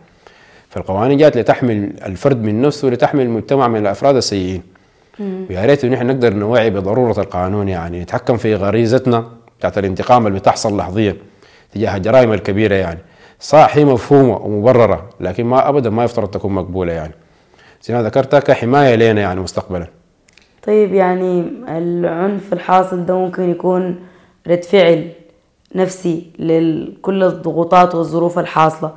فالقوانين 0.69 1.19
جات 1.19 1.37
لتحمل 1.37 1.93
الفرد 2.07 2.43
من 2.43 2.63
نفسه 2.63 2.89
ولتحمل 2.89 3.21
المجتمع 3.23 3.69
من 3.69 3.81
الأفراد 3.81 4.17
السيئين. 4.17 4.63
ويا 5.21 5.67
ريت 5.67 5.85
إن 5.85 5.93
إحنا 5.93 6.13
نقدر 6.13 6.35
نوعي 6.35 6.71
بضرورة 6.71 7.21
القانون 7.21 7.69
يعني 7.69 8.01
نتحكم 8.01 8.37
في 8.37 8.55
غريزتنا 8.55 9.25
بتاعت 9.59 9.79
الانتقام 9.79 10.27
اللي 10.27 10.39
بتحصل 10.39 10.77
لحظيا 10.77 11.17
تجاه 11.75 11.97
الجرائم 11.97 12.33
الكبيرة 12.33 12.75
يعني. 12.75 12.99
صح 13.41 13.77
هي 13.77 13.85
مفهومة 13.85 14.37
ومبررة 14.37 15.11
لكن 15.21 15.45
ما 15.45 15.69
ابدا 15.69 15.91
ما 15.91 16.05
يفترض 16.05 16.29
تكون 16.31 16.53
مقبولة 16.53 16.93
يعني. 16.93 17.13
زي 17.83 17.95
ما 17.95 18.03
ذكرت 18.03 18.35
كحمايه 18.37 18.95
لنا 18.95 19.21
يعني 19.21 19.41
مستقبلا. 19.41 19.87
طيب 20.67 20.95
يعني 20.95 21.41
العنف 21.69 22.53
الحاصل 22.53 23.07
ده 23.07 23.15
ممكن 23.19 23.51
يكون 23.51 23.97
رد 24.49 24.65
فعل 24.65 25.09
نفسي 25.75 26.27
لكل 26.39 27.23
الضغوطات 27.25 27.95
والظروف 27.95 28.39
الحاصلة. 28.39 28.93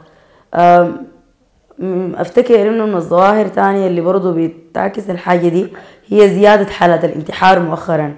أفتكر 2.15 2.67
إنه 2.69 2.85
من 2.85 2.95
الظواهر 2.95 3.47
تانية 3.47 3.87
اللي 3.87 4.01
برضو 4.01 4.33
بتعكس 4.47 5.09
الحاجة 5.09 5.47
دي 5.47 5.67
هي 6.07 6.29
زيادة 6.29 6.65
حالات 6.71 7.05
الانتحار 7.05 7.59
مؤخرا. 7.59 8.15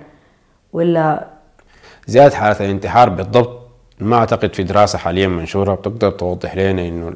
ولا؟ 0.74 1.28
زيادة 2.08 2.36
حالات 2.36 2.62
الانتحار 2.62 3.10
بالضبط. 3.10 3.62
ما 4.00 4.16
أعتقد 4.16 4.54
في 4.54 4.64
دراسة 4.64 4.98
حاليا 4.98 5.28
منشورة 5.28 5.76
بتقدر 5.76 6.12
توضح 6.12 6.56
لنا 6.58 6.88
إنه 6.88 7.14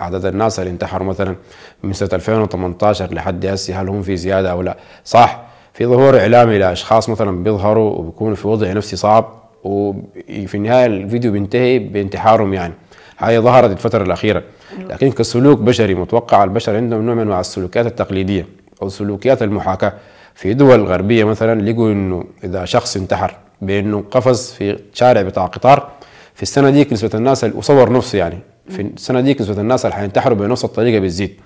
عدد 0.00 0.24
الناس 0.26 0.58
اللي 0.60 0.70
انتحروا 0.70 1.06
مثلا 1.08 1.36
من 1.82 1.92
سنة 1.92 2.08
2018 2.12 3.14
لحد 3.14 3.46
هسه 3.46 3.80
هل 3.80 3.88
هم 3.88 4.02
في 4.02 4.16
زيادة 4.16 4.50
أو 4.50 4.62
لا؟ 4.62 4.76
صح. 5.04 5.42
في 5.72 5.86
ظهور 5.86 6.18
إعلامي 6.20 6.58
لأشخاص 6.58 7.08
مثلا 7.08 7.42
بيظهروا 7.44 7.90
وبيكونوا 7.98 8.34
في 8.36 8.48
وضع 8.48 8.72
نفسي 8.72 8.96
صعب. 8.96 9.43
وفي 9.64 10.54
النهاية 10.54 10.86
الفيديو 10.86 11.32
بينتهي 11.32 11.78
بانتحارهم 11.78 12.54
يعني. 12.54 12.74
هاي 13.18 13.38
ظهرت 13.38 13.70
الفترة 13.70 14.02
الأخيرة. 14.02 14.42
لكن 14.78 15.12
كسلوك 15.12 15.58
بشري 15.58 15.94
متوقع 15.94 16.44
البشر 16.44 16.76
عندهم 16.76 17.06
نوع 17.06 17.14
من 17.14 17.20
انواع 17.20 17.40
السلوكيات 17.40 17.86
التقليدية 17.86 18.46
أو 18.82 18.88
سلوكيات 18.88 19.42
المحاكاة. 19.42 19.92
في 20.34 20.54
دول 20.54 20.84
غربية 20.84 21.24
مثلا 21.24 21.70
لقوا 21.70 21.92
إنه 21.92 22.24
إذا 22.44 22.64
شخص 22.64 22.96
انتحر 22.96 23.36
بأنه 23.62 24.04
قفز 24.10 24.52
في 24.52 24.78
شارع 24.92 25.22
بتاع 25.22 25.46
قطار 25.46 25.90
في 26.34 26.42
السنة 26.42 26.70
ديك 26.70 26.92
نسبه 26.92 27.10
الناس 27.14 27.44
وصور 27.44 27.92
نفسه 27.92 28.18
يعني. 28.18 28.38
في 28.68 28.82
السنة 28.82 29.20
ديك 29.20 29.40
نسبه 29.40 29.60
الناس 29.60 29.84
اللي 29.84 29.96
حينتحروا 29.96 30.36
بنفس 30.36 30.64
الطريقة 30.64 31.00
بتزيد 31.00 31.40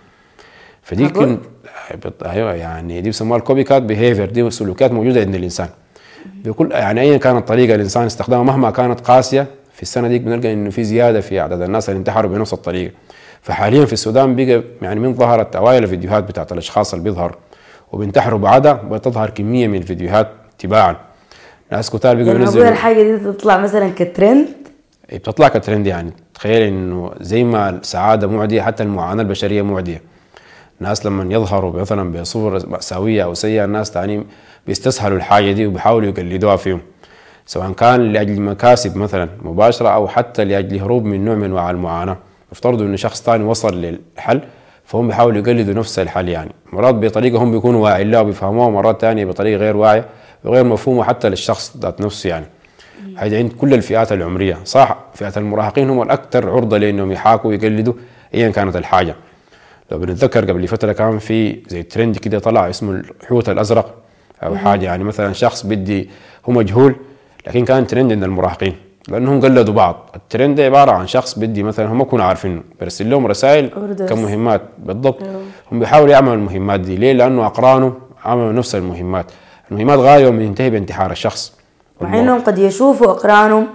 فدي؟ 0.82 1.08
كن 1.08 1.38
أيوه 2.24 2.54
يعني 2.54 3.00
دي 3.00 3.08
بيسموها 3.08 3.38
ال 3.38 3.64
copycat 3.64 3.82
behavior 3.82 4.30
دي 4.30 4.50
سلوكيات 4.50 4.92
موجودة 4.92 5.20
عند 5.20 5.34
الإنسان. 5.34 5.68
بكل 6.44 6.72
يعني 6.72 7.00
ايا 7.00 7.16
كانت 7.16 7.38
الطريقة 7.38 7.74
الإنسان 7.74 8.04
استخدمها 8.04 8.42
مهما 8.42 8.70
كانت 8.70 9.00
قاسية 9.00 9.46
في 9.72 9.82
السنة 9.82 10.08
دي 10.08 10.18
بنلقى 10.18 10.52
إنه 10.52 10.70
في 10.70 10.84
زيادة 10.84 11.20
في 11.20 11.40
عدد 11.40 11.62
الناس 11.62 11.88
اللي 11.88 11.98
انتحروا 11.98 12.30
بنفس 12.30 12.52
الطريقة. 12.52 12.92
فحاليا 13.42 13.84
في 13.86 13.92
السودان 13.92 14.36
بقى 14.36 14.62
يعني 14.82 15.00
من 15.00 15.14
ظهرت 15.14 15.56
أوائل 15.56 15.82
الفيديوهات 15.82 16.24
بتاعت 16.24 16.52
الأشخاص 16.52 16.94
اللي 16.94 17.04
بيظهروا 17.04 17.36
وبينتحروا 17.92 18.38
بعدها 18.38 18.72
بتظهر 18.72 19.30
كمية 19.30 19.68
من 19.68 19.78
الفيديوهات 19.78 20.28
تباعا. 20.58 20.96
ناس 21.72 21.90
كتار 21.90 22.14
بقوا 22.16 22.26
يعني 22.26 22.40
ينزلوا. 22.40 22.68
الحاجة 22.68 23.02
دي 23.02 23.18
تطلع 23.18 23.58
مثلا 23.58 23.92
كترند؟ 23.96 24.48
بتطلع 25.12 25.48
كترند 25.48 25.86
يعني. 25.86 26.12
تخيل 26.34 26.62
إنه 26.62 27.10
زي 27.20 27.44
ما 27.44 27.70
السعادة 27.70 28.26
معدية 28.26 28.62
حتى 28.62 28.82
المعاناة 28.82 29.22
البشرية 29.22 29.62
معدية. 29.62 30.02
ناس 30.80 31.06
لما 31.06 31.34
يظهروا 31.34 31.80
مثلا 31.80 32.12
بصور 32.12 32.68
مأساوية 32.68 33.24
أو 33.24 33.34
سيئة 33.34 33.64
الناس 33.64 33.90
تاني 33.90 34.26
بيستسهلوا 34.68 35.16
الحاجة 35.16 35.52
دي 35.52 35.66
وبيحاولوا 35.66 36.08
يقلدوها 36.08 36.56
فيهم. 36.56 36.80
سواء 37.46 37.72
كان 37.72 38.12
لأجل 38.12 38.40
مكاسب 38.40 38.96
مثلا 38.96 39.28
مباشرة 39.42 39.88
أو 39.88 40.08
حتى 40.08 40.44
لأجل 40.44 40.80
هروب 40.80 41.04
من 41.04 41.24
نوع 41.24 41.34
من 41.34 41.44
أنواع 41.44 41.70
المعاناة. 41.70 42.16
افترضوا 42.52 42.86
إنه 42.86 42.96
شخص 42.96 43.22
تاني 43.22 43.44
وصل 43.44 43.74
للحل 43.80 44.40
فهم 44.84 45.06
بيحاولوا 45.06 45.38
يقلدوا 45.38 45.74
نفس 45.74 45.98
الحل 45.98 46.28
يعني. 46.28 46.50
مرات 46.72 46.94
بطريقة 46.94 47.42
هم 47.42 47.52
بيكونوا 47.52 47.84
واعيين 47.84 48.10
لها 48.10 48.20
وبيفهموها 48.20 48.68
مرات 48.68 49.00
تانية 49.00 49.24
بطريقة 49.24 49.58
غير 49.58 49.76
واعية 49.76 50.04
وغير 50.44 50.64
مفهومة 50.64 51.04
حتى 51.04 51.28
للشخص 51.28 51.76
ذات 51.76 52.00
نفسه 52.00 52.30
يعني. 52.30 52.46
هذه 53.16 53.38
عند 53.38 53.52
كل 53.52 53.74
الفئات 53.74 54.12
العمرية. 54.12 54.58
صح 54.64 54.98
فئة 55.14 55.32
المراهقين 55.36 55.90
هم 55.90 56.02
الأكثر 56.02 56.50
عرضة 56.50 56.78
لأنهم 56.78 57.12
يحاكوا 57.12 57.50
ويقلدوا 57.50 57.94
أيا 58.34 58.50
كانت 58.50 58.76
الحاجة. 58.76 59.14
لو 59.90 59.98
بنتذكر 59.98 60.44
قبل 60.50 60.68
فترة 60.68 60.92
كان 60.92 61.18
في 61.18 61.62
زي 61.68 61.82
ترند 61.82 62.16
كده 62.16 62.38
طلع 62.38 62.70
اسمه 62.70 62.92
الحوت 63.22 63.48
الأزرق. 63.48 64.07
أو 64.42 64.56
حاجة. 64.56 64.84
يعني 64.84 65.04
مثلا 65.04 65.32
شخص 65.32 65.66
بدي 65.66 66.10
هو 66.48 66.52
مجهول 66.52 66.94
لكن 67.46 67.64
كان 67.64 67.86
ترند 67.86 68.12
عند 68.12 68.24
المراهقين. 68.24 68.74
لأنهم 69.08 69.40
قلدوا 69.40 69.74
بعض. 69.74 70.10
الترند 70.16 70.60
عبارة 70.60 70.90
عن 70.90 71.06
شخص 71.06 71.38
بدي 71.38 71.62
مثلا 71.62 71.92
هم 71.92 72.00
يكونوا 72.00 72.24
عارفينه 72.24 72.62
برسل 72.80 73.10
لهم 73.10 73.26
رسائل. 73.26 73.68
كمهمات. 74.08 74.62
بالضبط. 74.78 75.22
هم 75.72 75.78
بيحاولوا 75.78 76.12
يعملوا 76.12 76.34
المهمات 76.34 76.80
دي. 76.80 76.96
ليه؟ 76.96 77.12
لأنه 77.12 77.46
اقرانه 77.46 77.92
عملوا 78.24 78.52
نفس 78.52 78.74
المهمات. 78.74 79.26
المهمات 79.70 79.98
غاية 79.98 80.30
منتهي 80.30 80.70
بانتحار 80.70 81.10
الشخص. 81.10 81.52
مع 82.00 82.20
إنهم 82.20 82.40
قد 82.40 82.58
يشوفوا 82.58 83.10
أقرانهم 83.10 83.66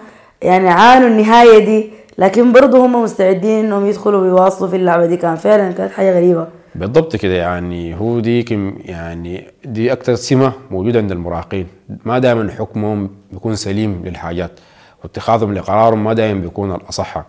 يعني 0.41 0.69
عانوا 0.69 1.07
النهاية 1.07 1.65
دي 1.65 1.89
لكن 2.17 2.51
برضه 2.51 2.85
هم 2.85 3.03
مستعدين 3.03 3.65
إنهم 3.65 3.85
يدخلوا 3.85 4.21
ويواصلوا 4.21 4.69
في 4.69 4.75
اللعبة 4.75 5.05
دي. 5.05 5.17
كان 5.17 5.35
فعلا 5.35 5.71
كانت 5.71 5.91
حاجة 5.91 6.15
غريبة. 6.15 6.47
بالضبط 6.75 7.15
كده 7.15 7.33
يعني 7.33 7.95
هو 7.95 8.19
دي 8.19 8.43
كم 8.43 8.75
يعني 8.85 9.47
دي 9.65 9.91
أكثر 9.91 10.15
سمة 10.15 10.53
موجودة 10.71 10.99
عند 10.99 11.11
المراهقين. 11.11 11.67
ما 12.05 12.19
دائما 12.19 12.51
حكمهم 12.51 13.09
بيكون 13.31 13.55
سليم 13.55 14.01
للحاجات 14.05 14.51
واتخاذهم 15.03 15.53
لقرارهم 15.53 16.03
ما 16.03 16.13
دائما 16.13 16.41
بيكون 16.41 16.75
الأصح. 16.75 17.25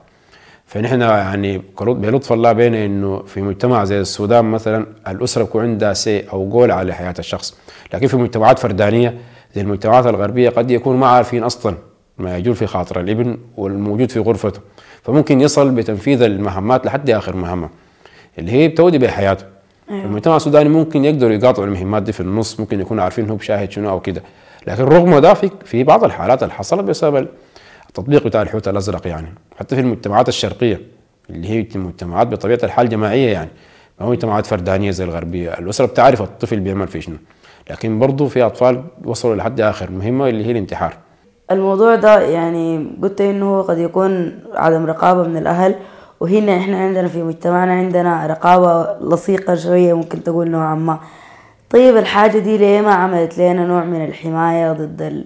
فنحن 0.67 1.01
يعني 1.01 1.63
بلطف 1.79 2.33
الله 2.33 2.53
بينا 2.53 2.85
إنه 2.85 3.23
في 3.23 3.43
مجتمع 3.43 3.85
زي 3.85 4.01
السودان 4.01 4.45
مثلا 4.45 4.87
الأسرة 5.09 5.43
بيكون 5.43 5.63
عندها 5.65 5.93
سي 5.93 6.21
أو 6.21 6.49
جول 6.49 6.71
على 6.71 6.95
حياة 6.95 7.15
الشخص. 7.19 7.59
لكن 7.95 8.07
في 8.07 8.17
مجتمعات 8.17 8.59
فردانية 8.59 9.15
زي 9.55 9.61
المجتمعات 9.61 10.07
الغربية 10.07 10.51
قد 10.51 10.71
يكونوا 10.71 11.01
ما 11.01 11.07
عارفين 11.07 11.43
أصلا 11.43 11.75
ما 12.19 12.37
يجول 12.39 12.55
في 12.55 12.67
خاطر 12.67 13.01
الإبن 13.01 13.39
والموجود 13.57 14.11
في 14.11 14.19
غرفته. 14.19 14.61
فممكن 15.03 15.41
يصل 15.41 15.71
بتنفيذ 15.71 16.23
المهمات 16.23 16.87
لحد 16.87 17.11
آخر 17.11 17.37
مهمة. 17.37 17.69
اللي 18.39 18.53
هي 18.53 18.69
بتودي 18.69 18.99
بحياته 18.99 19.45
أيوة. 19.91 20.05
المجتمع 20.05 20.37
السوداني 20.37 20.69
ممكن 20.69 21.05
يقدروا 21.05 21.33
يقاطعوا 21.33 21.67
المهمات 21.67 22.03
دي 22.03 22.13
في 22.13 22.21
النص 22.21 22.61
ممكن 22.61 22.81
يكونوا 22.81 23.03
عارفين 23.03 23.31
هو 23.31 23.37
بشاهد 23.37 23.71
شنو 23.71 23.91
أو 23.91 24.01
كده. 24.01 24.23
لكن 24.67 24.83
رغم 24.83 25.19
ده 25.19 25.35
في 25.35 25.51
في 25.65 25.85
بعض 25.85 26.05
الحالات 26.05 26.43
اللي 26.43 26.55
حصلت 26.55 26.81
بسبب 26.85 27.29
التطبيق 27.89 28.25
بتاع 28.25 28.43
الحوت 28.43 28.69
الأزرق 28.69 29.07
يعني. 29.07 29.27
حتى 29.59 29.75
في 29.77 29.81
المجتمعات 29.81 30.29
الشرقية 30.29 30.81
اللي 31.31 31.49
هي 31.49 31.67
مجتمعات 31.75 32.27
بطبيعة 32.27 32.59
الحال 32.63 32.89
جماعية 32.89 33.33
يعني. 33.33 33.51
ما 34.01 34.07
هو 34.07 34.11
مجتمعات 34.11 34.47
فردانية 34.47 34.91
زي 34.91 35.05
الغربية. 35.05 35.51
الأسرة 35.51 35.87
بتعرف 35.87 36.23
الطفل 36.23 36.61
بيعمل 36.61 36.89
في 36.89 37.01
شنو. 37.01 37.17
لكن 37.71 37.99
برضه 37.99 38.29
في 38.29 38.43
أطفال 38.43 38.85
وصلوا 39.05 39.35
لحد 39.37 39.61
آخر 39.61 39.91
مهمة 39.91 40.29
اللي 40.29 40.47
هي 40.47 40.51
الانتحار. 40.51 40.97
الموضوع 41.51 41.95
ده 41.95 42.21
يعني 42.21 42.87
قلت 43.03 43.21
إنه 43.21 43.63
قد 43.63 43.79
يكون 43.79 44.41
عدم 44.55 44.87
رقابة 44.87 45.23
من 45.23 45.37
الأهل 45.37 45.75
وهنا 46.25 46.57
إحنا 46.57 46.79
عندنا 46.79 47.09
في 47.09 47.23
مجتمعنا 47.23 47.73
عندنا 47.73 48.27
رقابة 48.27 48.99
لصيقة 49.15 49.55
شوية 49.55 49.95
ممكن 49.95 50.23
تقول 50.23 50.51
نوعا 50.51 50.75
ما. 50.75 50.99
طيب 51.71 51.97
الحاجة 51.97 52.39
دي 52.39 52.59
ليه 52.59 52.81
ما 52.81 52.95
عملت 52.95 53.39
لنا 53.39 53.67
نوع 53.67 53.85
من 53.85 54.05
الحماية 54.05 54.73
ضد 54.73 55.25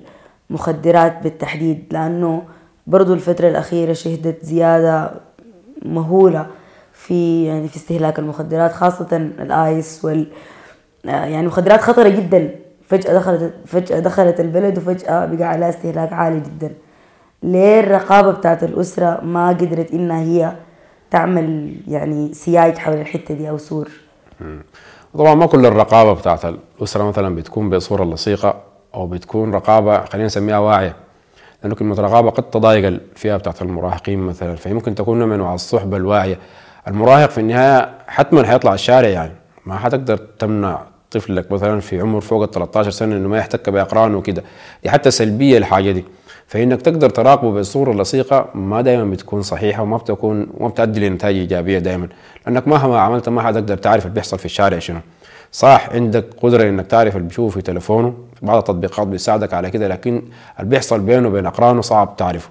المخدرات 0.51 1.23
بالتحديد؟ 1.23 1.85
لأنه 1.91 2.43
برضو 2.87 3.15
الفترة 3.15 3.49
الأخيرة 3.49 3.93
شهدت 3.93 4.45
زيادة 4.45 5.11
مهولة 5.83 6.47
في 6.93 7.45
يعني 7.47 7.69
في 7.69 7.77
استهلاك 7.77 8.19
المخدرات 8.19 8.73
خاصة 8.73 9.17
الآيس 9.17 10.05
وال 10.05 10.27
يعني 11.05 11.47
مخدرات 11.47 11.81
خطرة 11.81 12.09
جدا. 12.09 12.51
فجأة 12.89 13.13
دخلت 13.15 13.55
فجأة 13.67 13.99
دخلت 14.01 14.41
البلد 14.41 14.79
وفجأة 14.79 15.27
بقى 15.27 15.45
عليها 15.45 15.69
استهلاك 15.69 16.13
عالي 16.13 16.41
جدا. 16.41 16.73
ليه 17.43 17.81
الرقابة 17.81 18.31
بتاعت 18.31 18.65
الأسرة 18.65 19.21
ما 19.25 19.49
قدرت 19.49 19.93
إنها 19.93 20.21
هي 20.21 20.53
تعمل 21.11 21.75
يعني 21.89 22.35
سياج 22.35 22.79
حول 22.79 22.95
الحتة 22.97 23.35
دي 23.35 23.51
أو 23.51 23.59
سور 23.59 23.89
طبعا 25.15 25.35
ما 25.35 25.47
كل 25.47 25.67
الرقابة 25.67 26.13
بتاعت 26.13 26.45
الأسرة 26.45 27.05
مثلا 27.05 27.35
بتكون 27.35 27.71
بصورة 27.71 28.05
لصيقة 28.05 28.55
أو 28.95 29.07
بتكون 29.07 29.55
رقابة 29.55 30.05
خلينا 30.05 30.27
نسميها 30.27 30.59
واعية 30.59 30.97
لأنه 31.63 31.75
كلمة 31.75 32.01
رقابة 32.01 32.31
قد 32.31 32.43
تضايق 32.51 32.87
الفئه 32.87 33.37
بتاعت 33.37 33.63
المراهقين 33.63 34.19
مثلا. 34.19 34.57
فهي 34.57 34.75
ممكن 34.75 34.95
تكون 34.95 35.23
من 35.23 35.41
الصحبة 35.41 35.97
الواعية. 35.97 36.39
المراهق 36.89 37.31
في 37.31 37.39
النهاية 37.39 37.91
حتما 38.07 38.47
حيطلع 38.47 38.75
الشارع 38.75 39.09
يعني. 39.09 39.33
ما 39.67 39.79
حتقدر 39.79 40.17
تمنع 40.17 40.83
طفلك 41.11 41.53
مثلا 41.53 41.81
في 41.81 42.01
عمر 42.01 42.21
فوق 42.21 42.43
ال 42.43 42.51
13 42.51 42.91
سنة 42.91 43.17
إنه 43.17 43.29
ما 43.29 43.39
يحتك 43.39 43.71
بأقرانه 43.71 44.19
وكده. 44.19 44.45
دي 44.83 44.91
حتى 44.91 45.11
سلبية 45.11 45.59
الحاجة 45.59 45.91
دي. 45.91 46.05
فإنك 46.49 46.83
تقدر 46.83 47.11
تراقبه 47.11 47.53
بصورة 47.61 47.93
لصيقة 47.93 48.47
ما 48.55 48.81
دائما 48.81 49.05
بتكون 49.05 49.43
صحيحة 49.43 49.83
وما 49.83 49.97
بتكون 49.97 50.47
وما 50.55 50.69
بتؤدي 50.69 51.09
لنتائج 51.09 51.37
إيجابية 51.37 51.79
دائما 51.79 52.09
لأنك 52.47 52.69
مهما 52.69 53.01
عملت 53.01 53.29
ما 53.29 53.43
حتقدر 53.43 53.77
تعرف 53.77 54.05
اللي 54.05 54.15
بيحصل 54.15 54.39
في 54.39 54.45
الشارع 54.45 54.79
شنو. 54.79 54.99
صح 55.53 55.89
عندك 55.93 56.25
قدرة 56.43 56.69
إنك 56.69 56.87
تعرف 56.87 57.17
اللي 57.17 57.29
بيشوفه 57.29 57.55
في 57.55 57.63
تليفونه 57.63 58.15
بعض 58.43 58.57
التطبيقات 58.59 59.07
بتساعدك 59.07 59.55
على 59.55 59.71
كده 59.71 59.89
لكن 59.89 60.23
اللي 60.59 60.71
بيحصل 60.71 61.01
بينه 61.01 61.29
وبين 61.29 61.47
أقرانه 61.47 61.81
صعب 61.81 62.17
تعرفه. 62.17 62.49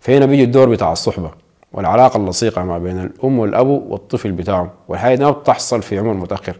فهنا 0.00 0.26
بيجي 0.26 0.44
الدور 0.44 0.68
بتاع 0.68 0.92
الصحبة 0.92 1.30
والعلاقة 1.72 2.16
اللصيقة 2.16 2.64
ما 2.64 2.78
بين 2.78 3.00
الأم 3.00 3.38
والابو 3.38 3.82
والطفل 3.88 4.32
بتاعهم 4.32 4.70
والحاجة 4.88 5.14
دي 5.14 5.24
ما 5.24 5.30
بتحصل 5.30 5.82
في 5.82 5.98
عمر 5.98 6.12
متأخر. 6.14 6.56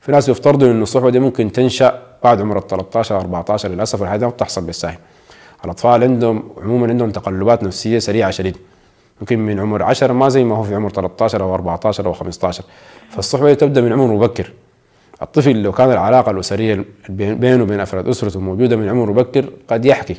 في 0.00 0.12
ناس 0.12 0.28
يفترضوا 0.28 0.70
إن 0.70 0.82
الصحبة 0.82 1.10
دي 1.10 1.18
ممكن 1.20 1.52
تنشأ 1.52 2.02
بعد 2.24 2.40
عمر 2.40 2.58
ال 2.58 2.66
13 2.66 3.16
14 3.20 3.68
للأسف 3.68 4.02
الحاجة 4.02 4.18
دي 4.18 4.24
ما 4.24 4.30
بتحصل 4.30 4.64
بالساهل. 4.64 4.98
الأطفال 5.64 6.02
عندهم 6.02 6.42
عموما 6.62 6.88
عندهم 6.88 7.10
تقلبات 7.10 7.62
نفسية 7.62 7.98
سريعة 7.98 8.30
شديد. 8.30 8.56
ممكن 9.20 9.38
من 9.38 9.60
عمر 9.60 9.82
10 9.82 10.12
ما 10.12 10.28
زي 10.28 10.44
ما 10.44 10.56
هو 10.56 10.62
في 10.62 10.74
عمر 10.74 10.90
13 10.90 11.42
أو 11.42 11.54
14 11.54 12.06
أو 12.06 12.12
15 12.12 12.64
فالصحبة 13.10 13.54
تبدأ 13.54 13.80
من 13.80 13.92
عمر 13.92 14.06
مبكر. 14.06 14.52
الطفل 15.22 15.62
لو 15.62 15.72
كان 15.72 15.90
العلاقة 15.92 16.30
الأسرية 16.30 16.84
بين- 17.08 17.38
بينه 17.38 17.62
وبين 17.62 17.80
أفراد 17.80 18.08
أسرته 18.08 18.40
موجودة 18.40 18.76
من 18.76 18.88
عمر 18.88 19.10
مبكر 19.10 19.44
قد 19.68 19.84
يحكي. 19.84 20.16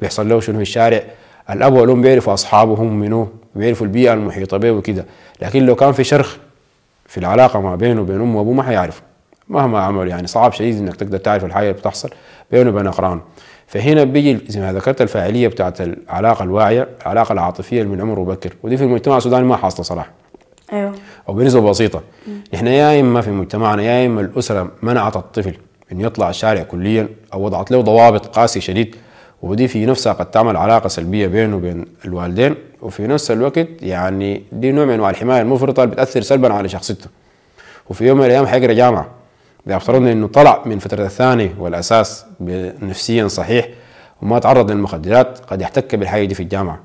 بيحصل 0.00 0.28
له 0.28 0.40
شنو 0.40 0.56
في 0.56 0.62
الشارع؟ 0.62 1.02
الأب 1.50 1.72
والأم 1.72 2.02
بيعرفوا 2.02 2.34
أصحابهم 2.34 3.00
منو؟ 3.00 3.28
بيعرفوا 3.54 3.86
البيئة 3.86 4.12
المحيطة 4.12 4.56
به 4.56 4.70
وكده. 4.70 5.04
لكن 5.42 5.66
لو 5.66 5.74
كان 5.74 5.92
في 5.92 6.04
شرخ 6.04 6.36
في 7.06 7.18
العلاقة 7.18 7.60
ما 7.60 7.76
بينه 7.76 8.00
وبين 8.00 8.20
أمه 8.20 8.38
وأبوه 8.38 8.54
ما 8.54 8.62
حيعرف 8.62 9.02
مهما 9.48 9.80
عمل 9.80 10.08
يعني 10.08 10.26
صعب 10.26 10.52
شديد 10.52 10.78
إنك 10.78 10.96
تقدر 10.96 11.18
تعرف 11.18 11.44
الحاجة 11.44 11.70
اللي 11.70 11.80
بتحصل 11.80 12.10
بينه 12.50 12.70
وبين 12.70 12.86
اقرانه 12.86 13.20
فهنا 13.66 14.04
بيجي 14.04 14.38
زي 14.48 14.60
ما 14.60 14.72
ذكرت 14.72 15.02
الفاعلية 15.02 15.48
بتاعت 15.48 15.80
العلاقة 15.80 16.42
الواعية 16.42 16.88
العلاقة 17.02 17.32
العاطفية 17.32 17.82
من 17.82 18.00
عمر 18.00 18.20
مبكر 18.20 18.52
ودي 18.62 18.76
في 18.76 18.84
المجتمع 18.84 19.16
السوداني 19.16 19.44
ما 19.44 19.56
حاصلة 19.56 19.82
صراحة. 19.82 20.10
أيوه. 20.72 20.92
أو 21.28 21.34
بنسبة 21.34 21.70
بسيطة. 21.70 22.02
إحنا 22.54 22.70
يا 22.70 23.00
إما 23.00 23.20
في 23.20 23.30
مجتمعنا 23.30 23.82
يا 23.82 24.06
إما 24.06 24.20
الأسرة 24.20 24.70
منعت 24.82 25.16
الطفل 25.16 25.54
انه 25.92 26.04
يطلع 26.04 26.30
الشارع 26.30 26.62
كليا 26.62 27.08
أو 27.34 27.42
وضعت 27.44 27.70
له 27.70 27.80
ضوابط 27.80 28.26
قاسية 28.26 28.60
شديد. 28.60 28.96
ودي 29.42 29.68
في 29.68 29.86
نفسها 29.86 30.12
قد 30.12 30.30
تعمل 30.30 30.56
علاقة 30.56 30.88
سلبية 30.88 31.26
بينه 31.26 31.56
وبين 31.56 31.84
الوالدين. 32.04 32.54
وفي 32.82 33.06
نفس 33.06 33.30
الوقت 33.30 33.68
يعني 33.82 34.42
دي 34.52 34.72
نوع 34.72 34.84
من 34.84 34.94
أنواع 34.94 35.10
الحماية 35.10 35.42
المفرطة 35.42 35.84
اللي 35.84 35.94
بتأثر 35.94 36.20
سلبا 36.20 36.52
على 36.52 36.68
شخصيته. 36.68 37.06
وفي 37.90 38.06
يوم 38.06 38.18
من 38.18 38.24
الأيام 38.24 38.46
حيقرا 38.46 38.72
جامعة. 38.72 39.06
اذا 39.66 39.76
افترضنا 39.76 40.12
إنه 40.12 40.26
طلع 40.26 40.62
من 40.66 40.78
فترة 40.78 41.04
الثاني 41.04 41.50
والأساس 41.58 42.26
نفسيا 42.80 43.28
صحيح 43.28 43.68
وما 44.22 44.38
تعرض 44.38 44.70
للمخدرات 44.70 45.38
قد 45.38 45.60
يحتك 45.62 45.94
بالحاجة 45.94 46.24
دي 46.24 46.34
في 46.34 46.42
الجامعة. 46.42 46.80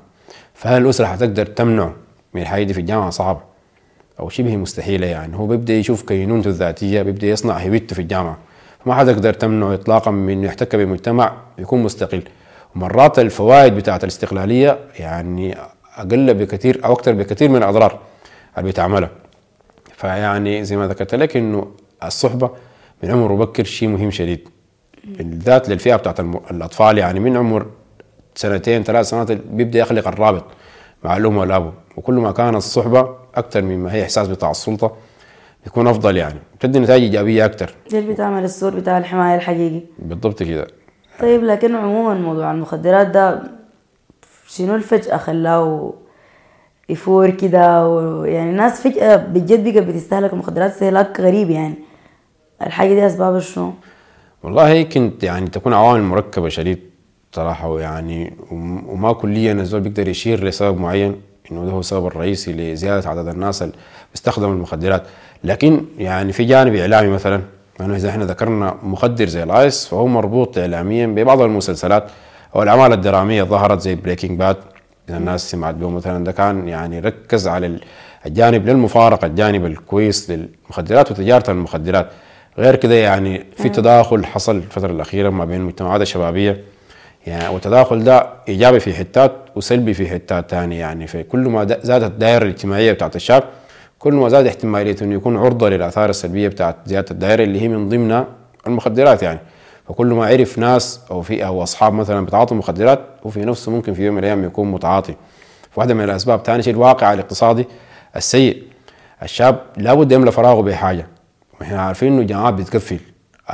فهل 0.54 0.82
الأسرة 0.82 1.06
حتقدر 1.06 1.46
تمنعه 1.46 1.94
من 2.34 2.42
الحاجة 2.42 2.62
دي 2.62 2.72
في 2.72 2.80
الجامعة؟ 2.80 3.10
صعبه 3.10 3.40
أو 4.20 4.28
شبه 4.28 4.56
مستحيلة 4.56 5.06
يعني. 5.06 5.36
هو 5.36 5.46
بيبدأ 5.46 5.72
يشوف 5.74 6.02
كينونته 6.02 6.48
الذاتية 6.48 7.02
بيبدأ 7.02 7.26
يصنع 7.26 7.58
هويته 7.58 7.94
في 7.94 8.02
الجامعة. 8.02 8.38
فما 8.84 8.94
حتقدر 8.94 9.32
تمنعه 9.32 9.74
اطلاقا 9.74 10.10
من 10.10 10.32
إنه 10.32 10.46
يحتك 10.46 10.76
بمجتمع 10.76 11.32
يكون 11.58 11.82
مستقل. 11.82 12.22
ومرات 12.76 13.18
الفوائد 13.18 13.76
بتاعت 13.76 14.04
الاستقلالية 14.04 14.78
يعني 14.98 15.56
أقل 15.96 16.34
بكثير 16.34 16.84
أو 16.84 16.92
أكثر 16.92 17.12
بكثير 17.12 17.48
من 17.48 17.56
الأضرار 17.56 17.98
اللي 18.58 18.70
بتعملها. 18.70 19.10
فيعني 19.96 20.64
زي 20.64 20.76
ما 20.76 20.86
ذكرت 20.86 21.14
لك 21.14 21.36
إنه 21.36 21.70
الصحبة 22.04 22.50
من 23.02 23.10
عمر 23.10 23.32
مبكر 23.32 23.64
شيء 23.64 23.88
مهم 23.88 24.10
شديد. 24.10 24.48
بالذات 25.04 25.68
للفئة 25.68 25.96
بتاعت 25.96 26.20
الأطفال 26.20 26.98
يعني 26.98 27.20
من 27.20 27.36
عمر 27.36 27.66
سنتين 28.34 28.82
ثلاث 28.82 29.08
سنوات 29.08 29.32
بيبدأ 29.32 29.78
يخلق 29.78 30.08
الرابط 30.08 30.44
مع 31.04 31.16
الأم 31.16 31.36
والأب. 31.36 31.72
وكل 31.96 32.14
ما 32.14 32.32
كانت 32.32 32.56
الصحبة 32.56 33.16
أكثر 33.34 33.62
مما 33.62 33.92
هي 33.92 34.02
إحساس 34.02 34.28
بتاع 34.28 34.50
السلطة 34.50 34.96
بيكون 35.64 35.86
أفضل 35.86 36.16
يعني. 36.16 36.38
بتدي 36.58 36.78
نتائج 36.78 37.02
إيجابية 37.02 37.44
أكثر. 37.44 37.74
دي 37.90 37.98
اللي 37.98 38.12
بتعمل 38.12 38.44
السور 38.44 38.74
بتاع 38.74 38.98
الحماية 38.98 39.34
الحقيقي. 39.36 39.80
بالضبط 39.98 40.42
كده. 40.42 40.66
طيب 41.20 41.44
لكن 41.44 41.74
عموما 41.74 42.14
موضوع 42.14 42.50
المخدرات 42.52 43.06
ده 43.06 43.42
شنو 44.48 44.74
الفجأة 44.74 45.16
خلاه 45.16 45.92
يفور 46.88 47.30
كده؟ 47.30 47.88
ويعني 47.88 48.50
الناس 48.50 48.80
فجأة 48.80 49.16
بجد 49.16 49.74
بقى 49.74 49.84
بتستهلك 49.84 50.32
المخدرات 50.32 50.70
استهلاك 50.70 51.20
غريب 51.20 51.50
يعني. 51.50 51.74
الحاجة 52.66 52.94
دي 52.94 53.06
أسبابها 53.06 53.40
شنو؟ 53.40 53.72
والله 54.42 54.68
يمكن 54.68 55.10
يعني 55.22 55.48
تكون 55.48 55.72
عوامل 55.74 56.02
مركبة 56.02 56.48
شديد 56.48 56.78
صراحة 57.32 57.68
ويعني 57.68 58.32
وم- 58.50 58.88
وما 58.88 59.12
كليا 59.12 59.52
الزول 59.52 59.80
بيقدر 59.80 60.08
يشير 60.08 60.44
لسبب 60.44 60.80
معين 60.80 61.16
إنه 61.52 61.64
ده 61.64 61.70
هو 61.72 61.80
السبب 61.80 62.06
الرئيسي 62.06 62.52
لزيادة 62.52 63.08
عدد 63.10 63.28
الناس 63.28 63.62
اللي 63.62 63.74
بيستخدموا 64.12 64.52
المخدرات. 64.54 65.02
لكن 65.44 65.84
يعني 65.98 66.32
في 66.32 66.44
جانب 66.44 66.74
إعلامي 66.74 67.08
مثلا 67.08 67.40
يعني 67.80 67.96
إذا 67.96 68.08
إحنا 68.10 68.24
ذكرنا 68.24 68.74
مخدر 68.82 69.28
زي 69.28 69.42
ال 69.42 69.53
ice 69.53 69.86
فهو 69.86 70.06
مربوط 70.06 70.58
اعلاميا 70.58 71.06
ببعض 71.06 71.40
المسلسلات 71.40 72.04
أو 72.56 72.62
الأعمال 72.62 72.92
الدرامية 72.92 73.42
ظهرت 73.42 73.80
زي 73.80 73.94
Breaking 73.94 74.38
Bad 74.38 74.56
إذا 75.08 75.16
الناس 75.18 75.50
سمعت 75.50 75.74
به 75.74 75.90
مثلا 75.90 76.24
ده 76.24 76.32
كان 76.32 76.68
يعني 76.68 77.00
ركز 77.00 77.48
على 77.48 77.66
ال- 77.66 77.80
الجانب 78.26 78.66
للمفارقة 78.68 79.26
الجانب 79.26 79.66
الكويس 79.66 80.30
للمخدرات 80.30 81.10
وتجارة 81.10 81.50
المخدرات. 81.50 82.10
غير 82.58 82.76
كده 82.76 82.94
يعني 82.94 83.44
في 83.56 83.68
تداخل 83.68 84.26
حصل 84.26 84.56
الفترة 84.56 84.90
الأخيرة 84.90 85.30
ما 85.30 85.44
بين 85.44 85.60
المجتمعات 85.60 86.00
الشبابية. 86.00 86.64
يعني 87.26 87.48
والتداخل 87.48 88.04
ده 88.04 88.26
إيجابي 88.48 88.80
في 88.80 88.94
حتات 88.94 89.32
وسلبي 89.56 89.94
في 89.94 90.08
حتات 90.08 90.50
تانية. 90.50 90.80
يعني 90.80 91.06
في 91.06 91.22
كل 91.22 91.38
ما 91.38 91.64
زادت 91.82 92.04
الدائرة 92.04 92.42
الاجتماعية 92.42 92.92
بتاعت 92.92 93.16
الشاب 93.16 93.42
كل 93.98 94.14
ما 94.14 94.28
زاد 94.28 94.46
احتمالية 94.46 94.96
إنه 95.02 95.14
يكون 95.14 95.36
عرضة 95.36 95.68
للآثار 95.68 96.10
السلبية 96.10 96.48
بتاعت 96.48 96.76
زيادة 96.86 97.10
الدائرة 97.10 97.44
اللي 97.44 97.60
هي 97.60 97.68
من 97.68 97.88
ضمنها 97.88 98.26
المخدرات 98.66 99.22
يعني. 99.22 99.40
فكل 99.88 100.06
ما 100.06 100.26
عرف 100.26 100.58
ناس 100.58 101.00
أو 101.10 101.22
في 101.22 101.46
أو 101.46 101.62
أصحاب 101.62 101.92
مثلا 101.92 102.26
بتعاطوا 102.26 102.56
مخدرات 102.56 103.00
وفي 103.24 103.40
نفسه 103.40 103.72
ممكن 103.72 103.94
في 103.94 104.02
يوم 104.02 104.14
من 104.14 104.18
الأيام 104.18 104.44
يكون 104.44 104.70
متعاطي. 104.70 105.14
واحدة 105.76 105.94
من 105.94 106.04
الأسباب. 106.04 106.42
تاني 106.42 106.62
شيء 106.62 106.72
الواقع 106.74 107.12
الاقتصادي 107.12 107.66
السيء. 108.16 108.62
الشاب 109.22 109.60
لابد 109.76 110.12
يملى 110.12 110.32
فراغه 110.32 110.60
بحاجة. 110.62 111.06
وإحنا 111.60 111.82
عارفين 111.82 112.12
إنه 112.12 112.22
جامعات 112.22 112.54
بتقفل 112.54 112.98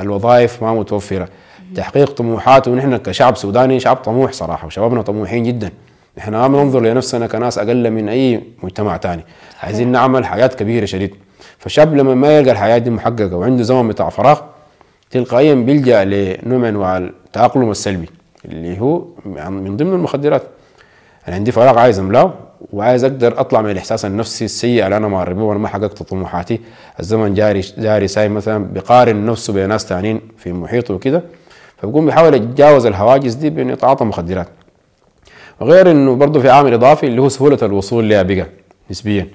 الوظائف 0.00 0.62
ما 0.62 0.74
متوفرة. 0.74 1.28
تحقيق 1.74 2.10
طموحاته 2.10 2.70
ونحن 2.70 2.96
كشعب 2.96 3.36
سوداني 3.36 3.80
شعب 3.80 3.96
طموح 3.96 4.32
صراحة 4.32 4.66
وشبابنا 4.66 5.02
طموحين 5.02 5.42
جدا. 5.42 5.70
إحنا 6.18 6.48
ما 6.48 6.48
بننظر 6.48 6.80
لنفسنا 6.80 7.26
كناس 7.26 7.58
أقل 7.58 7.90
من 7.90 8.08
أي 8.08 8.42
مجتمع 8.62 8.96
تاني. 8.96 9.24
عايزين 9.62 9.92
نعمل 9.92 10.26
حاجات 10.26 10.54
كبيرة 10.54 10.84
شديد. 10.84 11.14
فالشاب 11.58 11.96
لما 11.96 12.14
ما 12.14 12.38
يلقى 12.38 12.52
الحياة 12.52 12.78
دي 12.78 12.90
محققة 12.90 13.36
وعنده 13.36 13.62
زمن 13.62 13.88
بتاع 13.88 14.08
فراغ 14.08 14.40
تلقائيا 15.10 15.54
بيلجأ 15.54 16.04
لنوع 16.04 16.58
من 16.58 16.64
انواع 16.64 16.98
التأقلم 16.98 17.70
السلبي 17.70 18.08
اللي 18.44 18.80
هو 18.80 19.04
من 19.50 19.76
ضمن 19.76 19.92
المخدرات. 19.92 20.42
أنا 21.28 21.36
عندي 21.36 21.52
فراغ 21.52 21.78
عايز 21.78 21.98
أملاه 21.98 22.34
وعايز 22.72 23.04
أقدر 23.04 23.40
أطلع 23.40 23.62
من 23.62 23.70
الإحساس 23.70 24.04
النفسي 24.04 24.44
السيء 24.44 24.84
اللي 24.84 24.96
أنا 24.96 25.08
مر 25.08 25.32
به 25.32 25.42
وأنا 25.42 25.58
ما 25.58 25.68
حققت 25.68 26.02
طموحاتي. 26.02 26.60
الزمن 27.00 27.34
جاري 27.34 27.60
جاري 27.78 28.08
ساي 28.08 28.28
مثلا 28.28 28.64
بقارن 28.72 29.26
نفسه 29.26 29.52
بناس 29.52 29.86
تانيين 29.86 30.20
في 30.38 30.52
محيطه 30.52 30.94
وكده 30.94 31.22
فبيقوم 31.76 32.06
بيحاول 32.06 32.34
يتجاوز 32.34 32.86
الهواجس 32.86 33.34
دي 33.34 33.50
بانه 33.50 33.72
يتعاطى 33.72 34.04
مخدرات. 34.04 34.48
وغير 35.60 35.90
إنه 35.90 36.14
برضه 36.16 36.40
في 36.40 36.50
عامل 36.50 36.72
إضافي 36.74 37.06
اللي 37.06 37.22
هو 37.22 37.28
سهولة 37.28 37.58
الوصول 37.62 38.08
لها 38.08 38.22
بقى 38.22 38.46
نسبيا. 38.90 39.28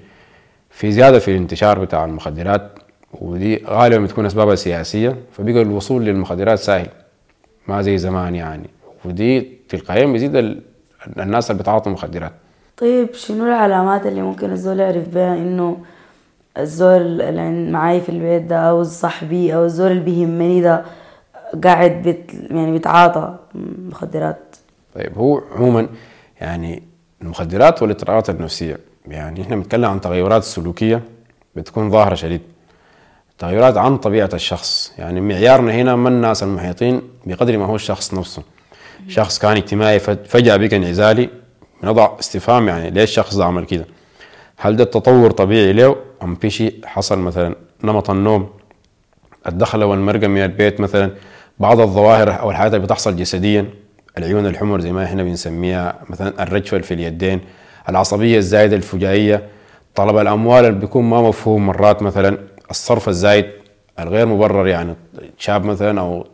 في 0.70 0.92
زيادة 0.92 1.20
في 1.20 1.32
الانتشار 1.32 1.80
بتاع 1.80 2.06
المخدرات 2.06 2.72
ودي 3.14 3.64
غالبا 3.68 4.04
بتكون 4.04 4.26
أسبابها 4.26 4.56
سياسية 4.56 5.16
فبقى 5.32 5.62
الوصول 5.62 6.06
للمخدرات 6.06 6.60
سهل 6.60 6.88
ما 7.68 7.82
زي 7.82 7.98
زمان 7.98 8.36
يعني. 8.36 8.70
ودي 9.06 9.58
تلقائيا 9.70 10.06
بيزيد 10.06 10.36
ال- 10.36 10.62
الناس 11.20 11.52
اللي 11.52 11.62
بتعاطوا 11.62 11.92
مخدرات. 11.92 12.32
طيب 12.82 13.13
شنو 13.13 13.46
العلامات 13.48 14.06
اللي 14.06 14.22
ممكن 14.22 14.52
الزول 14.52 14.80
يعرف 14.80 15.08
بها 15.10 15.34
إنه 15.36 15.78
الزول 16.58 17.22
اللي 17.22 17.72
معاي 17.72 18.02
في 18.02 18.10
البيت 18.10 18.41
ده 18.41 18.56
أو 18.58 18.84
صاحبي 18.84 19.56
أو 19.56 19.65
الزول 19.65 19.91
اللي 19.91 20.04
بيهمني 20.04 20.62
ده 20.62 20.84
قاعد 21.63 21.91
بت 22.06 22.34
يعني 22.52 22.72
بيتعاطى؟ 22.72 23.36
مخدرات. 23.89 24.56
طيب 24.96 25.17
هو 25.17 25.41
عموما 25.56 25.88
يعني 26.41 26.84
المخدرات 27.22 27.82
والاضطرابات 27.82 28.30
النفسية 28.30 28.78
يعني 29.08 29.41
إحنا 29.41 29.56
بنتكلم 29.56 29.86
عن 29.86 30.02
تغيرات 30.02 30.44
سلوكية 30.44 31.02
بتكون 31.56 31.89
ظاهرة 31.91 32.15
شديد. 32.15 32.41
تغيرات 33.39 33.78
عن 33.78 33.98
طبيعة 33.98 34.30
الشخص 34.34 34.94
يعني 34.98 35.22
معيارنا 35.22 35.72
هنا 35.74 35.96
ما 35.96 36.10
الناس 36.10 36.44
المحيطين 36.44 37.02
بقدر 37.26 37.58
ما 37.58 37.65
هو 37.65 37.76
الشخص 37.76 38.13
نفسه. 38.13 38.44
شخص 39.08 39.39
كان 39.39 39.58
اجتماعي 39.58 40.00
فج- 40.00 40.26
فجأة 40.26 40.56
بقى 40.58 40.78
انعزالي 40.78 41.30
بنضع 41.84 42.10
استفهام 42.20 42.67
يعني 42.67 42.89
ليش 42.89 43.10
الشخص 43.10 43.36
ده 43.36 43.46
عمل 43.46 43.65
كده؟ 43.65 43.86
هل 44.58 44.76
ده 44.76 44.84
التطور 44.84 45.32
طبيعي 45.32 45.74
له؟ 45.74 45.96
أم 46.24 46.36
في 46.36 46.50
شيء 46.50 46.76
حصل 46.86 47.20
مثلا؟ 47.20 47.56
نمط 47.84 48.10
النوم 48.10 48.50
الدخله 49.48 49.86
والمرقه 49.86 50.28
من 50.28 50.44
البيت 50.44 50.80
مثلا 50.80 51.12
بعض 51.60 51.80
الظواهر 51.80 52.39
أو 52.39 52.52
الحاجات 52.52 52.74
اللي 52.74 52.86
بتحصل 52.86 53.15
جسديا 53.15 53.65
العيون 54.17 54.46
الحمر 54.46 54.80
زي 54.80 54.91
ما 54.91 55.04
إحنا 55.06 55.24
بنسميها 55.24 55.96
مثلا 56.10 56.44
الرجفه 56.44 56.80
في 56.80 56.94
اليدين 56.94 57.39
العصبية 57.89 58.38
الزايدة 58.38 58.76
الفجائية 58.76 59.48
طلب 59.96 60.17
الأموال 60.17 60.65
اللي 60.65 60.80
بيكون 60.80 61.04
ما 61.04 61.22
مفهوم 61.22 61.67
مرات 61.67 62.02
مثلا 62.04 62.38
الصرف 62.72 63.10
الزايد 63.10 63.46
الغير 64.00 64.26
مبرر 64.26 64.67
يعني 64.67 64.96
شاب 65.38 65.65
مثلا 65.65 66.02
أو 66.02 66.28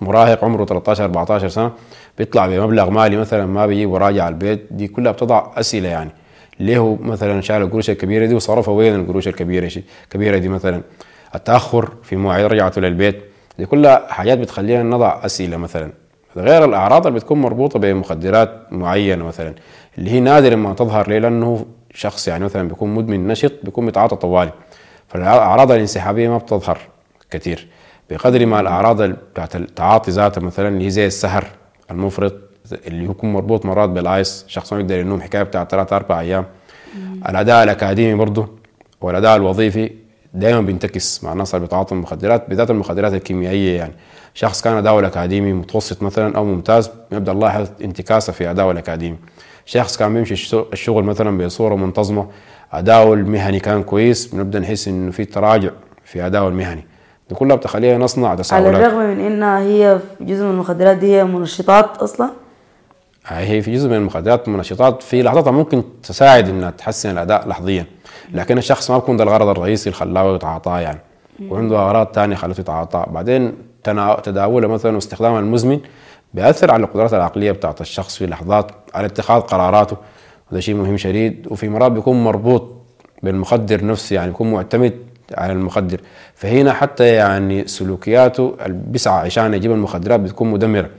مراهق 0.00 0.44
عمره 0.44 0.64
13 0.64 1.04
14 1.04 1.48
سنة 1.48 1.72
بيطلع 2.18 2.46
بمبلغ 2.46 2.90
مالي 2.90 3.16
مثلا 3.16 3.46
ما 3.46 3.66
بيجيب 3.66 3.90
وراجع 3.90 4.28
البيت 4.28 4.66
دي 4.70 4.88
كلها 4.88 5.12
بتضع 5.12 5.50
أسئلة 5.56 5.88
يعني. 5.88 6.10
ليه 6.60 6.78
هو 6.78 6.96
مثلا 6.96 7.40
شال 7.40 7.62
القروش 7.62 7.90
الكبيرة 7.90 8.26
دي 8.26 8.34
وصرفها 8.34 8.74
وين 8.74 8.94
القروش 8.94 9.28
الكبيرة 9.28 9.68
شي؟ 9.68 9.82
الكبيره 10.04 10.38
دي 10.38 10.48
مثلا 10.48 10.82
التأخر 11.34 11.92
في 12.02 12.16
مواعيد 12.16 12.46
رجعته 12.46 12.80
للبيت. 12.80 13.22
دي 13.58 13.66
كلها 13.66 14.06
حاجات 14.08 14.38
بتخلينا 14.38 14.82
نضع 14.82 15.20
أسئلة 15.24 15.56
مثلا. 15.56 15.92
غير 16.36 16.64
الأعراض 16.64 17.06
اللي 17.06 17.18
بتكون 17.18 17.40
مربوطة 17.40 17.78
بمخدرات 17.78 18.66
معينة 18.70 19.24
مثلا 19.24 19.54
اللي 19.98 20.10
هي 20.10 20.20
نادرا 20.20 20.56
ما 20.56 20.74
تظهر 20.74 21.08
ليه؟ 21.08 21.18
لأنه 21.18 21.66
شخص 21.94 22.28
يعني 22.28 22.44
مثلا 22.44 22.68
بيكون 22.68 22.94
مدمن 22.94 23.26
نشط 23.26 23.52
بيكون 23.62 23.86
بيتعاطى 23.86 24.16
طوالي. 24.16 24.52
فالأعراض 25.08 25.72
الانسحابية 25.72 26.28
ما 26.28 26.38
بتظهر 26.38 26.78
كثير 27.30 27.68
بقدر 28.10 28.46
ما 28.46 28.60
الأعراض 28.60 29.02
بتاعت 29.02 29.56
التعاطي 29.56 30.10
ذاتها 30.10 30.40
مثلا 30.40 30.68
اللي 30.68 30.86
هي 30.86 30.90
زي 30.90 31.06
السهر 31.06 31.44
المفرط 31.92 32.34
اللي 32.86 33.04
يكون 33.04 33.32
مربوط 33.32 33.66
مرات 33.66 33.88
بالايس 33.90 34.44
شخص 34.48 34.72
ما 34.72 34.80
يقدر 34.80 34.98
ينوم 34.98 35.20
حكاية 35.20 35.42
بتاعت 35.42 35.70
ثلاث 35.70 35.92
أربع 35.92 36.20
أيام. 36.20 36.44
الاداء 37.28 37.64
الأكاديمي 37.64 38.14
برضه 38.14 38.48
والاداء 39.00 39.36
الوظيفي 39.36 39.90
دائما 40.34 40.60
بينتكس 40.60 41.24
مع 41.24 41.32
الناس 41.32 41.54
اللي 41.54 41.66
بيتعاطوا 41.66 41.96
المخدرات 41.96 42.48
بالذات 42.48 42.70
المخدرات 42.70 43.14
الكيميائية 43.14 43.76
يعني. 43.76 43.92
شخص 44.34 44.62
كان 44.62 44.76
اداؤه 44.76 45.00
الأكاديمي 45.00 45.52
متوسط 45.52 46.02
مثلا 46.02 46.36
أو 46.36 46.44
ممتاز 46.44 46.90
يبدأ 47.12 47.32
نلاحظ 47.32 47.68
انتكاسه 47.84 48.32
في 48.32 48.50
اداؤه 48.50 48.70
الأكاديمي. 48.70 49.16
شخص 49.66 49.96
كان 49.96 50.14
بيمشي 50.14 50.56
الشغل 50.72 51.04
مثلا 51.04 51.38
بصورة 51.38 51.74
منتظمة 51.74 52.26
اداؤه 52.72 53.14
المهني 53.14 53.60
كان 53.60 53.82
كويس 53.82 54.26
بنبدأ 54.26 54.58
نحس 54.58 54.88
إنه 54.88 55.10
في 55.10 55.24
تراجع 55.24 55.70
في 56.04 56.26
اداؤه 56.26 56.48
المهني. 56.48 56.84
دي 57.32 57.38
كلها 57.38 57.56
بتخلينا 57.56 57.98
نصنع 57.98 58.28
على 58.28 58.38
تساؤلات 58.38 58.74
الرغم 58.74 58.98
من 58.98 59.20
انها 59.20 59.58
هي 59.60 59.98
جزء 60.20 60.44
من 60.44 60.50
المخدرات 60.50 60.96
دي 60.96 61.16
هي 61.16 61.24
منشطات 61.24 61.96
أصلا؟ 61.96 62.30
هي 63.26 63.62
في 63.62 63.72
جزء 63.74 63.88
من 63.88 63.94
المخدرات 63.94 64.48
المنشطات 64.48 65.02
في 65.02 65.22
لحظتها 65.22 65.50
ممكن 65.50 65.82
تساعد 66.02 66.48
إنها 66.48 66.70
تحسن 66.70 67.10
الأداء 67.10 67.48
لحظيا 67.48 67.86
لكن 68.32 68.58
الشخص 68.58 68.90
ما 68.90 68.98
بيكون 68.98 69.16
ده 69.16 69.24
الغرض 69.24 69.48
الرئيسي 69.48 69.90
اللي 69.90 69.98
خلاه 69.98 70.34
يتعاطاه 70.34 70.80
يعني. 70.80 70.98
وعنده 71.48 71.76
أغراض 71.82 72.06
تانية 72.06 72.36
خلته 72.36 72.60
يتعاطاه. 72.60 73.10
بعدين 73.10 73.54
تداوله 74.22 74.68
مثلا 74.68 74.94
واستخدامه 74.94 75.38
المزمن 75.38 75.80
بيأثر 76.34 76.70
على 76.70 76.84
القدرات 76.84 77.14
العقلية 77.14 77.52
بتاعت 77.52 77.80
الشخص 77.80 78.16
في 78.16 78.26
لحظات 78.26 78.70
على 78.94 79.06
اتخاذ 79.06 79.40
قراراته. 79.40 79.96
وده 80.50 80.60
شيء 80.60 80.74
مهم 80.74 80.96
شديد. 80.96 81.46
وفي 81.50 81.68
مرات 81.68 81.92
بيكون 81.92 82.24
مربوط 82.24 82.72
بالمخدر 83.22 83.84
نفسه 83.84 84.16
يعني 84.16 84.30
يكون 84.30 84.52
معتمد 84.52 84.92
على 85.38 85.52
المخدر 85.52 86.00
فهنا 86.34 86.72
حتى 86.72 87.06
يعني 87.06 87.66
سلوكياته 87.66 88.56
اللي 88.66 88.78
بيسعى 88.86 89.26
عشان 89.26 89.54
يجيب 89.54 89.72
المخدرات 89.72 90.20
بتكون 90.20 90.50
مدمرة 90.50 90.90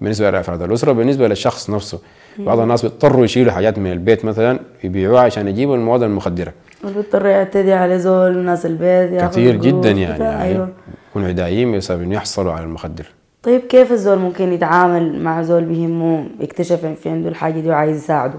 بالنسبة 0.00 0.30
لافراد 0.30 0.62
الأسرة 0.62 0.90
وبالنسبه 0.90 1.28
للشخص 1.28 1.70
نفسه. 1.70 1.98
بعض 2.38 2.58
الناس 2.58 2.82
بيضطروا 2.82 3.24
يشيلوا 3.24 3.52
حاجات 3.52 3.78
من 3.78 3.92
البيت 3.92 4.24
مثلا 4.24 4.58
يبيعوها 4.84 5.20
عشان 5.20 5.48
يجيبوا 5.48 5.76
المواد 5.76 6.02
المخدرة. 6.02 6.52
بيضطر 6.84 7.26
يعتدي 7.26 7.72
على 7.72 7.98
زول 7.98 8.38
ناس 8.38 8.66
البيت 8.66 9.20
كثير 9.20 9.56
جدا 9.56 9.92
كده. 9.92 10.24
يعني. 10.24 10.42
أيوه. 10.42 10.68
يكونوا 11.10 11.28
عدائيين 11.28 11.76
بسبب 11.76 12.02
إنه 12.02 12.14
يحصلوا 12.14 12.52
على 12.52 12.64
المخدر. 12.64 13.06
طيب 13.42 13.60
كيف 13.60 13.92
الزول 13.92 14.18
ممكن 14.18 14.52
يتعامل 14.52 15.22
مع 15.22 15.42
زول 15.42 15.64
بهمه 15.64 16.26
اكتشف 16.40 16.86
في 16.86 17.08
عنده 17.08 17.28
الحاجة 17.28 17.60
دي 17.60 17.68
وعايز 17.68 17.96
يساعده؟ 17.96 18.38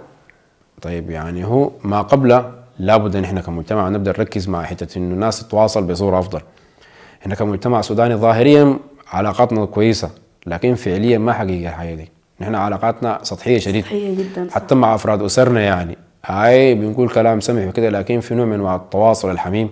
طيب 0.81 1.09
يعني 1.09 1.45
هو 1.45 1.71
ما 1.83 2.01
قبل 2.01 2.43
لابد 2.79 3.15
إن 3.15 3.23
إحنا 3.23 3.41
كمجتمع 3.41 3.89
نبدأ 3.89 4.12
نركز 4.12 4.49
مع 4.49 4.63
حتة 4.63 4.97
انه 4.97 5.13
الناس 5.13 5.47
تتواصل 5.47 5.83
بصورة 5.83 6.19
أفضل. 6.19 6.41
إحنا 7.21 7.36
كمجتمع 7.36 7.81
سوداني 7.81 8.15
ظاهريا 8.15 8.79
علاقاتنا 9.12 9.65
كويسة 9.65 10.09
لكن 10.45 10.75
فعليا 10.75 11.17
ما 11.17 11.33
حقيقة 11.33 11.69
الحاجة 11.69 11.95
دي. 11.95 12.12
نحن 12.41 12.55
علاقاتنا 12.55 13.19
سطحية 13.23 13.59
شديد. 13.59 13.83
صحية 13.83 14.15
جدا 14.15 14.47
صح. 14.49 14.55
حتى 14.55 14.75
مع 14.75 14.95
أفراد 14.95 15.21
أسرنا 15.21 15.62
يعني. 15.62 15.97
هاي 16.25 16.75
بنقول 16.75 17.09
كلام 17.09 17.39
سمح 17.39 17.67
وكده 17.67 17.89
لكن 17.89 18.19
في 18.19 18.36
نوع 18.36 18.45
من 18.45 18.53
أنواع 18.53 18.75
التواصل 18.75 19.31
الحميم 19.31 19.69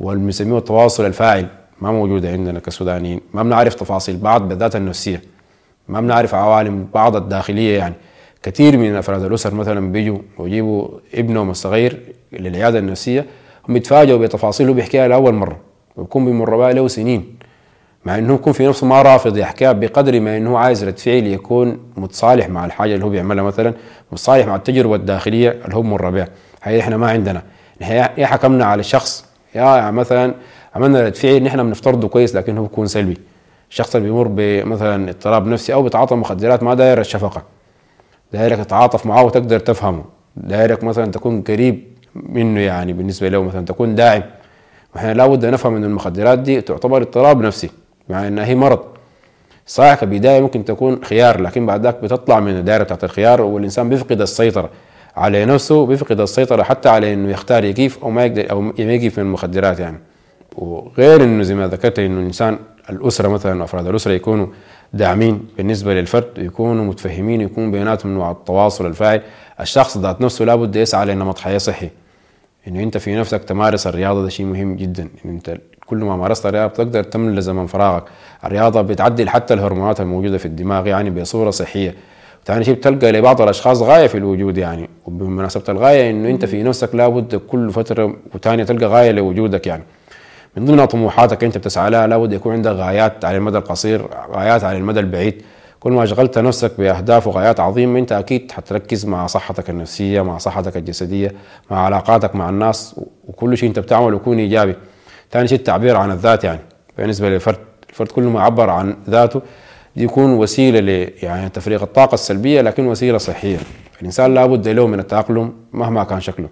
والمسميه 0.00 0.58
التواصل 0.58 1.06
الفاعل. 1.06 1.46
ما 1.80 1.92
موجودة 1.92 2.30
عندنا 2.30 2.58
كسودانيين. 2.58 3.20
ما 3.34 3.42
بنعرف 3.42 3.74
تفاصيل 3.74 4.16
بعض 4.16 4.48
بالذات 4.48 4.76
النفسية. 4.76 5.22
ما 5.88 6.00
بنعرف 6.00 6.34
عوالم 6.34 6.88
بعض 6.94 7.16
الداخلية 7.16 7.78
يعني. 7.78 7.94
كثير 8.44 8.76
من 8.76 8.96
أفراد 8.96 9.24
الأسر 9.24 9.54
مثلا 9.54 9.92
بيجوا 9.92 10.18
ويجيبوا 10.38 10.88
ابنهم 11.14 11.50
الصغير 11.50 12.00
للعيادة 12.32 12.78
النفسية 12.78 13.26
هم 13.68 13.76
يتفاجئوا 13.76 14.18
بتفاصيل 14.18 14.68
هو 14.68 14.74
بيحكيها 14.74 15.08
لأول 15.08 15.34
مرة 15.34 15.56
ويكون 15.96 16.24
بيمر 16.24 16.56
بها 16.56 16.72
له 16.72 16.88
سنين 16.88 17.36
مع 18.04 18.18
إنه 18.18 18.34
يكون 18.34 18.52
في 18.52 18.66
نفسه 18.66 18.86
ما 18.86 19.02
رافض 19.02 19.36
يحكيها 19.36 19.72
بقدر 19.72 20.20
ما 20.20 20.36
إنه 20.36 20.58
عايز 20.58 20.84
رد 20.84 20.98
فعل 20.98 21.26
يكون 21.26 21.78
متصالح 21.96 22.48
مع 22.48 22.64
الحاجة 22.64 22.94
اللي 22.94 23.04
هو 23.04 23.08
بيعملها 23.08 23.44
مثلا 23.44 23.74
متصالح 24.12 24.46
مع 24.46 24.56
التجربة 24.56 24.94
الداخلية 24.94 25.50
اللي 25.64 25.76
هو 25.76 25.82
بمر 25.82 26.10
بها. 26.10 26.28
هي 26.62 26.80
إحنا 26.80 26.96
ما 26.96 27.10
عندنا. 27.10 27.42
يا 28.18 28.26
حكمنا 28.26 28.64
على 28.64 28.80
الشخص 28.80 29.24
يا 29.54 29.90
مثلا 29.90 30.34
عملنا 30.74 31.00
رد 31.02 31.16
فعل 31.16 31.42
نحن 31.42 31.62
بنفترضه 31.62 32.08
كويس 32.08 32.36
لكن 32.36 32.58
هو 32.58 32.62
بيكون 32.62 32.86
سلبي. 32.86 33.18
الشخص 33.70 33.96
اللي 33.96 34.08
بيمر 34.08 34.28
بمثلا 34.30 35.10
اضطراب 35.10 35.46
نفسي 35.46 35.74
أو 35.74 35.82
بيتعاطى 35.82 36.14
مخدرات 36.14 36.62
ما 36.62 36.74
داير 36.74 37.00
الشفقة. 37.00 37.42
دايرك 38.34 38.58
تتعاطف 38.58 39.06
معه 39.06 39.22
وتقدر 39.24 39.58
تفهمه. 39.58 40.04
دايرك 40.36 40.84
مثلا 40.84 41.10
تكون 41.10 41.42
قريب 41.42 41.82
منه 42.14 42.60
يعني 42.60 42.92
بالنسبة 42.92 43.28
له 43.28 43.42
مثلا 43.42 43.64
تكون 43.64 43.94
داعم. 43.94 44.22
وإحنا 44.94 45.14
لابد 45.14 45.46
نفهم 45.46 45.76
إن 45.76 45.84
المخدرات 45.84 46.38
دي 46.38 46.60
تعتبر 46.60 47.02
اضطراب 47.02 47.40
نفسي 47.40 47.70
مع 48.08 48.28
إنها 48.28 48.44
هي 48.46 48.54
مرض. 48.54 48.80
صحيح 49.66 49.94
كبدايه 49.94 50.40
ممكن 50.40 50.64
تكون 50.64 51.04
خيار 51.04 51.40
لكن 51.40 51.66
بعد 51.66 51.82
ذاك 51.82 52.02
بتطلع 52.02 52.40
من 52.40 52.56
الدائره 52.56 52.82
بتاعت 52.82 53.04
الخيار 53.04 53.42
والإنسان 53.42 53.88
بيفقد 53.88 54.20
السيطرة 54.20 54.70
على 55.16 55.44
نفسه 55.44 55.86
بيفقد 55.86 56.20
السيطرة 56.20 56.62
حتى 56.62 56.88
على 56.88 57.14
إنه 57.14 57.30
يختار 57.30 57.64
يكيف 57.64 58.04
أو 58.04 58.10
ما 58.10 58.24
يقدر 58.24 58.50
أو 58.50 58.60
ما 58.60 58.72
يكيف 58.78 59.18
من 59.18 59.26
المخدرات 59.26 59.80
يعني. 59.80 59.98
وغير 60.56 61.24
إنه 61.24 61.42
زي 61.42 61.54
ما 61.54 61.68
ذكرت 61.68 61.98
إنه 61.98 62.20
الإنسان 62.20 62.58
الأسرة 62.90 63.28
مثلا 63.28 63.64
افراد 63.64 63.86
الأسرة 63.86 64.12
يكونوا 64.12 64.46
داعمين 64.94 65.46
بالنسبة 65.56 65.94
للفرد 65.94 66.28
يكونوا 66.38 66.84
متفهمين 66.84 67.40
يكون 67.40 67.70
بيناتهم 67.70 68.14
نوع 68.14 68.30
التواصل 68.30 68.86
الفاعل. 68.86 69.22
الشخص 69.60 69.98
ذات 69.98 70.20
نفسه 70.20 70.44
لابد 70.44 70.76
يسعى 70.76 71.06
لنمط 71.06 71.38
حياه 71.38 71.58
صحي 71.58 71.90
إنه 72.68 72.82
أنت 72.82 72.98
في 72.98 73.16
نفسك 73.16 73.44
تمارس 73.44 73.86
الرياضة 73.86 74.22
ده 74.22 74.28
شيء 74.28 74.46
مهم 74.46 74.76
جدا. 74.76 75.08
إن 75.24 75.30
أنت 75.30 75.56
كل 75.86 75.96
ما 75.96 76.16
مارست 76.16 76.46
الرياضة 76.46 76.66
بتقدر 76.72 77.02
تملى 77.02 77.40
زمن 77.40 77.66
فراغك. 77.66 78.04
الرياضة 78.44 78.82
بتعدل 78.82 79.28
حتى 79.28 79.54
الهرمونات 79.54 80.00
الموجودة 80.00 80.38
في 80.38 80.46
الدماغ 80.46 80.86
يعني 80.86 81.10
بصورة 81.10 81.50
صحية. 81.50 81.94
ثاني 82.44 82.64
شيء 82.64 82.74
بتلقى 82.74 83.12
لبعض 83.12 83.40
الأشخاص 83.42 83.82
غاية 83.82 84.06
في 84.06 84.18
الوجود 84.18 84.58
يعني. 84.58 84.88
وبمناسبة 85.06 85.64
الغاية 85.68 86.10
إنه 86.10 86.30
أنت 86.30 86.44
في 86.44 86.62
نفسك 86.62 86.94
لابد 86.94 87.34
كل 87.34 87.70
فترة 87.70 88.16
وثانيه 88.34 88.64
تلقى 88.64 88.86
غاية 88.86 89.10
لوجودك 89.10 89.66
يعني. 89.66 89.82
من 90.56 90.64
ضمن 90.64 90.84
طموحاتك 90.84 91.44
أنت 91.44 91.58
بتسعى 91.58 91.90
لها 91.90 92.06
لابد 92.06 92.32
يكون 92.32 92.52
عندك 92.52 92.70
غايات 92.70 93.24
على 93.24 93.36
المدى 93.36 93.58
القصير 93.58 94.08
غايات 94.32 94.64
على 94.64 94.78
المدى 94.78 95.00
البعيد. 95.00 95.42
كل 95.80 95.92
ما 95.92 96.02
أشغلت 96.02 96.38
نفسك 96.38 96.72
بأهداف 96.78 97.26
وغايات 97.26 97.60
عظيمة 97.60 97.98
أنت 97.98 98.12
أكيد 98.12 98.52
حتركز 98.52 99.06
مع 99.06 99.26
صحتك 99.26 99.70
النفسية 99.70 100.22
مع 100.22 100.38
صحتك 100.38 100.76
الجسدية 100.76 101.32
مع 101.70 101.78
علاقاتك 101.78 102.34
مع 102.34 102.48
الناس 102.48 103.00
وكل 103.28 103.56
شيء 103.56 103.68
أنت 103.68 103.78
بتعمله 103.78 104.16
يكون 104.16 104.38
إيجابي. 104.38 104.74
ثاني 105.30 105.48
شيء 105.48 105.58
التعبير 105.58 105.96
عن 105.96 106.10
الذات 106.10 106.44
يعني. 106.44 106.60
بالنسبة 106.98 107.28
للفرد 107.28 107.58
الفرد 107.90 108.08
كل 108.08 108.22
ما 108.22 108.42
عبر 108.42 108.70
عن 108.70 108.96
ذاته 109.10 109.42
يكون 109.96 110.32
وسيلة 110.32 110.80
ل 110.80 111.10
يعني 111.22 111.48
تفريغ 111.48 111.82
الطاقة 111.82 112.14
السلبية 112.14 112.60
لكن 112.60 112.86
وسيلة 112.86 113.18
صحية. 113.18 113.58
الإنسان 114.00 114.34
لابد 114.34 114.68
له 114.68 114.86
من 114.86 114.98
التأقلم 114.98 115.52
مهما 115.72 116.04
كان 116.04 116.20
شكله. 116.20 116.48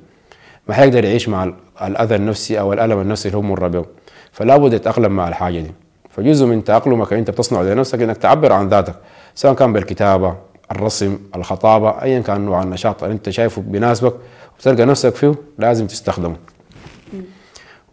ما 0.69 0.75
حيقدر 0.75 1.05
يعيش 1.05 1.29
مع 1.29 1.53
الأذى 1.83 2.15
النفسي 2.15 2.61
أو 2.61 2.73
الألم 2.73 3.01
النفسي 3.01 3.29
اللي 3.29 3.39
هو 3.39 3.43
مر 3.43 3.69
به 3.69 3.85
فلا 4.33 4.57
بد 4.57 4.73
يتأقلم 4.73 5.13
مع 5.13 5.29
الحاجة 5.29 5.61
دي. 5.61 5.71
فجزء 6.11 6.47
من 6.47 6.65
تأقلمك 6.65 7.13
أنت 7.13 7.31
بتصنعه 7.31 7.63
لنفسك 7.63 8.03
إنك 8.03 8.17
تعبر 8.17 8.53
عن 8.53 8.69
ذاتك 8.69 8.95
سواء 9.35 9.55
كان 9.55 9.73
بالكتابة 9.73 10.37
الرسم 10.73 11.19
الخطابة 11.37 12.03
ايا 12.03 12.21
كان 12.21 12.41
نوع 12.41 12.63
النشاط 12.63 13.03
اللي 13.03 13.15
أنت 13.15 13.31
شايفه 13.31 13.63
بيناسبك 13.63 14.15
وتلقى 14.59 14.85
نفسك 14.85 15.15
فيه 15.15 15.35
لازم 15.59 15.87
تستخدمه. 15.87 16.37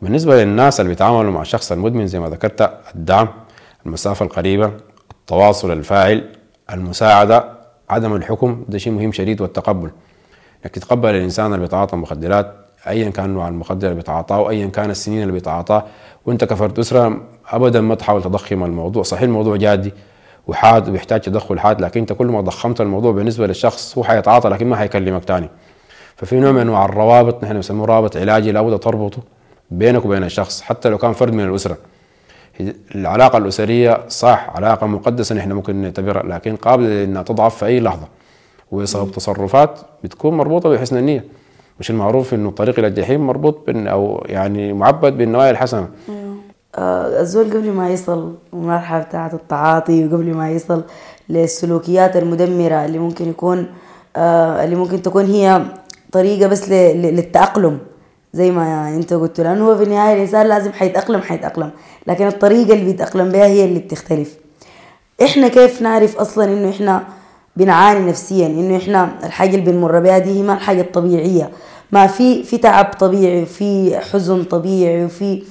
بالنسبة 0.02 0.44
للناس 0.44 0.80
اللي 0.80 0.90
بيتعاملوا 0.90 1.32
مع 1.32 1.42
الشخص 1.42 1.72
المدمن 1.72 2.08
زي 2.08 2.20
ما 2.20 2.30
ذكرت 2.30 2.80
الدعم 2.96 3.28
المسافة 3.86 4.26
القريبة 4.26 4.72
التواصل 5.12 5.72
الفاعل 5.72 6.30
المساعدة 6.74 7.46
عدم 7.90 8.16
الحكم 8.16 8.66
ده 8.70 8.78
شيء 8.78 8.94
مهم 8.94 9.12
شديد 9.12 9.42
والتقبل. 9.42 9.90
انك 10.66 10.74
تتقبل 10.74 11.10
الإنسان 11.10 11.46
اللي 11.46 11.60
بيتعاطى 11.60 11.96
مخدرات 11.98 12.56
ايا 12.88 13.10
كان 13.10 13.30
نوع 13.30 13.48
المخدر 13.48 13.88
اللي 13.88 13.96
بيتعاطاه 13.96 14.42
وايا 14.42 14.68
كان 14.68 14.90
السنين 14.90 15.22
اللي 15.22 15.34
بيتعاطاه. 15.34 15.86
وأنت 16.26 16.44
كفرد 16.44 16.80
أسرة 16.80 17.22
ابدا 17.50 17.82
ما 17.82 17.96
تحاول 17.96 18.24
تضخم 18.24 18.64
الموضوع. 18.64 19.04
صحيح 19.04 19.24
الموضوع 19.24 19.56
جادي 19.56 19.94
وحاد 20.48 20.90
وبيحتاج 20.90 21.22
تدخل 21.22 21.60
حاد 21.60 21.82
لكن 21.82 22.00
أنت 22.00 22.14
كل 22.14 22.28
ما 22.28 22.42
ضخمت 22.42 22.82
الموضوع 22.82 23.12
بالنسبة 23.12 23.48
للشخص 23.48 23.98
هو 23.98 24.04
حيتعاطى 24.04 24.50
لكن 24.50 24.68
ما 24.68 24.76
حيكلمك 24.76 25.26
تاني. 25.26 25.50
ففي 26.16 26.40
نوع 26.40 26.52
من 26.52 26.62
أنواع 26.62 26.86
الروابط 26.86 27.44
نحن 27.44 27.54
بنسموه 27.54 27.86
رابط 27.86 28.18
علاجي 28.18 28.52
لابد 28.52 28.80
تربطه 28.80 29.22
بينك 29.72 30.06
وبين 30.06 30.24
الشخص 30.24 30.62
حتى 30.62 30.90
لو 30.90 30.98
كان 30.98 31.14
فرد 31.14 31.34
من 31.34 31.44
الأسرة. 31.44 31.78
العلاقة 32.96 33.38
الأسرية 33.38 34.04
صح 34.08 34.50
علاقة 34.56 34.88
مقدسة 34.88 35.36
نحن 35.36 35.52
ممكن 35.52 35.76
نعتبرها 35.76 36.24
لكن 36.24 36.56
قابلة 36.56 37.04
إنها 37.04 37.24
تضعف 37.24 37.56
في 37.56 37.66
أي 37.66 37.80
لحظة. 37.80 38.08
وبسبب 38.72 39.12
تصرفات 39.12 39.80
بتكون 40.04 40.38
مربوطة 40.38 40.70
بحسن 40.70 40.98
النية. 40.98 41.26
مش 41.80 41.90
المعروف 41.90 42.34
إنه 42.34 42.50
الطريق 42.50 42.80
إلى 42.80 42.88
الجحيم 42.88 43.28
مربوط 43.28 43.58
بن 43.68 43.88
أو 43.88 44.24
يعني 44.26 44.74
معبد 44.74 45.18
بالنوايا 45.18 45.52
الحسنة. 45.52 45.88
آه، 46.76 47.22
الزول 47.22 47.50
قبل 47.50 47.72
ما 47.72 47.90
يصل 47.90 48.36
المرحلة 48.54 49.00
بتاعة 49.04 49.34
التعاطي 49.34 50.06
وقبل 50.06 50.34
ما 50.34 50.52
يصل 50.52 50.84
للسلوكيات 51.30 52.18
المدمرة 52.18 52.86
اللي 52.86 53.00
ممكن 53.00 53.30
يكون 53.30 53.68
آه، 54.16 54.64
اللي 54.64 54.76
ممكن 54.76 55.02
تكون 55.02 55.26
هي 55.26 55.62
طريقة 56.12 56.48
بس 56.48 56.70
ل- 56.70 56.74
ل- 57.02 57.16
للتأقلم. 57.16 57.78
زي 58.34 58.52
ما 58.52 58.66
يعني 58.68 58.96
أنت 58.98 59.14
قلت 59.14 59.42
لأنه 59.42 59.68
هو 59.68 59.78
في 59.78 59.84
النهاية 59.84 60.14
الإنسان 60.16 60.48
لازم 60.48 60.72
حيتأقلم 60.72 61.22
حيتأقلم. 61.22 61.70
لكن 62.08 62.28
الطريقة 62.28 62.74
اللي 62.74 62.86
بيتأقلم 62.86 63.30
بها 63.32 63.46
هي 63.46 63.66
اللي 63.66 63.80
بتختلف. 63.80 64.38
إحنا 65.24 65.48
كيف 65.48 65.82
نعرف 65.82 66.18
أصلا 66.18 66.46
إنه 66.46 66.70
إحنا 66.70 67.04
بنعاني 67.56 68.10
نفسيا 68.10 68.48
إنه 68.48 68.78
إحنا 68.78 69.10
الحاجة 69.24 69.56
اللي 69.56 69.72
بنمر 69.72 70.00
بها 70.00 70.18
دي 70.18 70.40
هي 70.40 70.44
ما 70.44 70.54
الحاجة 70.54 70.82
الطبيعية. 70.82 71.50
ما 71.92 72.08
في 72.08 72.44
في 72.44 72.58
تعب 72.58 72.86
طبيعي 73.00 73.42
وفي 73.44 74.00
حزن 74.00 74.44
طبيعي 74.44 75.06
وفي 75.06 75.44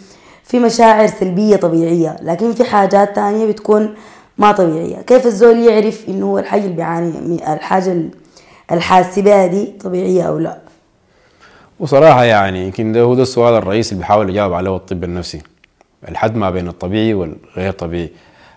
في 0.44 0.58
مشاعر 0.58 1.06
سلبية 1.06 1.56
طبيعية 1.56 2.16
لكن 2.22 2.52
في 2.52 2.64
حاجات 2.64 3.14
تانية 3.16 3.46
بتكون 3.46 3.94
ما 4.38 4.52
طبيعية. 4.52 4.96
كيف 5.02 5.26
الزول 5.26 5.58
يعرف 5.58 6.04
إنه 6.08 6.26
هو 6.26 6.38
الحاجة 6.38 6.60
اللي 6.64 6.76
بيعاني 6.76 7.10
من 7.20 7.34
الحاجة 7.48 7.92
ال- 7.92 8.10
الحاسة 8.72 9.22
بها 9.22 9.46
دي 9.46 9.64
طبيعية 9.66 10.22
أو 10.22 10.38
لا؟ 10.38 10.58
وصراحة 11.80 12.24
يعني 12.24 12.64
يمكن 12.66 12.92
ده 12.92 13.00
هو 13.00 13.14
ده 13.14 13.22
السؤال 13.22 13.54
الرئيسي 13.54 13.90
اللي 13.92 14.00
بيحاول 14.00 14.30
يجاوب 14.30 14.52
عليه 14.52 14.76
الطب 14.76 15.04
النفسي. 15.04 15.42
الحد 16.08 16.36
ما 16.36 16.50
بين 16.50 16.68
الطبيعي 16.68 17.14
والغير 17.14 17.72
طبيعي. 17.72 18.10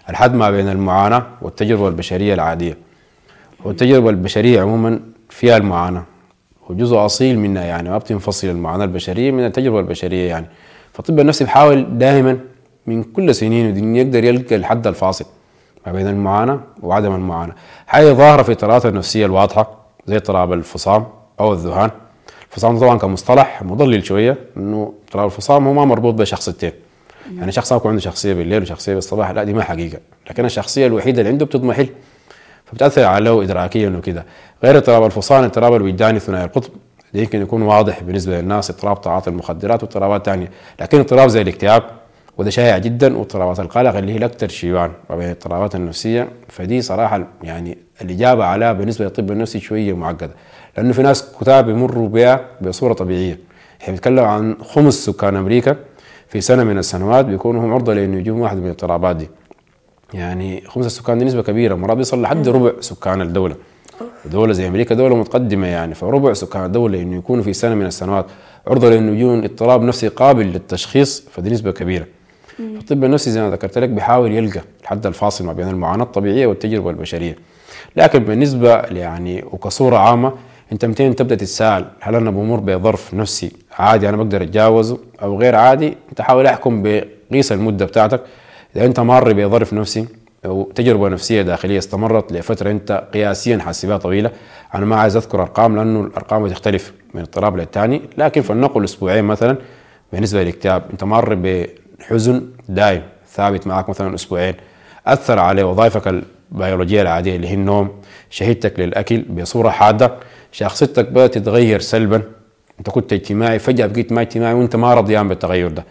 الحد 0.10 0.34
ما 0.34 0.52
بين 0.52 0.70
المعاناة 0.70 1.24
والتجربة 1.42 1.88
البشرية 1.88 2.34
العادية. 2.34 2.78
والتجربه 3.66 4.10
البشرية 4.10 4.62
عموما 4.62 5.00
فيها 5.30 5.58
المعاناة 5.58 6.04
وجزء 6.70 7.06
أصيل 7.06 7.40
منها 7.40 7.64
يعني 7.64 7.90
ما 7.90 7.98
بتنفصل 7.98 8.48
المعاناة 8.48 8.86
البشرية 8.86 9.32
من 9.32 9.46
التجربة 9.46 9.80
البشرية 9.80 10.30
يعني. 10.30 10.46
فالطب 10.94 11.20
النفسي 11.20 11.44
بيحاول 11.44 11.98
دائما 11.98 12.40
من 12.88 13.04
كل 13.04 13.36
سنين 13.36 13.78
إنه 13.78 13.98
يقدر 13.98 14.24
يلقى 14.24 14.56
الحد 14.56 14.88
الفاصل 14.88 15.26
ما 15.86 15.92
بين 15.92 16.08
المعاناة 16.08 16.60
وعدم 16.84 17.16
المعاناة. 17.16 17.56
حاجة 17.88 18.12
ظاهره 18.14 18.44
في 18.44 18.50
الاضطرابات 18.50 18.86
النفسية 18.86 19.26
الواضحة 19.26 19.78
زي 20.08 20.16
اضطراب 20.16 20.54
الفصام 20.54 21.06
أو 21.40 21.54
الذهان. 21.54 21.90
الفصام 22.52 22.80
طبعا 22.80 22.98
كمصطلح 22.98 23.64
مضلل 23.64 24.06
شوية 24.06 24.38
إنه 24.58 24.94
اضطراب 25.08 25.26
الفصام 25.26 25.68
هو 25.68 25.74
ما 25.74 25.86
مربوط 25.86 26.14
بشخصيتين. 26.14 26.72
يعني 27.38 27.52
شخص 27.52 27.72
يكون 27.72 27.90
عنده 27.92 28.02
شخصية 28.02 28.34
بالليل 28.34 28.62
وشخصية 28.62 28.94
بالصباح 28.96 29.32
لا 29.32 29.44
دي 29.44 29.54
ما 29.54 29.64
حقيقة. 29.64 30.00
لكن 30.30 30.46
الشخصية 30.46 30.88
الوحيدة 30.88 31.22
اللي 31.22 31.32
عنده 31.32 31.46
بتضمحل. 31.46 31.90
فبتأثر 32.72 33.04
عليه 33.04 33.44
ادراكيا 33.44 33.90
وكده. 33.90 34.26
غير 34.64 34.78
اضطراب 34.78 35.06
الفصام 35.06 35.44
اضطراب 35.44 35.76
الوجداني 35.76 36.20
ثنائي 36.20 36.46
القطب 36.46 36.70
ده 37.14 37.20
يمكن 37.20 37.42
يكون 37.42 37.62
واضح 37.62 38.04
بالنسبة 38.04 38.42
للناس 38.42 38.70
اضطراب 38.70 39.02
تعاطي 39.02 39.30
المخدرات 39.30 39.84
واضطرابات 39.84 40.26
ثانية 40.26 40.52
لكن 40.82 41.00
اضطراب 41.00 41.28
زي 41.30 41.42
الاكتئاب 41.42 41.84
وده 42.38 42.50
شائع 42.50 42.78
جدا 42.78 43.18
واضطرابات 43.18 43.60
القلق 43.60 43.96
اللي 43.96 44.14
هي 44.14 44.18
الأكثر 44.18 44.48
شيوعا 44.48 44.92
وبين 45.10 45.26
الاضطرابات 45.26 45.76
النفسية. 45.76 46.28
فدي 46.48 46.82
صراحة 46.82 47.28
يعني 47.44 47.78
الإجابة 48.02 48.46
عليها 48.46 48.74
بالنسبة 48.74 49.06
للطب 49.06 49.32
النفسي 49.32 49.60
شوية 49.60 49.94
معقدة. 49.94 50.32
لأنه 50.78 50.94
في 50.94 51.02
ناس 51.02 51.32
كتاب 51.42 51.66
بيمروا 51.66 52.10
بها 52.10 52.46
بصورة 52.62 52.94
طبيعية. 52.94 53.40
إحنا 53.82 53.94
بنتكلم 53.94 54.26
عن 54.26 54.56
خمس 54.64 54.94
سكان 54.94 55.36
أمريكا 55.36 55.76
في 56.28 56.42
سنة 56.42 56.64
من 56.64 56.78
السنوات 56.78 57.26
بيكونوا 57.26 57.62
هم 57.66 57.74
عرضة 57.74 57.94
لأنه 57.94 58.18
يجون 58.18 58.42
واحد 58.42 58.58
من 58.58 58.66
الاضطرابات 58.66 59.16
دي. 59.16 59.30
يعني 60.14 60.64
خمس 60.68 60.86
السكان 60.86 61.18
دي 61.18 61.26
نسبة 61.26 61.42
كبيرة. 61.42 61.76
مرات 61.76 61.98
بيصل 61.98 62.22
لحد 62.22 62.48
ربع 62.48 62.72
سكان 62.80 63.22
الدولة. 63.22 63.56
دولة 64.26 64.54
زي 64.54 64.68
أمريكا 64.68 64.96
دولة 64.96 65.16
متقدمة 65.16 65.68
يعني 65.68 65.96
فربع 65.96 66.34
سكان 66.34 66.66
الدولة 66.66 67.02
إنه 67.02 67.18
يكونوا 67.18 67.44
في 67.44 67.54
سنة 67.54 67.76
من 67.76 67.86
السنوات. 67.86 68.26
عرضة 68.68 68.90
لإنه 68.90 69.12
يجون 69.12 69.44
اضطراب 69.44 69.82
نفسي 69.82 70.08
قابل 70.08 70.46
للتشخيص 70.46 71.24
فدي 71.32 71.50
نسبة 71.50 71.72
كبيرة. 71.72 72.06
الطب 72.60 73.04
النفسي 73.04 73.32
زي 73.32 73.42
ما 73.42 73.50
ذكرت 73.50 73.78
لك 73.78 73.90
بيحاول 73.90 74.32
يلقى 74.32 74.62
الحد 74.82 75.06
الفاصل 75.06 75.46
ما 75.46 75.54
بين 75.54 75.68
المعاناة 75.68 76.04
الطبيعية 76.04 76.48
والتجربة 76.48 76.90
البشرية. 76.90 77.36
لكن 77.96 78.20
بالنسبة 78.20 78.76
يعني 78.76 79.44
وكصورة 79.52 79.98
عامة 79.98 80.34
أنت 80.72 80.86
متين 80.86 81.16
تبدأ 81.16 81.36
تتساءل 81.36 81.86
هل 82.00 82.16
أنا 82.16 82.32
بمر 82.32 82.60
بظرف 82.60 83.14
نفسي 83.14 83.52
عادي 83.72 84.10
أنا 84.10 84.18
بقدر 84.18 84.44
أتجاوزه؟ 84.44 84.98
أو 85.22 85.40
غير 85.40 85.56
عادي؟ 85.56 85.98
أنت 86.10 86.22
حاول 86.22 86.46
أحكم 86.46 86.84
بقيس 86.84 87.52
المدة 87.52 87.86
بتاعتك. 87.86 88.22
اذا 88.76 88.86
أنت 88.86 89.00
مار 89.00 89.34
بظرف 89.34 89.74
نفسي 89.74 90.06
أو 90.46 90.72
تجربة 90.76 91.10
نفسية 91.10 91.42
داخلية 91.42 91.78
استمرت 91.78 92.32
لفترة 92.32 92.72
أنت 92.72 93.08
قياسيا 93.14 93.58
حاسبها 93.58 93.98
طويلة. 93.98 94.32
أنا 94.76 94.86
ما 94.86 94.96
عايز 94.96 95.16
أذكر 95.16 95.42
أرقام 95.42 95.76
لأنه 95.76 96.02
الأرقام 96.02 96.44
بتختلف 96.44 96.94
من 97.14 97.22
اضطراب 97.22 97.58
للثاني 97.58 98.02
لكن 98.18 98.42
فلنقل 98.42 98.84
أسبوعين 98.84 99.24
مثلا 99.24 99.58
بالنسبة 100.14 100.44
للاكتئاب 100.44 100.84
أنت 100.92 101.04
مر 101.04 101.36
بحزن 101.36 102.50
دائم 102.70 103.02
ثابت 103.30 103.68
معك 103.68 103.90
مثلا 103.90 104.16
أسبوعين. 104.16 104.54
أثر 105.08 105.40
على 105.40 105.64
وظائفك 105.64 106.22
البيولوجية 106.52 107.02
العادية 107.02 107.36
اللي 107.36 107.48
هي 107.48 107.54
النوم 107.54 108.02
شهيتك 108.30 108.80
للأكل 108.80 109.22
بصورة 109.22 109.70
حادة 109.70 110.14
شخصيتك 110.52 111.10
بدأت 111.10 111.38
تتغير 111.38 111.80
سلبا. 111.80 112.22
أنت 112.80 112.90
كنت 112.90 113.14
اجتماعي 113.14 113.60
فجأة 113.60 113.86
بقيت 113.86 114.12
ما 114.12 114.22
اجتماعي 114.22 114.54
وأنت 114.54 114.76
ما 114.76 114.94
رضيان 114.94 115.28
بالتغير 115.28 115.68
ده. 115.68 115.86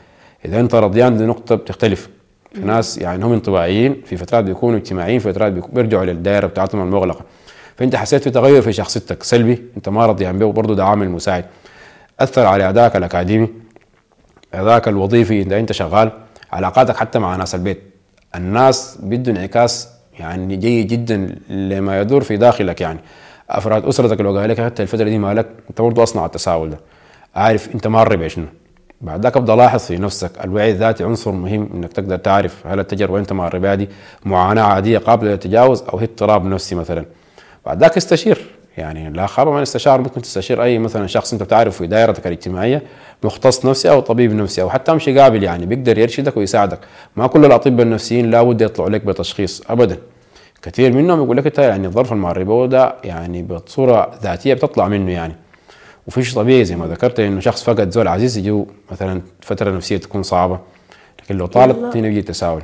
إذا 0.45 0.61
أنت 0.61 0.75
رضيان 0.75 1.17
دي 1.17 1.25
نقطه 1.25 1.55
بتختلف. 1.55 2.09
في 2.55 2.61
ناس 2.61 2.99
يعني 2.99 3.25
هم 3.25 3.33
انطباعيين 3.33 4.03
في 4.07 4.17
فترات 4.17 4.45
بيكونوا 4.45 4.79
اجتماعيين 4.79 5.19
في 5.19 5.33
فترات 5.33 5.53
بيرجعوا 5.53 6.05
للدائره 6.05 6.47
بتاعتهم 6.47 6.83
المغلقة. 6.83 7.25
فأنت 7.77 7.97
حسيت 7.97 8.23
في 8.25 8.31
تغير 8.31 8.63
في 8.63 8.73
شخصيتك 8.73 9.23
سلبي؟ 9.23 9.63
أنت 9.77 9.89
ما 9.89 10.07
رضيان 10.07 10.39
به 10.39 10.47
وبرضه 10.47 10.75
ده 10.75 10.85
عامل 10.85 11.11
مساعد 11.11 11.45
أثر 12.21 12.47
على 12.47 12.69
أدائك 12.69 12.97
الأكاديمي 12.97 13.49
أدائك 14.55 14.89
الوظيفي 14.89 15.41
إذا 15.41 15.59
أنت 15.59 15.73
شغال 15.73 16.13
علاقاتك 16.53 16.97
حتى 16.97 17.19
مع 17.19 17.37
ناس 17.37 17.55
البيت. 17.55 17.83
الناس 18.35 18.99
بيدوا 19.03 19.33
انعكاس 19.33 19.89
يعني 20.19 20.57
جيد 20.57 20.87
جدا 20.87 21.35
لما 21.49 22.01
يدور 22.01 22.23
في 22.23 22.37
داخلك 22.37 22.81
يعني. 22.81 22.99
أفراد 23.51 23.85
أسرتك 23.85 24.21
لو 24.21 24.39
قال 24.39 24.51
لك 24.51 24.61
حتى 24.61 24.83
الفترة 24.83 25.05
دي 25.05 25.19
مالك 25.19 25.47
أنت 25.71 25.81
برضه 25.81 26.03
أصنع 26.03 26.27
التساؤل 26.27 26.71
ده. 26.71 26.79
عارف 27.35 27.75
أنت 27.75 27.87
مار 27.87 28.17
بشنو 28.17 28.47
بعد 29.01 29.23
ذاك 29.23 29.37
ابدأ 29.37 29.57
لاحظ 29.57 29.81
في 29.81 29.99
نفسك 29.99 30.31
الوعي 30.45 30.71
الذاتي 30.71 31.05
عنصر 31.05 31.33
مهم 31.33 31.69
إنك 31.75 31.93
تقدر 31.93 32.17
تعرف 32.17 32.67
هل 32.67 32.81
التجربة 32.81 33.19
انت 33.19 33.33
مار 33.33 33.59
بها 33.59 33.75
دي 33.75 33.89
معاناة 34.25 34.63
عادية 34.63 34.99
قابلة 34.99 35.31
للتجاوز 35.31 35.83
أو 35.83 35.99
هي 35.99 36.05
اضطراب 36.05 36.45
نفسي 36.45 36.75
مثلا. 36.75 37.05
بعد 37.67 37.81
ذاك 37.81 37.97
استشير 37.97 38.47
يعني 38.77 39.11
لا 39.11 39.27
خاب 39.27 39.49
من 39.49 39.63
استشار 39.63 40.01
ممكن 40.01 40.23
تستشير 40.23 40.63
أي 40.63 40.79
مثلا 40.79 41.07
شخص 41.07 41.33
أنت 41.33 41.43
بتعرفه 41.43 41.79
في 41.79 41.87
دائرتك 41.87 42.27
الاجتماعية 42.27 42.83
مختص 43.23 43.67
نفسي 43.67 43.91
أو 43.91 44.01
طبيب 44.01 44.33
نفسي 44.35 44.63
أو 44.63 44.71
حتى 44.71 44.93
أمشي 44.93 45.19
قابل 45.19 45.43
يعني 45.43 45.67
بيقدر 45.67 45.99
يرشدك 45.99 46.37
ويساعدك. 46.37 46.79
ما 47.17 47.27
كل 47.27 47.45
الأطباء 47.45 47.83
النفسيين 47.83 48.31
لا 48.31 48.43
بد 48.43 48.61
يطلعوا 48.61 48.91
لك 48.91 49.05
بتشخيص 49.05 49.63
ابدا. 49.71 49.97
كثير 50.63 50.93
منهم 50.93 51.25
يقول 51.25 51.37
لك 51.37 51.47
إنت 51.47 51.59
يعني 51.59 51.87
الظرف 51.87 52.13
المعربه 52.13 52.67
ده 52.67 52.95
يعني 53.05 53.43
بصورة 53.43 54.11
ذاتية 54.23 54.55
بتطلع 54.55 54.89
منه 54.89 55.13
يعني. 55.13 55.35
وفي 56.07 56.23
شيء 56.25 56.37
طبيعي 56.37 56.65
زي 56.65 56.77
ما 56.77 56.87
ذكرت 56.87 57.21
إنه 57.21 57.41
شخص 57.41 57.63
فقد 57.65 57.91
زول 57.91 58.09
عزيز 58.09 58.39
يجي 58.39 58.65
مثلا 58.93 59.23
فترة 59.41 59.71
نفسية 59.71 59.97
تكون 59.97 60.23
صعبة 60.23 60.59
لكن 61.23 61.37
لو 61.37 61.47
طالت 61.47 61.97
هنا 61.97 62.09
بيجي 62.09 62.23
تساؤل 62.23 62.63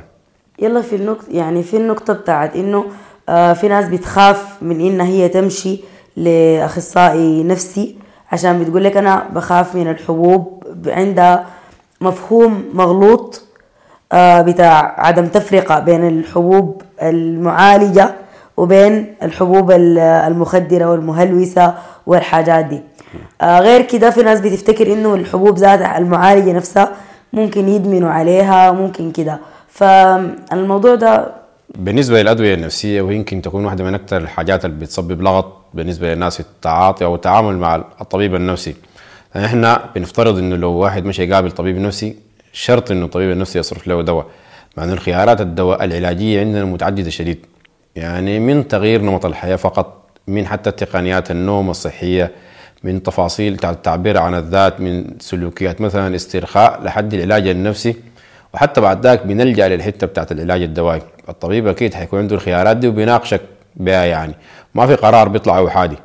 يلا 0.59 0.81
في 0.81 0.95
النقطة 0.95 1.25
يعني 1.31 1.63
في 1.63 1.77
النقطة 1.77 2.13
بتاعت 2.13 2.55
إنه 2.55 2.85
آه 3.29 3.53
في 3.53 3.67
ناس 3.67 3.85
بتخاف 3.85 4.45
من 4.61 4.79
إنها 4.81 5.05
هي 5.05 5.29
تمشي 5.29 5.79
لأخصائي 6.17 7.43
نفسي 7.43 7.95
عشان 8.31 8.63
بتقول 8.63 8.83
لك 8.83 8.97
أنا 8.97 9.27
بخاف 9.35 9.75
من 9.75 9.87
الحبوب 9.91 10.63
عندها 10.87 11.45
مفهوم 12.01 12.63
مغلوط 12.73 13.41
آه 14.11 14.41
بتاع 14.41 14.95
عدم 15.07 15.27
تفرقة 15.27 15.79
بين 15.79 16.07
الحبوب 16.07 16.81
المعالجة 17.01 18.15
وبين 18.57 19.15
الحبوب 19.23 19.71
المخدرة 19.71 20.91
والمهلوسة 20.91 21.73
والحاجات 22.07 22.65
دي. 22.65 22.81
آه 23.41 23.59
غير 23.59 23.81
كده 23.81 24.09
في 24.09 24.23
ناس 24.23 24.39
بتفتكر 24.41 24.93
إنه 24.93 25.15
الحبوب 25.15 25.57
ذاتها 25.57 25.97
المعالجة 25.97 26.53
نفسها 26.53 26.91
ممكن 27.33 27.69
يدمنوا 27.69 28.09
عليها 28.09 28.71
ممكن 28.71 29.11
كده. 29.11 29.39
فالموضوع 29.69 30.95
ده 30.95 31.31
بالنسبة 31.75 32.21
للأدوية 32.21 32.53
النفسية 32.53 33.01
ويمكن 33.01 33.41
تكون 33.41 33.65
واحدة 33.65 33.83
من 33.83 33.93
أكثر 33.93 34.17
الحاجات 34.17 34.65
اللي 34.65 34.79
بتسبب 34.79 35.21
لغط 35.21 35.53
بالنسبة 35.73 36.13
للناس 36.13 36.33
في 36.35 36.39
التعاطي 36.39 37.05
أو 37.05 37.15
التعامل 37.15 37.57
مع 37.57 37.75
الطبيب 38.01 38.35
النفسي. 38.35 38.75
إحنا 39.35 39.81
بنفترض 39.95 40.37
إنه 40.37 40.55
لو 40.55 40.71
واحد 40.71 41.05
مش 41.05 41.19
يقابل 41.19 41.51
طبيب 41.51 41.77
نفسي 41.77 42.15
شرط 42.53 42.91
إنه 42.91 43.05
الطبيب 43.05 43.31
النفسي 43.31 43.59
يصرف 43.59 43.87
له 43.87 44.01
دواء. 44.01 44.25
مع 44.77 44.83
إنه 44.83 44.93
الخيارات 44.93 45.41
الدواء 45.41 45.83
العلاجية 45.83 46.39
عندنا 46.39 46.65
متعددة 46.65 47.09
شديد. 47.09 47.45
يعني 47.95 48.39
من 48.39 48.67
تغيير 48.67 49.01
نمط 49.01 49.25
الحياة 49.25 49.55
فقط 49.55 50.03
من 50.27 50.47
حتى 50.47 50.71
تقنيات 50.71 51.31
النوم 51.31 51.69
الصحية 51.69 52.31
من 52.83 53.03
تفاصيل 53.03 53.57
التعبير 53.63 54.17
عن 54.17 54.35
الذات 54.35 54.81
من 54.81 55.05
سلوكيات 55.19 55.81
مثلا 55.81 56.15
استرخاء 56.15 56.83
لحد 56.83 57.13
العلاج 57.13 57.47
النفسي 57.47 57.95
وحتى 58.53 58.81
بعد 58.81 59.03
ذاك 59.05 59.25
بنلجأ 59.25 59.67
للحتة 59.67 60.07
بتاعت 60.07 60.31
العلاج 60.31 60.61
الدوائي. 60.61 61.01
الطبيب 61.29 61.67
أكيد 61.67 61.93
حيكون 61.93 62.19
عنده 62.19 62.35
الخيارات 62.35 62.77
دي 62.77 62.87
وبيناقشك 62.87 63.41
بها 63.75 64.05
يعني. 64.05 64.33
ما 64.75 64.87
في 64.87 64.95
قرار 64.95 65.27
بيطلع 65.27 65.57
اوحادي 65.57 65.95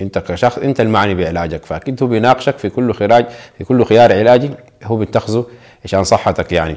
أنت 0.00 0.18
كشخص 0.18 0.58
أنت 0.58 0.80
المعني 0.80 1.14
بعلاجك. 1.14 1.64
فأكيد 1.64 2.02
هو 2.02 2.08
بيناقشك 2.08 2.58
في 2.58 2.68
كل 2.68 2.94
خراج 2.94 3.26
في 3.58 3.64
كل 3.64 3.84
خيار 3.84 4.12
علاجي 4.12 4.50
هو 4.84 4.96
بيتخذه 4.96 5.46
عشان 5.84 6.04
صحتك 6.04 6.52
يعني. 6.52 6.76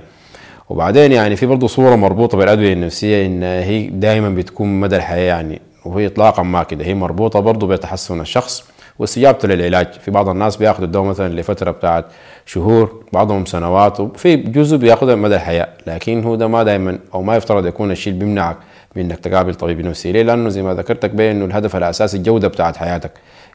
وبعدين 0.70 1.12
يعني 1.12 1.36
في 1.36 1.46
برضه 1.46 1.68
صورة 1.68 1.96
مربوطة 1.96 2.38
بالأدوية 2.38 2.74
النفسية 2.74 3.26
إن 3.26 3.44
هي 3.44 3.88
دائما 3.88 4.30
بتكون 4.30 4.80
مدى 4.80 4.96
الحياة 4.96 5.28
يعني 5.28 5.62
وهي 5.86 6.08
اطلاقا 6.08 6.44
ما 6.44 6.64
كده. 6.64 6.86
هي 6.86 6.94
مربوطة 6.94 7.40
برضه 7.40 7.68
بتحسن 7.68 8.22
الشخص 8.22 8.71
واستجابته 9.02 9.48
للعلاج. 9.48 9.88
في 9.94 10.12
بعض 10.12 10.30
الناس 10.30 10.56
بياخذوا 10.56 10.86
الدواء 10.86 11.06
مثلا 11.06 11.34
لفترة 11.34 11.72
بتاعت 11.72 12.06
شهور 12.46 13.04
بعضهم 13.14 13.46
سنوات 13.46 14.00
وفي 14.00 14.36
جزء 14.36 14.78
بياخذها 14.78 15.16
مدى 15.16 15.36
الحياة. 15.36 15.68
لكن 15.88 16.24
هو 16.24 16.36
ده 16.36 16.48
ما 16.48 16.64
دائما 16.64 17.00
أو 17.14 17.22
ما 17.22 17.36
يفترض 17.36 17.66
يكون 17.66 17.92
الشيء 17.92 18.14
اللي 18.14 18.26
بيمنعك 18.26 18.58
من 18.96 19.04
إنك 19.04 19.20
تقابل 19.20 19.56
طبيب 19.56 19.86
نفسي. 19.86 20.12
ليه؟ 20.12 20.24
لأنه 20.24 20.50
زي 20.50 20.62
ما 20.62 20.74
ذكرتك 20.74 21.10
بين 21.10 21.36
إنه 21.36 21.46
الهدف 21.46 21.76
الأساسي 21.76 22.18
الجودة 22.18 22.48
بتاعت 22.48 22.78
حياتك. 22.78 23.12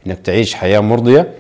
إنك 0.06 0.18
تعيش 0.18 0.54
حياة 0.54 0.80
مرضية 0.80 1.30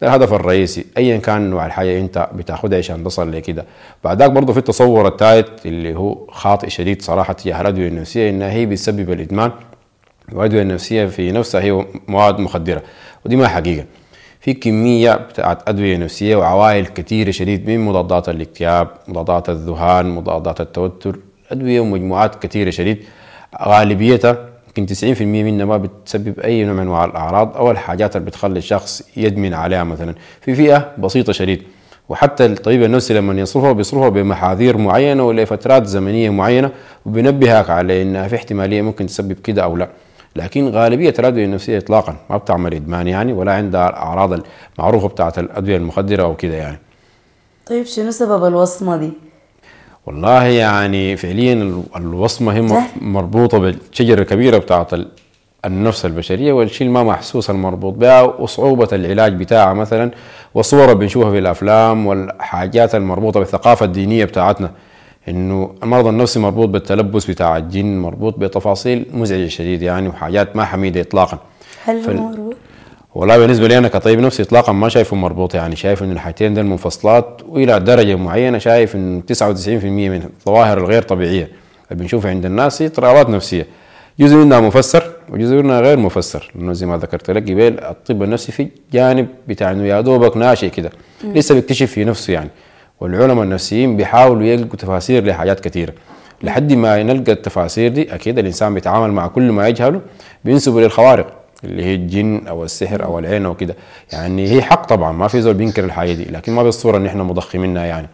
ده 0.00 0.08
الهدف 0.08 0.32
الرئيسي. 0.32 0.84
ايا 0.98 1.16
كان 1.16 1.50
نوع 1.50 1.66
الحياة 1.66 2.00
أنت 2.00 2.28
بتاخدها 2.34 2.78
عشان 2.78 3.04
تصل 3.04 3.32
لكده. 3.32 3.64
بعدك 4.04 4.30
برضه 4.30 4.52
في 4.52 4.58
التصور 4.58 5.08
الثالث 5.08 5.66
اللي 5.66 5.94
هو 5.94 6.26
خاطئ 6.28 6.68
شديد 6.68 7.02
صراحة 7.02 7.32
تجاه 7.32 7.60
الأدوية 7.60 7.88
النفسية 7.88 8.30
انها 8.30 8.50
هي 8.50 8.66
بتسبب 8.66 9.10
الإدمان. 9.12 9.50
والادويه 10.32 10.62
النفسية 10.62 11.06
في 11.06 11.32
نفسها 11.32 11.60
هي 11.60 11.86
مواد 12.08 12.38
مخدرة. 12.38 12.82
ودي 13.26 13.36
ما 13.36 13.48
حقيقة. 13.48 13.84
في 14.40 14.54
كمية 14.54 15.14
بتاعت 15.14 15.68
أدوية 15.68 15.96
نفسية 15.96 16.36
وعوائل 16.36 16.86
كثيرة 16.86 17.30
شديد 17.30 17.66
من 17.70 17.80
مضادات 17.84 18.28
الاكتئاب 18.28 18.88
مضادات 19.08 19.48
الذهان 19.48 20.06
مضادات 20.10 20.60
التوتر 20.60 21.18
أدوية 21.52 21.80
ومجموعات 21.80 22.42
كثيرة 22.42 22.70
شديد. 22.70 22.98
غالبيتها 23.62 24.38
يمكن 24.66 24.86
90% 24.94 25.22
منها 25.22 25.64
ما 25.64 25.76
بتسبب 25.76 26.40
أي 26.40 26.64
نوع 26.64 26.74
من 26.74 26.80
أنواع 26.80 27.04
الأعراض 27.04 27.56
أو 27.56 27.70
الحاجات 27.70 28.16
اللي 28.16 28.26
بتخلي 28.26 28.58
الشخص 28.58 29.02
يدمن 29.16 29.54
عليها 29.54 29.84
مثلا. 29.84 30.14
في 30.40 30.54
فئة 30.54 30.92
بسيطة 30.98 31.32
شديد 31.32 31.62
وحتى 32.08 32.46
الطبيب 32.46 32.82
النفسي 32.82 33.14
لما 33.14 33.40
يصرفها 33.40 33.72
بيصرفها 33.72 34.08
بمحاذير 34.08 34.76
معينة 34.76 35.22
ولفترات 35.26 35.86
زمنية 35.86 36.30
معينة 36.30 36.70
وبينبهك 37.06 37.70
على 37.70 38.02
إنها 38.02 38.28
في 38.28 38.36
احتمالية 38.36 38.82
ممكن 38.82 39.06
تسبب 39.06 39.32
كده 39.32 39.64
أو 39.64 39.76
لا. 39.76 39.88
لكن 40.36 40.68
غالبية 40.68 41.14
الأدوية 41.18 41.44
النفسية 41.44 41.78
اطلاقا 41.78 42.16
ما 42.30 42.36
بتعمل 42.36 42.74
إدمان 42.74 43.08
يعني 43.08 43.32
ولا 43.32 43.52
عندها 43.52 43.88
الاعراض 43.88 44.40
المعروفه 44.78 45.08
بتاعت 45.08 45.38
الأدوية 45.38 45.76
المخدرة 45.76 46.22
أو 46.22 46.36
كده 46.36 46.54
يعني. 46.54 46.78
طيب 47.66 47.86
شنو 47.86 48.10
سبب 48.10 48.44
الوصمة 48.44 48.96
دي؟ 48.96 49.10
والله 50.06 50.44
يعني 50.44 51.16
فعليا 51.16 51.82
الوصمة 51.96 52.52
هي 52.52 52.82
مربوطة 53.00 53.58
بالشجرة 53.58 54.20
الكبيرة 54.20 54.58
بتاعت 54.58 54.90
النفس 55.64 56.06
البشرية 56.06 56.52
والشيء 56.52 56.88
ما 56.88 57.02
محسوس 57.02 57.50
المربوط 57.50 57.94
بها 57.94 58.22
وصعوبة 58.22 58.88
العلاج 58.92 59.32
بتاعها 59.34 59.74
مثلا 59.74 60.10
والصور 60.54 60.84
اللي 60.84 60.94
بنشوفها 60.94 61.30
في 61.30 61.38
الأفلام 61.38 62.06
والحاجات 62.06 62.94
المربوطة 62.94 63.40
بالثقافة 63.40 63.86
الدينية 63.86 64.24
بتاعتنا. 64.24 64.70
إنه 65.28 65.74
المرض 65.82 66.06
النفسي 66.06 66.38
مربوط 66.40 66.68
بالتلبس 66.68 67.30
بتاع 67.30 67.56
الجن 67.56 67.98
مربوط 67.98 68.38
بتفاصيل 68.38 69.06
مزعجة 69.12 69.48
شديد 69.48 69.82
يعني 69.82 70.08
وحاجات 70.08 70.56
ما 70.56 70.64
حميدة 70.64 71.00
اطلاقا. 71.00 71.38
هل 71.84 71.96
هو 71.96 72.28
مربوط؟ 72.28 72.56
والله 73.14 73.38
بالنسبة 73.38 73.68
لي 73.68 73.78
أنا 73.78 73.88
كطبيب 73.88 74.20
نفسي 74.20 74.42
اطلاقا 74.42 74.72
ما 74.72 74.88
شايفه 74.88 75.16
مربوط 75.16 75.54
يعني 75.54 75.76
شايف 75.76 76.02
انه 76.02 76.12
الحاجتين 76.12 76.54
دول 76.54 76.64
منفصلات 76.64 77.42
وإلى 77.48 77.80
درجة 77.80 78.14
معينة 78.14 78.58
شايف 78.58 78.96
انه 78.96 79.22
99% 79.32 79.84
من 79.84 80.22
الظواهر 80.22 80.78
الغير 80.78 81.02
طبيعية. 81.02 81.48
اللي 81.90 82.02
بنشوفها 82.02 82.30
عند 82.30 82.44
الناس 82.44 82.82
هي 82.82 82.86
اضطرابات 82.86 83.30
نفسية. 83.30 83.66
جزء 84.20 84.36
منها 84.36 84.60
مفسر 84.60 85.12
وجزء 85.28 85.54
منها 85.56 85.80
غير 85.80 85.96
مفسر 85.98 86.52
لأنه 86.54 86.72
زي 86.72 86.86
ما 86.86 86.96
ذكرت 86.96 87.30
لك 87.30 87.42
قبل 87.42 87.80
الطب 87.80 88.22
النفسي 88.22 88.52
في 88.52 88.68
جانب 88.92 89.28
بتاع 89.48 89.70
إنه 89.70 89.84
يا 89.86 90.00
دوبك 90.00 90.36
ناشئ 90.36 90.68
كده. 90.68 90.90
لسه 91.24 91.54
بيكتشف 91.54 91.90
في 91.90 92.04
نفسه 92.04 92.32
يعني. 92.32 92.50
والعلماء 93.00 93.44
النفسيين 93.44 93.96
بيحاولوا 93.96 94.42
يلقوا 94.42 94.76
تفاسير 94.76 95.24
لحاجات 95.24 95.60
كثيره 95.60 95.92
لحد 96.42 96.72
ما 96.72 97.02
نلقى 97.02 97.32
التفاسير 97.32 97.92
دي 97.92 98.14
أكيد 98.14 98.38
الإنسان 98.38 98.74
بيتعامل 98.74 99.12
مع 99.12 99.26
كل 99.26 99.52
ما 99.52 99.68
يجهله 99.68 100.00
بينسبه 100.44 100.80
للخوارق 100.80 101.32
اللي 101.64 101.84
هي 101.84 101.94
الجن 101.94 102.46
أو 102.46 102.64
السحر 102.64 103.04
أو 103.04 103.18
العين 103.18 103.46
أو 103.46 103.54
كده. 103.54 103.76
يعني 104.12 104.50
هي 104.50 104.62
حق 104.62 104.86
طبعا 104.86 105.12
ما 105.12 105.28
في 105.28 105.40
زول 105.40 105.54
بينكر 105.54 105.84
الحاجة 105.84 106.12
دي 106.12 106.24
لكن 106.24 106.52
ما 106.52 106.62
بالصورة 106.62 106.96
إن 106.96 107.06
إحنا 107.06 107.22
مضخمينها 107.22 107.84
يعني. 107.84 108.08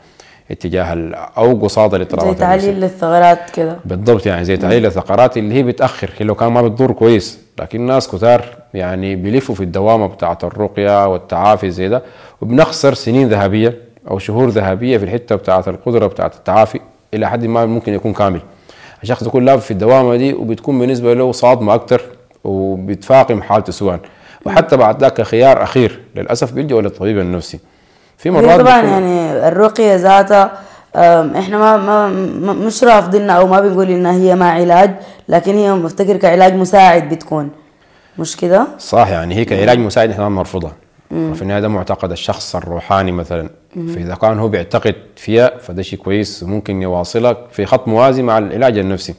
اتجاه 0.51 0.85
أو 1.15 1.55
قصاد 1.65 1.95
الاضطرابات 1.95 2.35
زي 2.35 2.41
تعليل 2.41 2.81
للثغرات 2.81 3.51
كده. 3.51 3.77
بالضبط 3.85 4.27
يعني 4.27 4.45
زي 4.45 4.57
تعليل 4.57 4.87
الثغرات 4.87 5.37
اللي 5.37 5.55
هي 5.55 5.63
بتأخر 5.63 6.11
هي 6.19 6.27
لو 6.27 6.35
كان 6.35 6.53
ما 6.53 6.63
بتضر 6.63 6.93
كويس. 6.93 7.39
لكن 7.61 7.81
الناس 7.81 8.09
كتار 8.09 8.45
يعني 8.75 9.17
بيلفوا 9.17 9.55
في 9.55 9.61
الدوامة 9.65 10.07
بتاعة 10.07 10.39
الرقية 10.45 11.07
والتعافي 11.09 11.71
زي 11.71 11.89
ده 11.89 12.03
وبنخسر 12.41 12.95
سنين 12.95 13.29
ذهبية. 13.29 13.92
أو 14.11 14.19
شهور 14.19 14.49
ذهبية 14.49 14.99
في 14.99 15.05
الحتة 15.05 15.37
بتاعه 15.37 15.65
القدرة 15.67 16.07
بتاعه 16.07 16.33
التعافي 16.37 16.81
إلى 17.15 17.31
حد 17.31 17.45
ما 17.47 17.67
ممكن 17.67 17.95
يكون 17.95 18.13
كامل. 18.13 18.41
الشخص 19.03 19.23
يكون 19.23 19.45
لافف 19.45 19.65
في 19.65 19.71
الدوامة 19.71 20.17
دي 20.17 20.35
وبتكون 20.35 20.79
بالنسبة 20.79 21.15
له 21.15 21.33
صادمة 21.33 21.75
أكثر 21.75 22.03
وبتفاقم 22.45 23.43
حالته 23.43 23.73
سواء 23.73 24.01
وحتى 24.47 24.77
بعد 24.77 25.01
ذاك 25.01 25.23
خيار 25.23 25.63
أخير 25.63 26.01
للأسف 26.17 26.53
بيلجأ 26.53 26.77
للطبيب 26.81 27.19
النفسي. 27.19 27.59
في 28.19 28.31
مرات 28.31 28.61
طبعا 28.61 28.83
يعني 28.83 29.49
الرقية 29.49 29.95
ذاتها 29.97 30.53
إحنا 31.39 31.59
ما, 31.59 31.77
ما 31.77 32.53
مش 32.53 32.85
رافضينها 32.85 33.35
أو 33.37 33.47
ما 33.47 33.61
بنقول 33.61 33.91
إنها 33.91 34.13
هي 34.13 34.35
ما 34.35 34.51
علاج 34.51 34.91
لكن 35.29 35.55
هي 35.55 35.73
مفتكر 35.75 36.17
كعلاج 36.17 36.55
مساعد 36.55 37.09
بتكون. 37.09 37.51
مش 38.19 38.37
كده؟ 38.37 38.67
صح 38.79 39.09
يعني 39.09 39.35
هي 39.35 39.45
كعلاج 39.45 39.79
مساعد 39.79 40.11
إحنا 40.11 40.29
ما 40.29 40.29
مرفوضها 40.29 40.73
وفي 41.13 41.43
النهاية 41.43 41.61
ده 41.61 41.69
معتقد 41.69 42.11
الشخص 42.13 42.57
الروحاني 42.57 43.13
مثلا. 43.13 43.51
فإذا 43.95 44.15
كان 44.15 44.39
هو 44.39 44.49
بيعتقد 44.49 44.95
فيها 45.17 45.59
فده 45.59 45.83
شيء 45.83 45.99
كويس 45.99 46.43
وممكن 46.43 46.83
يواصلك 46.83 47.39
في 47.51 47.67
خط 47.67 47.89
موازي 47.89 48.23
مع 48.23 48.39
العلاج 48.39 48.79
النفسي. 48.79 49.15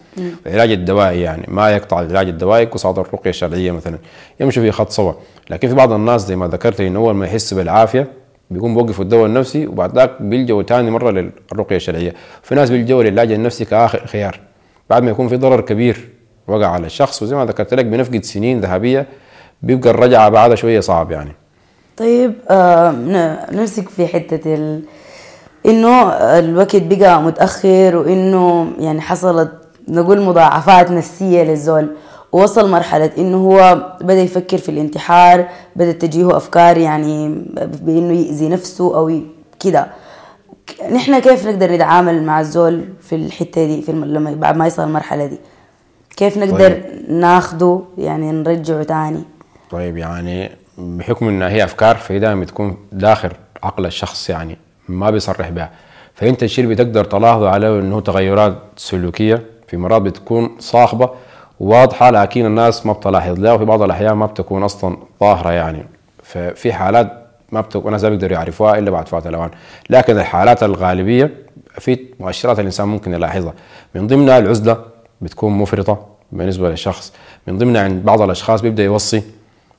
العلاج 0.47 0.71
الدوائي 0.71 1.21
يعني 1.21 1.45
ما 1.47 1.69
يقطع 1.71 1.99
العلاج 1.99 2.27
الدوائي 2.27 2.65
قصاد 2.65 2.99
الرقية 2.99 3.29
الشرعية 3.29 3.71
مثلا. 3.71 3.97
يمشي 4.39 4.61
في 4.61 4.71
خط 4.71 4.89
سوا 4.89 5.13
لكن 5.49 5.67
في 5.67 5.75
بعض 5.75 5.91
الناس 5.91 6.27
زي 6.27 6.35
ما 6.35 6.47
ذكرت 6.47 6.81
إنه 6.81 6.99
أول 6.99 7.13
ما 7.15 7.25
يحس 7.25 7.53
بالعافية 7.53 8.07
بيقوم 8.51 8.73
بوقفوا 8.73 9.03
الدواء 9.03 9.25
النفسي 9.25 9.67
وبعد 9.67 9.95
ذاك 9.95 10.21
بيلجوا 10.21 10.63
ثاني 10.63 10.91
مرة 10.91 11.11
للرقية 11.11 11.75
الشرعية. 11.75 12.13
في 12.43 12.55
ناس 12.55 12.69
بيلجوا 12.69 13.03
للعلاج 13.03 13.31
النفسي 13.31 13.65
كآخر 13.65 14.07
خيار. 14.07 14.39
بعد 14.89 15.03
ما 15.03 15.11
يكون 15.11 15.27
في 15.27 15.37
ضرر 15.37 15.61
كبير 15.61 16.09
وقع 16.47 16.67
على 16.67 16.85
الشخص 16.85 17.23
وزي 17.23 17.35
ما 17.35 17.45
ذكرت 17.45 17.73
لك 17.73 17.85
بنفقد 17.85 18.23
سنين 18.23 18.59
ذهبية 18.59 19.05
بيبقى 19.61 19.89
الرجعة 19.89 20.29
بعدها 20.29 20.55
شوية 20.55 20.79
صعب 20.79 21.11
يعني. 21.11 21.31
طيب 21.97 22.33
آه 22.49 22.91
نمسك 23.51 23.89
في 23.89 24.07
حتة 24.07 24.55
ال... 24.55 24.81
إنه 25.65 26.09
الوقت 26.11 26.75
بقى 26.75 27.21
متأخر 27.21 27.95
وإنه 27.95 28.71
يعني 28.79 29.01
حصلت 29.01 29.51
نقول 29.87 30.21
مضاعفات 30.21 30.91
نفسية 30.91 31.43
للزول 31.43 31.95
ووصل 32.31 32.69
مرحلة 32.71 33.11
إنه 33.17 33.37
هو 33.37 33.91
بدأ 34.01 34.21
يفكر 34.21 34.57
في 34.57 34.69
الانتحار 34.69 35.47
بدأ 35.75 35.91
تجيه 35.91 36.37
أفكار 36.37 36.77
يعني 36.77 37.29
بإنه 37.81 38.13
يأذي 38.13 38.49
نفسه 38.49 38.97
أو 38.97 39.19
كده. 39.59 39.87
نحن 40.91 41.19
كيف 41.19 41.47
نقدر 41.47 41.71
نتعامل 41.71 42.23
مع 42.23 42.39
الزول 42.39 42.83
في 43.01 43.15
الحتة 43.15 43.65
دي 43.67 43.81
في 43.81 43.89
الم... 43.89 44.05
لما 44.05 44.31
بعد 44.31 44.57
ما 44.57 44.67
يصل 44.67 44.83
المرحلة 44.83 45.25
دي؟ 45.25 45.37
كيف 46.17 46.37
نقدر 46.37 46.69
طيب. 46.71 46.83
ناخده 47.09 47.79
يعني 47.97 48.31
نرجعه 48.31 48.83
تاني؟ 48.83 49.23
طيب 49.71 49.97
يعني 49.97 50.51
بحكم 50.77 51.27
إنها 51.27 51.49
هي 51.49 51.63
أفكار 51.63 51.95
فهي 51.95 52.19
دائما 52.19 52.41
بتكون 52.41 52.77
داخل 52.91 53.29
عقل 53.63 53.85
الشخص 53.85 54.29
يعني 54.29 54.57
ما 54.89 55.09
بيصرح 55.09 55.49
بها. 55.49 55.69
فأنت 56.15 56.43
الشيء 56.43 56.63
اللي 56.63 56.75
بتقدر 56.75 57.05
تلاحظه 57.05 57.49
عليه 57.49 57.79
إنه 57.79 57.99
تغيرات 57.99 58.57
سلوكية 58.77 59.43
في 59.67 59.77
مرات 59.77 60.01
بتكون 60.01 60.55
صاخبة 60.59 61.09
واضحة 61.59 62.11
لكن 62.11 62.45
الناس 62.45 62.85
ما 62.85 62.93
بتلاحظ. 62.93 63.39
لها 63.39 63.53
وفي 63.53 63.65
بعض 63.65 63.81
الأحيان 63.81 64.13
ما 64.13 64.25
بتكون 64.25 64.63
أصلا 64.63 64.97
ظاهرة 65.19 65.51
يعني. 65.51 65.85
ففي 66.23 66.73
حالات 66.73 67.27
ما 67.51 67.61
بتكون 67.61 67.87
الناس 67.87 68.05
بيقدروا 68.05 68.33
يعرفوها 68.33 68.77
إلا 68.77 68.91
بعد 68.91 69.07
فات 69.07 69.27
الأوان. 69.27 69.49
لكن 69.89 70.17
الحالات 70.17 70.63
الغالبية 70.63 71.31
في 71.79 71.99
مؤشرات 72.19 72.59
الإنسان 72.59 72.87
ممكن 72.87 73.13
يلاحظها. 73.13 73.53
من 73.95 74.07
ضمنها 74.07 74.39
العزلة 74.39 74.77
بتكون 75.21 75.51
مفرطة 75.53 76.05
بالنسبة 76.31 76.69
للشخص. 76.69 77.13
من 77.47 77.57
ضمنها 77.57 77.83
عند 77.83 78.03
بعض 78.05 78.21
الأشخاص 78.21 78.61
بيبدأ 78.61 78.83
يوصي 78.83 79.23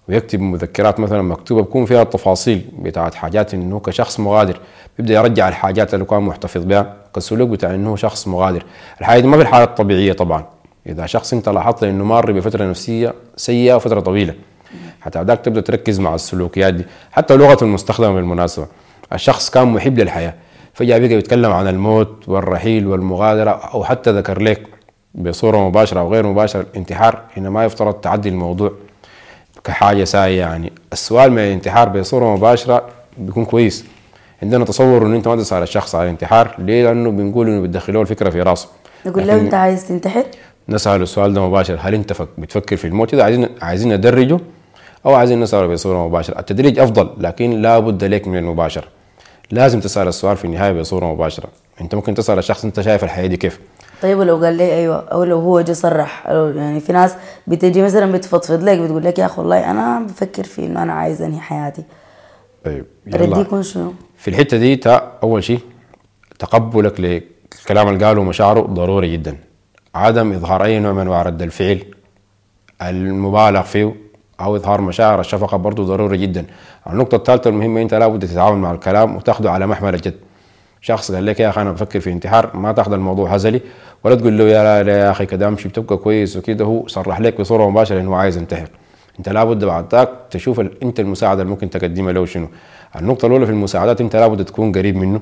ويكتب 0.08 0.40
مذكرات 0.40 1.00
مثلا 1.00 1.22
مكتوبة 1.22 1.62
بكون 1.62 1.84
فيها 1.84 2.02
التفاصيل 2.02 2.64
بتاعت 2.78 3.14
حاجات 3.14 3.54
إنه 3.54 3.80
كشخص 3.80 4.20
مغادر. 4.20 4.60
بيبدا 4.98 5.14
يرجع 5.14 5.48
الحاجات 5.48 5.94
اللي 5.94 6.04
كان 6.04 6.22
محتفظ 6.22 6.64
بها. 6.64 6.96
كالسلوك 7.14 7.48
بتاع 7.48 7.74
إنه 7.74 7.96
شخص 7.96 8.28
مغادر. 8.28 8.64
الحاجة 9.00 9.20
دي 9.20 9.26
ما 9.26 9.36
في 9.36 9.42
الحالة 9.42 9.64
الطبيعية 9.64 10.12
طبعا. 10.12 10.44
إذا 10.86 11.06
شخص 11.06 11.32
أنت 11.32 11.48
لاحظت 11.48 11.84
إنه 11.84 12.04
مر 12.04 12.32
بفترة 12.32 12.64
نفسية 12.64 13.14
سيئة 13.36 13.74
وفتره 13.74 14.00
طويلة 14.00 14.34
حتى 15.00 15.18
بعدك 15.24 15.40
تبدأ 15.44 15.60
تركز 15.60 16.00
مع 16.00 16.14
السلوكيات 16.14 16.74
دي. 16.74 16.84
حتى 17.12 17.36
لغة 17.36 17.64
المستخدمة 17.64 18.14
بالمناسبة. 18.14 18.66
الشخص 19.12 19.50
كان 19.50 19.68
محب 19.68 19.98
للحياة. 19.98 20.34
فجأة 20.74 20.98
بقى 20.98 21.12
يتكلم 21.12 21.52
عن 21.52 21.68
الموت 21.68 22.28
والرحيل 22.28 22.86
والمغادرة 22.86 23.50
أو 23.50 23.84
حتى 23.84 24.10
ذكر 24.10 24.42
لك 24.42 24.62
بصورة 25.14 25.68
مباشرة 25.68 26.00
أو 26.00 26.12
غير 26.12 26.26
مباشرة 26.26 26.60
الانتحار 26.60 27.20
هنا 27.36 27.50
ما 27.50 27.64
يفترض 27.64 27.94
تعدي 27.94 28.28
الموضوع. 28.28 28.72
كحاجة 29.64 30.04
ساية 30.04 30.38
يعني. 30.40 30.72
السؤال 30.92 31.32
من 31.32 31.38
الانتحار 31.38 31.88
بصوره 31.88 32.36
مباشرة 32.36 32.88
بيكون 33.18 33.44
كويس. 33.44 33.84
عندنا 34.42 34.64
تصور 34.64 35.06
إنه 35.06 35.16
أنت 35.16 35.28
ما 35.28 35.36
تسأل 35.36 35.62
الشخص 35.62 35.94
على 35.94 36.04
الانتحار. 36.04 36.54
ليه؟ 36.58 36.84
لأنه 36.84 37.10
بنقول 37.10 37.48
إنه 37.48 37.60
بتدخلوه 37.62 38.02
الفكرة 38.02 38.30
في 38.30 38.42
راسه. 38.42 38.68
نقول 39.06 39.26
له 39.26 39.40
أنت 39.40 39.54
عايز 39.54 39.88
تنتحر؟ 39.88 40.24
نسأل 40.68 41.02
السؤال 41.02 41.34
ده 41.34 41.48
مباشر 41.48 41.78
هل 41.80 41.94
أنت 41.94 42.12
بتفكر 42.38 42.76
في 42.76 42.86
الموت 42.86 43.14
إذا 43.14 43.22
عايزين 43.22 43.48
عايزين 43.62 43.94
ندرجه؟ 43.94 44.38
أو 45.06 45.14
عايزين 45.14 45.40
نسأله 45.40 45.66
بصورة 45.66 46.08
مباشرة. 46.08 46.38
التدريج 46.38 46.78
أفضل 46.78 47.10
لكن 47.18 47.50
لا 47.50 47.78
بد 47.78 48.04
لك 48.04 48.28
من 48.28 48.38
المباشرة. 48.38 48.84
لازم 49.50 49.80
تسأل 49.80 50.08
السؤال 50.08 50.36
في 50.36 50.44
النهاية 50.44 50.72
بصورة 50.72 51.06
مباشرة. 51.06 51.48
أنت 51.80 51.94
ممكن 51.94 52.14
تسأل 52.14 52.38
الشخص 52.38 52.64
أنت 52.64 52.80
شايف 52.80 53.04
الحياة 53.04 53.26
دي 53.26 53.36
كيف؟ 53.36 53.60
طيب 54.04 54.18
ولو 54.18 54.36
قال 54.44 54.54
لي 54.54 54.74
أيوه 54.74 55.08
أو 55.08 55.24
لو 55.24 55.38
هو 55.38 55.60
جا 55.60 55.72
صرح 55.72 56.26
يعني 56.28 56.80
في 56.80 56.92
ناس 56.92 57.14
بتجي 57.46 57.82
مثلا 57.82 58.12
بتفضفض 58.12 58.62
لك 58.62 58.78
بتقول 58.78 59.04
لك 59.04 59.18
يا 59.18 59.26
أخي 59.26 59.40
والله 59.40 59.70
أنا 59.70 60.00
بفكر 60.00 60.44
في 60.44 60.66
إنه 60.66 60.82
أنا 60.82 60.92
عايز 60.92 61.22
أنهي 61.22 61.40
حياتي. 61.40 61.82
طيب 62.64 62.86
ردي 63.14 63.40
يكون 63.40 63.62
شنو؟ 63.62 63.92
في 64.16 64.28
الحتة 64.28 64.56
دي 64.56 64.76
تا 64.76 65.12
أول 65.22 65.44
شيء 65.44 65.60
تقبلك 66.38 67.00
للكلام 67.00 67.88
اللي 67.88 68.04
قاله 68.06 68.20
ومشاعره 68.20 68.60
ضروري 68.60 69.12
جدا. 69.12 69.36
عدم 69.94 70.32
إظهار 70.32 70.64
أي 70.64 70.78
نوع 70.78 70.92
من 70.92 71.00
أنواع 71.00 71.22
رد 71.22 71.42
الفعل 71.42 71.84
المبالغ 72.82 73.62
فيه 73.62 73.94
أو 74.40 74.56
إظهار 74.56 74.80
مشاعر 74.80 75.20
الشفقة 75.20 75.56
برضه 75.56 75.84
ضروري 75.86 76.18
جدا. 76.18 76.46
النقطة 76.90 77.16
الثالثة 77.16 77.50
المهمة 77.50 77.82
أنت 77.82 77.94
لابد 77.94 78.26
تتعامل 78.26 78.58
مع 78.58 78.70
الكلام 78.72 79.16
وتاخده 79.16 79.50
على 79.50 79.66
محمل 79.66 79.94
الجد. 79.94 80.14
شخص 80.84 81.12
قال 81.12 81.26
لك 81.26 81.40
يا 81.40 81.48
أخي 81.48 81.60
أنا 81.62 81.72
بفكر 81.72 82.00
في 82.00 82.12
انتحار 82.12 82.56
ما 82.56 82.72
تأخذ 82.72 82.92
الموضوع 82.92 83.30
هزلي 83.30 83.60
ولا 84.04 84.14
تقول 84.14 84.38
له 84.38 84.44
يا 84.44 84.62
لا, 84.62 84.82
لا 84.82 84.98
يا 84.98 85.10
أخي 85.10 85.26
كده 85.26 85.48
امشي 85.48 85.68
بتبقى 85.68 85.96
كويس 85.96 86.36
وكده 86.36 86.64
هو 86.64 86.86
صرح 86.88 87.20
لك 87.20 87.40
بصورة 87.40 87.70
مباشرة 87.70 88.00
إنه 88.00 88.16
عايز 88.16 88.36
ينتحر. 88.36 88.68
أنت 89.18 89.28
لابد 89.28 89.64
بعد 89.64 89.84
ذاك 89.94 90.08
تشوف 90.30 90.60
أنت 90.82 91.00
المساعدة 91.00 91.42
اللي 91.42 91.50
ممكن 91.50 91.70
تقدمها 91.70 92.12
له 92.12 92.24
شنو. 92.26 92.48
النقطة 92.96 93.26
الأولى 93.26 93.46
في 93.46 93.52
المساعدات 93.52 94.00
أنت 94.00 94.16
لابد 94.16 94.44
تكون 94.44 94.72
قريب 94.72 94.96
منه 94.96 95.20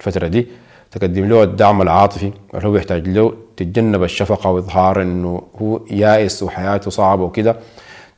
الفترة 0.00 0.26
دي 0.26 0.46
تقدم 0.90 1.24
له 1.24 1.42
الدعم 1.42 1.82
العاطفي 1.82 2.32
اللي 2.54 2.66
هو 2.68 2.72
بيحتاج 2.72 3.08
له 3.08 3.32
تتجنب 3.56 4.02
الشفقة 4.02 4.50
وإظهار 4.50 5.02
إنه 5.02 5.42
هو 5.62 5.80
يائس 5.90 6.42
وحياته 6.42 6.90
صعبة 6.90 7.22
وكده 7.22 7.56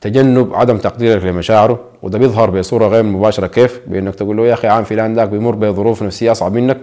تجنب 0.00 0.54
عدم 0.54 0.78
تقديرك 0.78 1.24
لمشاعره. 1.24 1.91
وده 2.02 2.18
بيظهر 2.18 2.50
بصورة 2.50 2.86
غير 2.86 3.02
مباشرة. 3.02 3.46
كيف؟ 3.46 3.80
بإنك 3.86 4.14
تقول 4.14 4.36
له 4.36 4.46
يا 4.46 4.54
أخي 4.54 4.68
عام 4.68 4.84
فلان 4.84 5.14
ذاك 5.14 5.28
بيمر 5.28 5.54
بظروف 5.54 6.02
نفسية 6.02 6.32
أصعب 6.32 6.52
منك 6.52 6.78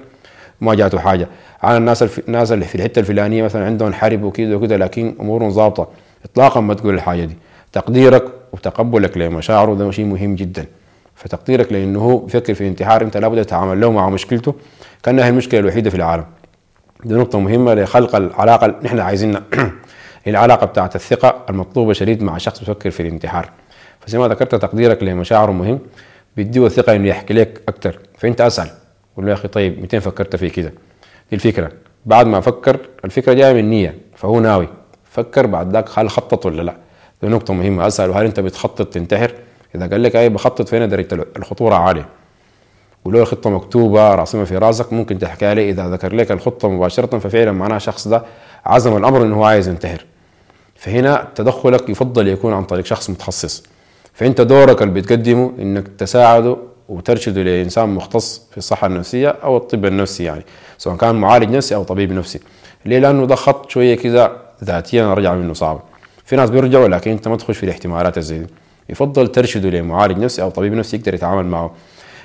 ما 0.62 0.76
جاته 0.76 1.00
حاجة. 1.00 1.28
عن 1.64 1.78
الناس 1.78 2.04
الف... 2.04 2.20
الناس 2.28 2.52
اللي 2.52 2.66
في 2.66 2.76
الحتة 2.76 3.00
الفلانية 3.00 3.44
مثلا 3.44 3.66
عندهم 3.66 3.94
حرب 3.94 4.24
وكده 4.24 4.56
وكده 4.56 4.78
لكن 4.78 5.16
أمورهم 5.22 5.50
ظابطة. 5.50 5.88
اطلاقا 6.26 6.60
ما 6.60 6.74
تقول 6.74 6.94
الحاجة 6.94 7.26
دي. 7.26 7.38
تقديرك 7.72 8.24
وتقبلك 8.54 9.18
لمشاعره 9.18 9.74
ده 9.74 9.92
شيء 9.92 10.06
مهم 10.06 10.36
جدا. 10.36 10.66
فتقديرك 11.16 11.72
لأنه 11.72 12.00
هو 12.00 12.18
بيفكر 12.18 12.54
في 12.54 12.62
الانتحار 12.62 13.02
أنت 13.02 13.18
لابد 13.18 13.46
تتعامل 13.46 13.82
له 13.82 13.92
مع 13.92 14.10
مشكلته. 14.10 14.56
كأنها 15.04 15.30
المشكلة 15.30 15.60
الوحيدة 15.60 15.90
في 15.90 15.96
العالم. 15.96 16.26
دي 17.06 17.14
نقطة 17.14 17.40
مهمة 17.40 17.74
لخلق 17.74 18.16
العلاقة 18.16 18.66
اللي 18.66 18.78
نحن 18.84 19.00
عايزينها. 19.00 19.44
العلاقة 20.28 20.66
بتاعت 20.66 20.96
الثقة 20.96 21.46
المطلوبة 21.50 21.94
شديد 21.94 22.24
مع 22.24 22.38
شخص 22.38 22.60
بيفكر 22.60 22.92
في 22.92 23.00
الانتحار. 23.00 23.50
فزي 24.10 24.18
ما 24.18 24.28
ذكرت 24.28 24.56
تقديرك 24.56 25.04
لمشاعره 25.04 25.52
مهم 25.52 25.80
بيديه 26.36 26.66
الثقه 26.66 26.96
إنه 26.96 27.08
يحكي 27.08 27.34
لك 27.34 27.62
أكثر 27.68 28.00
فأنت 28.18 28.42
أسأل 28.42 28.70
قول 29.18 29.26
له 29.26 29.32
يا 29.32 29.36
أخي 29.38 29.48
طيب 29.48 29.84
متى 29.84 30.00
فكرت 30.00 30.36
في 30.36 30.50
كده؟ 30.50 30.70
دي 31.30 31.36
الفكرة. 31.36 31.72
بعد 32.06 32.28
ما 32.28 32.40
فكر 32.40 32.80
الفكرة 33.06 33.34
جاية 33.34 33.54
من 33.54 33.70
نية 33.70 33.98
فهو 34.16 34.40
ناوي. 34.40 34.68
فكر 35.12 35.46
بعد 35.46 35.74
ذاك 35.74 36.00
هل 36.00 36.10
خطط 36.10 36.46
ولا 36.46 36.62
لا؟ 36.62 36.76
دي 37.22 37.28
نقطة 37.28 37.54
مهمة. 37.54 37.88
أسأل 37.88 38.12
هل 38.12 38.26
أنت 38.26 38.40
بتخطط 38.40 38.94
تنتحر؟ 38.94 39.32
إذا 39.76 39.88
قال 39.88 40.04
لك 40.04 40.16
أي 40.16 40.30
بخطط 40.30 40.70
فين 40.70 40.90
درجه 40.90 41.26
الخطورة 41.38 41.76
عالية. 41.76 42.06
ولو 43.06 43.22
الخطة 43.22 43.50
مكتوبة 43.50 44.16
راسمه 44.16 44.44
في 44.44 44.58
راسك 44.58 44.94
ممكن 44.94 45.20
تحكي 45.20 45.54
لي 45.54 45.70
إذا 45.70 45.90
ذكر 45.90 46.16
لك 46.16 46.32
الخطة 46.32 46.70
مباشرة 46.70 47.20
ففعلا 47.20 47.52
معناها 47.52 47.78
الشخص 47.78 48.08
ده 48.08 48.24
عزم 48.66 48.98
الأمر 48.98 49.22
إنه 49.24 49.36
هو 49.36 49.44
عايز 49.44 49.68
ينتحر. 49.68 50.06
فهنا 50.76 51.28
تدخلك 51.36 51.90
يفضل 51.90 52.28
يكون 52.28 52.54
عن 52.54 52.64
طريق 52.64 52.86
شخص 52.86 53.10
متخصص. 53.10 53.64
فانت 54.20 54.42
دورك 54.42 54.82
اللي 54.82 54.94
بتقدمه 54.94 55.52
انك 55.60 55.88
تساعده 55.88 56.58
وترشده 56.90 57.44
لإنسان 57.44 57.90
مختص 57.90 58.48
في 58.52 58.58
الصحة 58.58 58.88
النفسية 58.88 59.30
أو 59.30 59.58
الطب 59.58 59.86
النفسي 59.86 60.24
يعني 60.24 60.44
سواء 60.78 60.96
كان 60.96 61.16
معالج 61.16 61.50
نفسي 61.56 61.76
أو 61.76 61.84
طبيب 61.84 62.12
نفسي. 62.12 62.40
ليه؟ 62.86 63.00
لأنه 63.00 63.26
ده 63.26 63.36
خط 63.36 63.70
شوية 63.70 63.96
كده 63.96 64.32
ذاتيا 64.64 65.14
رجع 65.14 65.34
منه 65.34 65.54
صعب. 65.54 65.82
في 66.26 66.36
ناس 66.36 66.50
بيرجعوا 66.50 66.88
لكن 66.88 67.12
أنت 67.12 67.28
ما 67.28 67.38
تخش 67.38 67.58
في 67.58 67.64
الاحتمالات 67.64 68.18
الزي 68.18 68.46
يفضل 68.90 69.28
ترشده 69.28 69.70
لمعالج 69.70 70.18
نفسي 70.18 70.42
أو 70.42 70.50
طبيب 70.50 70.74
نفسي 70.74 70.98
يقدر 70.98 71.14
يتعامل 71.14 71.46
معه. 71.46 71.72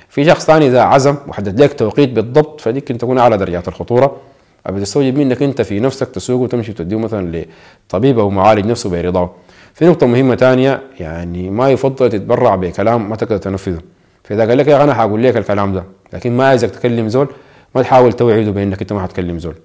في 0.09 0.25
شخص 0.25 0.45
ثاني 0.45 0.67
اذا 0.67 0.81
عزم 0.81 1.15
وحدد 1.27 1.61
لك 1.61 1.73
توقيت 1.73 2.09
بالضبط 2.09 2.61
فديك 2.61 2.87
تكون 2.87 3.17
أعلى 3.17 3.37
درجات 3.37 3.67
الخطورة. 3.67 4.17
بتستوجب 4.69 5.17
منك 5.17 5.43
أنت 5.43 5.61
في 5.61 5.79
نفسك 5.79 6.07
تسوق 6.07 6.41
وتمشي 6.41 6.73
توديه 6.73 6.97
مثلا 6.97 7.45
لطبيب 7.89 8.19
أو 8.19 8.29
معالج 8.29 8.65
نفسه 8.65 8.89
برضاه 8.89 9.31
في 9.75 9.85
نقطة 9.85 10.07
مهمة 10.07 10.35
ثانية 10.35 10.81
يعني 10.99 11.49
ما 11.49 11.69
يفضل 11.69 12.09
تتبرع 12.09 12.55
بكلام 12.55 13.09
ما 13.09 13.15
تقدر 13.15 13.37
تنفذه. 13.37 13.81
فإذا 14.23 14.47
قال 14.47 14.57
لك 14.57 14.67
يا 14.67 14.83
أنا 14.83 14.93
حقول 14.93 15.23
لك 15.23 15.37
الكلام 15.37 15.73
ده 15.73 15.83
لكن 16.13 16.37
ما 16.37 16.47
عايزك 16.47 16.69
تكلم 16.69 17.09
زول 17.09 17.27
ما 17.75 17.81
تحاول 17.81 18.13
توعده 18.13 18.51
بأنك 18.51 18.81
أنت 18.81 18.93
ما 18.93 19.01
حتكلم 19.01 19.39
زول. 19.39 19.55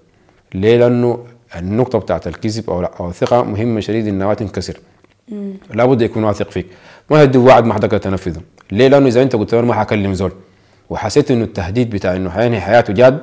ليه؟ 0.54 0.76
لأنه 0.76 1.24
النقطة 1.56 1.98
بتاعت 1.98 2.26
الكذب 2.26 2.70
أو 2.70 2.84
أو 2.84 3.08
الثقة 3.08 3.42
مهمة 3.42 3.80
شديد 3.80 4.08
إنها 4.08 4.26
ما 4.26 4.34
تنكسر. 4.34 4.76
لابد 5.74 6.02
يكون 6.02 6.24
واثق 6.24 6.50
فيك. 6.50 6.66
ما 7.10 7.24
تدي 7.24 7.38
وعد 7.38 7.64
ما 7.64 7.74
حتقدر 7.74 7.98
تنفذه. 7.98 8.40
ليه؟ 8.72 8.88
لأنه 8.88 9.08
إذا 9.08 9.22
أنت 9.22 9.36
قلت 9.36 9.54
له 9.54 9.60
ما 9.60 9.74
حكلم 9.74 10.14
زول 10.14 10.32
وحسيت 10.90 11.30
إنه 11.30 11.44
التهديد 11.44 11.90
بتاع 11.90 12.16
إنه 12.16 12.30
حينهي 12.30 12.60
حياته 12.60 12.92
جاد 12.92 13.22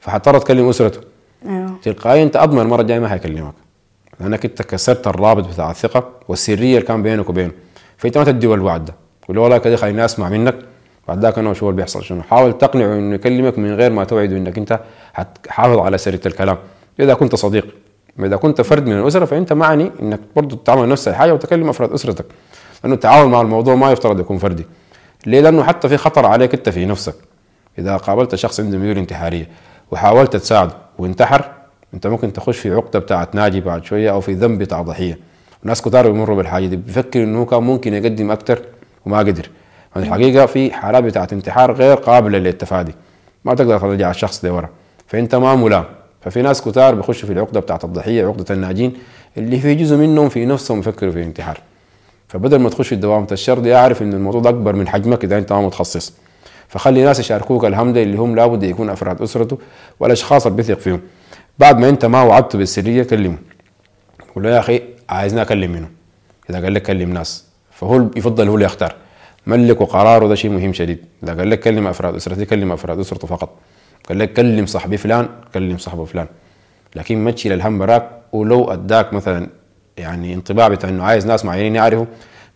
فحضطر 0.00 0.38
تكلم 0.38 0.68
أسرته. 0.68 1.00
أيوه. 1.46 1.74
تلقائيا 1.82 2.22
أنت 2.22 2.36
أضمن 2.36 2.60
المره 2.60 2.80
الجايه 2.80 2.98
ما 2.98 3.08
حيكلمك. 3.08 3.54
لانك 4.22 4.44
انت 4.44 4.62
كسرت 4.62 5.06
الرابط 5.06 5.48
بتاع 5.48 5.70
الثقة 5.70 6.08
والسرية 6.28 6.74
اللي 6.76 6.86
كان 6.86 7.02
بينك 7.02 7.28
وبينه. 7.28 7.52
فإنت 7.96 8.18
ما 8.18 8.24
تدي 8.24 8.46
الوعد 8.46 8.84
ده 8.84 8.94
قول 9.28 9.36
له 9.36 9.42
والله 9.42 9.58
كده 9.58 9.76
خليني 9.76 10.04
اسمع 10.04 10.28
منك 10.28 10.54
بعد 11.08 11.18
ذاك 11.22 11.38
أنا 11.38 11.50
وشو 11.50 11.70
اللي 11.70 11.76
بيحصل؟ 11.76 12.02
شنو؟ 12.04 12.22
حاول 12.22 12.58
تقنعه 12.58 12.94
إنه 12.94 13.14
يكلمك 13.14 13.58
من 13.58 13.74
غير 13.74 13.92
ما 13.92 14.04
توعده 14.04 14.36
إنك 14.36 14.58
أنت 14.58 14.80
حتحافظ 15.14 15.78
على 15.78 15.98
سرية 15.98 16.20
الكلام. 16.26 16.56
إذا 17.00 17.14
كنت 17.14 17.34
صديق 17.34 17.66
إذا 18.20 18.36
كنت 18.36 18.60
فرد 18.60 18.86
من 18.86 18.98
الأسرة 18.98 19.24
فأنت 19.24 19.52
معني 19.52 19.90
إنك 20.02 20.20
برضه 20.36 20.58
تعمل 20.64 20.88
نفس 20.88 21.08
الحاجة 21.08 21.34
وتكلم 21.34 21.68
أفراد 21.68 21.92
أسرتك. 21.92 22.26
لأنه 22.82 22.94
التعامل 22.94 23.30
مع 23.30 23.40
الموضوع 23.40 23.74
ما 23.74 23.92
يفترض 23.92 24.20
يكون 24.20 24.38
فردي. 24.38 24.66
ليه؟ 25.26 25.40
لأنه 25.40 25.62
حتى 25.62 25.88
في 25.88 25.96
خطر 25.96 26.26
عليك 26.26 26.54
أنت 26.54 26.68
في 26.68 26.84
نفسك. 26.86 27.14
إذا 27.78 27.96
قابلت 27.96 28.34
شخص 28.34 28.60
عنده 28.60 28.78
ميول 28.78 28.98
انتحارية 28.98 29.48
وحاولت 29.90 30.36
تساعده 30.36 30.72
وانتحر 30.98 31.44
انت 31.94 32.06
ممكن 32.06 32.32
تخش 32.32 32.58
في 32.58 32.70
عقدة 32.70 32.98
بتاعت 32.98 33.34
ناجي 33.34 33.60
بعد 33.60 33.84
شوية 33.84 34.10
أو 34.10 34.20
في 34.20 34.32
ذنب 34.32 34.58
بتاع 34.58 34.82
ضحية. 34.82 35.18
ناس 35.62 35.82
كتار 35.82 36.10
بيمروا 36.10 36.36
بالحاجة 36.36 36.66
دي. 36.66 36.76
بيفكر 36.76 37.22
إنه 37.22 37.44
كان 37.44 37.62
ممكن 37.62 37.94
يقدم 37.94 38.30
أكثر 38.30 38.62
وما 39.06 39.18
قدر. 39.18 39.50
يعني 39.96 40.06
الحقيقة 40.06 40.46
في 40.46 40.72
حالات 40.72 41.04
بتاعت 41.04 41.32
انتحار 41.32 41.72
غير 41.72 41.96
قابلة 41.96 42.38
للتفادي 42.38 42.94
ما 43.44 43.54
تقدر 43.54 43.78
ترجع 43.78 44.10
الشخص 44.10 44.42
ده 44.42 44.54
ورا. 44.54 44.68
فأنت 45.06 45.34
ما 45.34 45.54
ملام. 45.54 45.84
ففي 46.20 46.42
ناس 46.42 46.62
كتار 46.62 46.94
بيخشوا 46.94 47.26
في 47.26 47.32
العقدة 47.32 47.60
بتاعت 47.60 47.84
الضحية 47.84 48.26
عقدة 48.26 48.54
الناجين 48.54 48.92
اللي 49.36 49.60
في 49.60 49.74
جزء 49.74 49.96
منهم 49.96 50.28
في 50.28 50.46
نفسهم 50.46 50.78
يفكروا 50.78 51.12
في 51.12 51.18
الانتحار. 51.18 51.60
فبدل 52.28 52.58
ما 52.58 52.70
تخش 52.70 52.88
في 52.88 52.96
دوامه 52.96 53.26
الشر 53.32 53.58
دي 53.58 53.74
أعرف 53.74 54.02
إن 54.02 54.12
الموضوع 54.12 54.40
ده 54.40 54.50
أكبر 54.50 54.76
من 54.76 54.88
حجمك 54.88 55.24
إذا 55.24 55.38
أنت 55.38 55.52
ما 55.52 55.60
متخصص. 55.66 56.12
فخلي 56.68 57.04
ناس 57.04 57.20
يشاركوك 57.20 57.64
الهم 57.64 57.92
ده 57.92 58.02
اللي 58.02 58.16
هم 58.16 58.36
لابد 58.36 58.62
يكون 58.62 58.90
أفراد 58.90 59.22
أسرته 59.22 59.58
والاشخاص 60.00 60.46
اللي 60.46 60.56
بيثق 60.56 60.78
فيهم. 60.78 61.00
بعد 61.58 61.78
ما 61.78 61.88
انت 61.88 62.04
ما 62.04 62.22
وعدته 62.22 62.58
بالسريه 62.58 63.02
كلمه. 63.02 63.38
قول 64.34 64.44
له 64.44 64.50
يا 64.50 64.58
أخي 64.58 64.82
عايزني 65.08 65.42
أكلم 65.42 65.70
منه. 65.72 65.88
إذا 66.50 66.62
قال 66.62 66.74
لك 66.74 66.82
كلم 66.82 67.12
ناس. 67.12 67.44
فهو 67.70 68.06
يفضل 68.16 68.48
هو 68.48 68.54
اللي 68.54 68.64
يختار. 68.64 68.94
ملك 69.46 69.80
وقراره 69.80 70.26
ده 70.28 70.34
شيء 70.34 70.50
مهم 70.50 70.72
شديد. 70.72 70.98
إذا 71.24 71.34
قال 71.34 71.50
لك 71.50 71.60
كلم 71.60 71.86
أفراد 71.86 72.14
اسرتي 72.14 72.44
كلم 72.44 72.72
أفراد 72.72 72.98
أسرته 72.98 73.26
فقط. 73.26 73.50
قال 74.08 74.18
لك 74.18 74.32
كلم 74.32 74.66
صاحبي 74.66 74.96
فلان 74.96 75.28
كلم 75.54 75.78
صاحبه 75.78 76.04
فلان. 76.04 76.26
لكن 76.96 77.24
ما 77.24 77.30
تشيل 77.30 77.52
الهم 77.52 77.78
براك. 77.78 78.10
ولو 78.32 78.72
أداك 78.72 79.12
مثلا 79.12 79.48
يعني 79.96 80.34
انطباع 80.34 80.68
بتاع 80.68 80.88
إنه 80.88 81.04
عايز 81.04 81.26
ناس 81.26 81.44
معينين 81.44 81.74
يعرفوا 81.74 82.06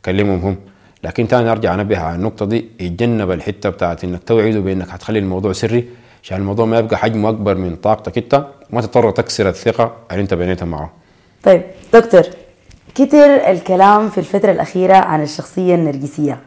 كلمهم 0.05 0.41
هم. 0.41 0.57
لكن 1.05 1.29
تاني 1.29 1.51
أرجع 1.51 1.75
أنبه 1.75 1.99
على 1.99 2.17
النقطة 2.17 2.47
دي. 2.47 2.69
يتجنب 2.81 3.31
الحتة 3.31 3.71
بتاعت 3.71 4.05
إنك 4.05 4.25
توعده 4.25 4.61
بأنك 4.61 4.91
هتخلي 4.91 5.19
الموضوع 5.19 5.53
سري. 5.53 5.89
عشان 6.27 6.39
الموضوع 6.39 6.67
ما 6.67 6.79
يبقى 6.79 6.99
حجمه 6.99 7.29
أكبر 7.29 7.55
من 7.55 7.77
طاقتك 7.77 8.19
أنت 8.19 8.47
وما 8.73 8.81
تضطر 8.81 9.11
تكسر 9.11 9.49
الثقة 9.49 9.97
اللي 10.11 10.23
أنت 10.23 10.35
بنيتها 10.35 10.67
معه. 10.67 10.93
طيب 11.43 11.63
دكتور 11.93 12.23
كتر 12.95 13.51
الكلام 13.51 14.09
في 14.09 14.19
الفترة 14.19 14.51
الأخيرة 14.53 14.95
عن 14.97 15.23
الشخصية 15.23 15.75
النرجسية. 15.75 16.41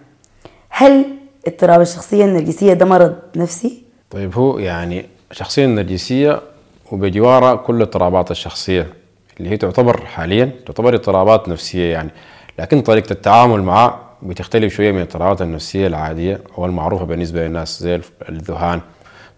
هل 0.69 1.05
اضطراب 1.47 1.81
الشخصية 1.81 2.25
النرجسية 2.25 2.73
ده 2.73 2.85
مرض 2.85 3.15
نفسي؟ 3.35 3.83
طيب 4.09 4.35
هو 4.35 4.59
يعني 4.59 5.05
الشخصيه 5.31 5.65
النرجسية 5.65 6.41
وبجوارها 6.91 7.55
كل 7.55 7.81
اضطرابات 7.81 8.31
الشخصية 8.31 8.93
اللي 9.39 9.49
هي 9.49 9.57
تعتبر 9.57 10.05
حاليا 10.05 10.51
تعتبر 10.65 10.95
اضطرابات 10.95 11.49
نفسية 11.49 11.91
يعني. 11.93 12.09
لكن 12.59 12.81
طريقة 12.81 13.13
التعامل 13.13 13.63
معها 13.63 13.99
بتختلف 14.21 14.73
شوية 14.73 14.91
من 14.91 14.97
الاضطرابات 14.97 15.41
النفسية 15.41 15.87
العادية 15.87 16.41
أو 16.57 16.65
المعروفه 16.65 17.05
بالنسبة 17.05 17.47
للناس 17.47 17.79
زي 17.83 18.01
الذهان. 18.29 18.81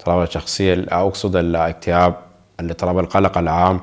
اضطراب 0.01 0.21
الشخصيه 0.27 0.85
أقصد 0.89 1.35
الاكتئاب 1.35 2.15
اضطراب 2.59 2.99
القلق 2.99 3.37
العام 3.37 3.79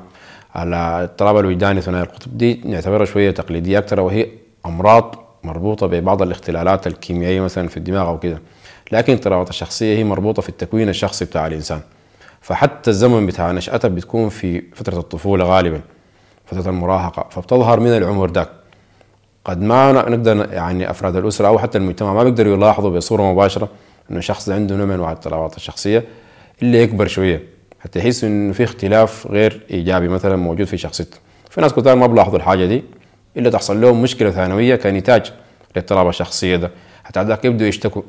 الاضطراب 0.55 1.37
الوجداني 1.37 1.81
ثنائي 1.81 2.03
القطب. 2.03 2.37
دي 2.37 2.61
نعتبرها 2.65 3.05
شوية 3.05 3.31
تقليدية 3.31 3.77
أكثر 3.79 3.99
وهي 3.99 4.27
أمراض 4.65 5.15
مربوطة 5.43 5.87
ببعض 5.87 6.21
الاختلالات 6.21 6.87
الكيميائية 6.87 7.41
مثلا 7.41 7.67
في 7.67 7.77
الدماغ 7.77 8.07
أو 8.07 8.19
كده. 8.19 8.41
لكن 8.91 9.13
اضطرابات 9.13 9.49
الشخصية 9.49 9.97
هي 9.97 10.03
مربوطة 10.03 10.41
في 10.41 10.49
التكوين 10.49 10.89
الشخصي 10.89 11.25
بتاع 11.25 11.47
الإنسان. 11.47 11.79
فحتى 12.41 12.89
الزمن 12.89 13.25
بتاع 13.25 13.51
نشأتها 13.51 13.87
بتكون 13.87 14.29
في 14.29 14.63
فترة 14.75 14.99
الطفولة 14.99 15.45
غالبا 15.45 15.81
فترة 16.45 16.69
المراهقة. 16.69 17.25
فبتظهر 17.29 17.79
من 17.79 17.97
العمر 17.97 18.29
داك 18.29 18.49
قد 19.45 19.61
ما 19.61 19.91
نقدر 19.91 20.53
يعني 20.53 20.89
أفراد 20.89 21.15
الأسرة 21.15 21.47
أو 21.47 21.59
حتى 21.59 21.77
المجتمع 21.77 22.13
ما 22.13 22.23
بيقدروا 22.23 22.53
يلاحظوا 22.53 22.89
بصورة 22.89 23.21
مباشرة 23.31 23.69
إنه 24.11 24.19
شخص 24.19 24.49
عنده 24.49 24.75
نوع 24.75 24.85
من 24.85 24.93
انواع 24.93 25.11
الاضطرابات 25.11 25.55
الشخصية 25.57 26.03
إلا 26.61 26.81
يكبر 26.81 27.07
شوية 27.07 27.43
حتى 27.79 27.99
يحس 27.99 28.23
إنه 28.23 28.53
في 28.53 28.63
اختلاف 28.63 29.27
غير 29.27 29.61
إيجابي 29.71 30.07
مثلا 30.07 30.35
موجود 30.35 30.67
في 30.67 30.77
شخصيته. 30.77 31.17
في 31.49 31.61
ناس 31.61 31.73
كتار 31.73 31.95
ما 31.95 32.07
بيلاحظوا 32.07 32.37
الحاجة 32.37 32.65
دي 32.65 32.83
إلا 33.37 33.49
تحصل 33.49 33.81
لهم 33.81 34.01
مشكلة 34.01 34.31
ثانوية 34.31 34.75
كنتاج 34.75 35.33
لاضطراب 35.75 36.07
الشخصية 36.07 36.55
ده. 36.55 36.71
حتى 37.03 37.23
ذاك 37.23 37.45
يبدوا 37.45 37.67
يشتكوا 37.67 38.01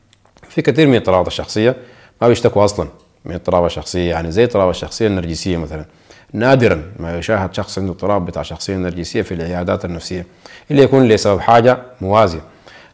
في 0.50 0.62
كثير 0.62 0.86
من 0.86 0.94
اضطرابات 0.94 1.26
الشخصية 1.26 1.76
ما 2.22 2.28
بيشتكوا 2.28 2.64
أصلا 2.64 2.88
من 3.24 3.34
اضطراب 3.34 3.64
الشخصية. 3.64 4.10
يعني 4.10 4.30
زي 4.30 4.44
اضطراب 4.44 4.70
الشخصية 4.70 5.06
النرجسية 5.06 5.56
مثلا. 5.56 5.84
نادرا 6.32 6.82
ما 6.98 7.18
يشاهد 7.18 7.54
شخص 7.54 7.78
عنده 7.78 7.92
اضطراب 7.92 8.26
بتاع 8.26 8.42
شخصية 8.42 8.76
نرجسية 8.76 9.22
في 9.22 9.34
العيادات 9.34 9.84
النفسية 9.84 10.26
إلا 10.70 10.82
يكون 10.82 11.08
لسبب 11.08 11.40
حاجة 11.40 11.78
موازية. 12.00 12.40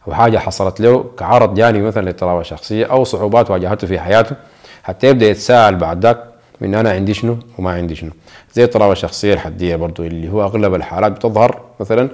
أو 0.07 0.13
حاجة 0.13 0.37
حصلت 0.37 0.79
له 0.79 1.05
كعرض 1.17 1.53
جانبي 1.53 1.81
مثلا 1.81 2.05
لاضطراب 2.05 2.39
الشخصية 2.39 2.85
أو 2.85 3.03
صعوبات 3.03 3.51
واجهته 3.51 3.87
في 3.87 3.99
حياته 3.99 4.35
حتى 4.83 5.07
يبدأ 5.07 5.25
يتساءل 5.25 5.75
بعد 5.75 6.05
ذاك 6.05 6.23
من 6.61 6.75
أنا 6.75 6.91
عندي 6.91 7.13
شنو 7.13 7.37
وما 7.57 7.71
عندي 7.71 7.95
شنو. 7.95 8.11
زي 8.53 8.63
اضطراب 8.63 8.91
الشخصية 8.91 9.33
الحدية 9.33 9.75
برضو 9.75 10.03
اللي 10.03 10.29
هو 10.31 10.43
أغلب 10.43 10.75
الحالات 10.75 11.11
بتظهر 11.11 11.61
مثلا 11.79 12.09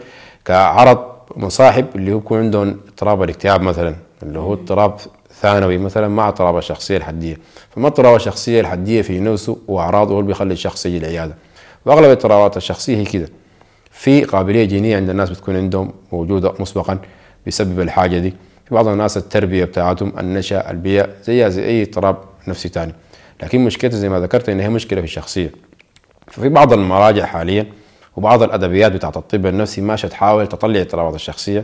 كعرض 0.46 1.06
مصاحب 1.36 1.86
اللي 1.96 2.14
هو 2.14 2.20
بيكون 2.20 2.40
عندهم 2.40 2.80
اضطراب 2.88 3.24
الاكتئاب 3.24 3.62
مثلا 3.62 3.96
اللي 4.24 4.40
هو 4.40 4.54
اضطراب 4.54 4.98
ثانوي 5.42 5.78
مثلا 5.78 6.08
مع 6.08 6.28
اضطراب 6.28 6.58
الشخصية 6.58 6.98
الحدية. 6.98 7.38
فما 7.76 7.88
اضطراب 7.88 8.16
الشخصية 8.16 8.62
الحدية 8.62 9.02
في 9.02 9.20
نفسه 9.20 9.58
وأعراضه 9.68 10.14
هو 10.14 10.20
اللي 10.20 10.28
بيخلي 10.28 10.54
الشخص 10.54 10.86
يجي 10.86 10.98
العيادة. 10.98 11.36
وأغلب 11.86 12.06
الاضطرابات 12.06 12.58
الشخصية 12.58 12.98
هي 12.98 13.04
كده. 13.06 13.30
في 13.92 14.24
قابلية 14.24 14.66
جينية 14.66 14.96
عند 14.96 15.10
الناس 15.10 15.30
بتكون 15.30 15.56
عندهم 15.56 15.92
موجودة 16.12 16.54
مسبقا. 16.60 17.00
بسبب 17.50 17.80
الحاجة 17.80 18.18
دي. 18.20 18.34
في 18.66 18.76
بعض 18.76 18.88
الناس 18.88 19.18
التربية 19.18 19.66
بتاعتهم 19.66 20.14
النشا 20.20 20.72
البيئه 20.72 21.10
زيها 21.24 21.50
زي 21.50 21.66
أي 21.66 21.84
اضطراب 21.84 22.18
نفسي 22.48 22.70
ثاني 22.70 22.94
لكن 23.44 23.66
مشكلتها 23.66 23.98
زي 23.98 24.10
ما 24.10 24.20
ذكرت 24.20 24.50
إن 24.50 24.60
هي 24.60 24.70
مشكلة 24.70 25.02
في 25.02 25.08
الشخصية. 25.08 25.52
ففي 26.28 26.50
بعض 26.50 26.74
المراجع 26.74 27.26
حاليا 27.26 27.66
وبعض 28.16 28.44
الأدبيات 28.44 28.92
بتاعت 28.92 29.18
الطب 29.18 29.46
النفسي 29.46 29.82
ماشية 29.82 30.08
تحاول 30.08 30.48
تطلع 30.48 30.82
اضطرابات 30.82 31.16
الشخصية 31.16 31.60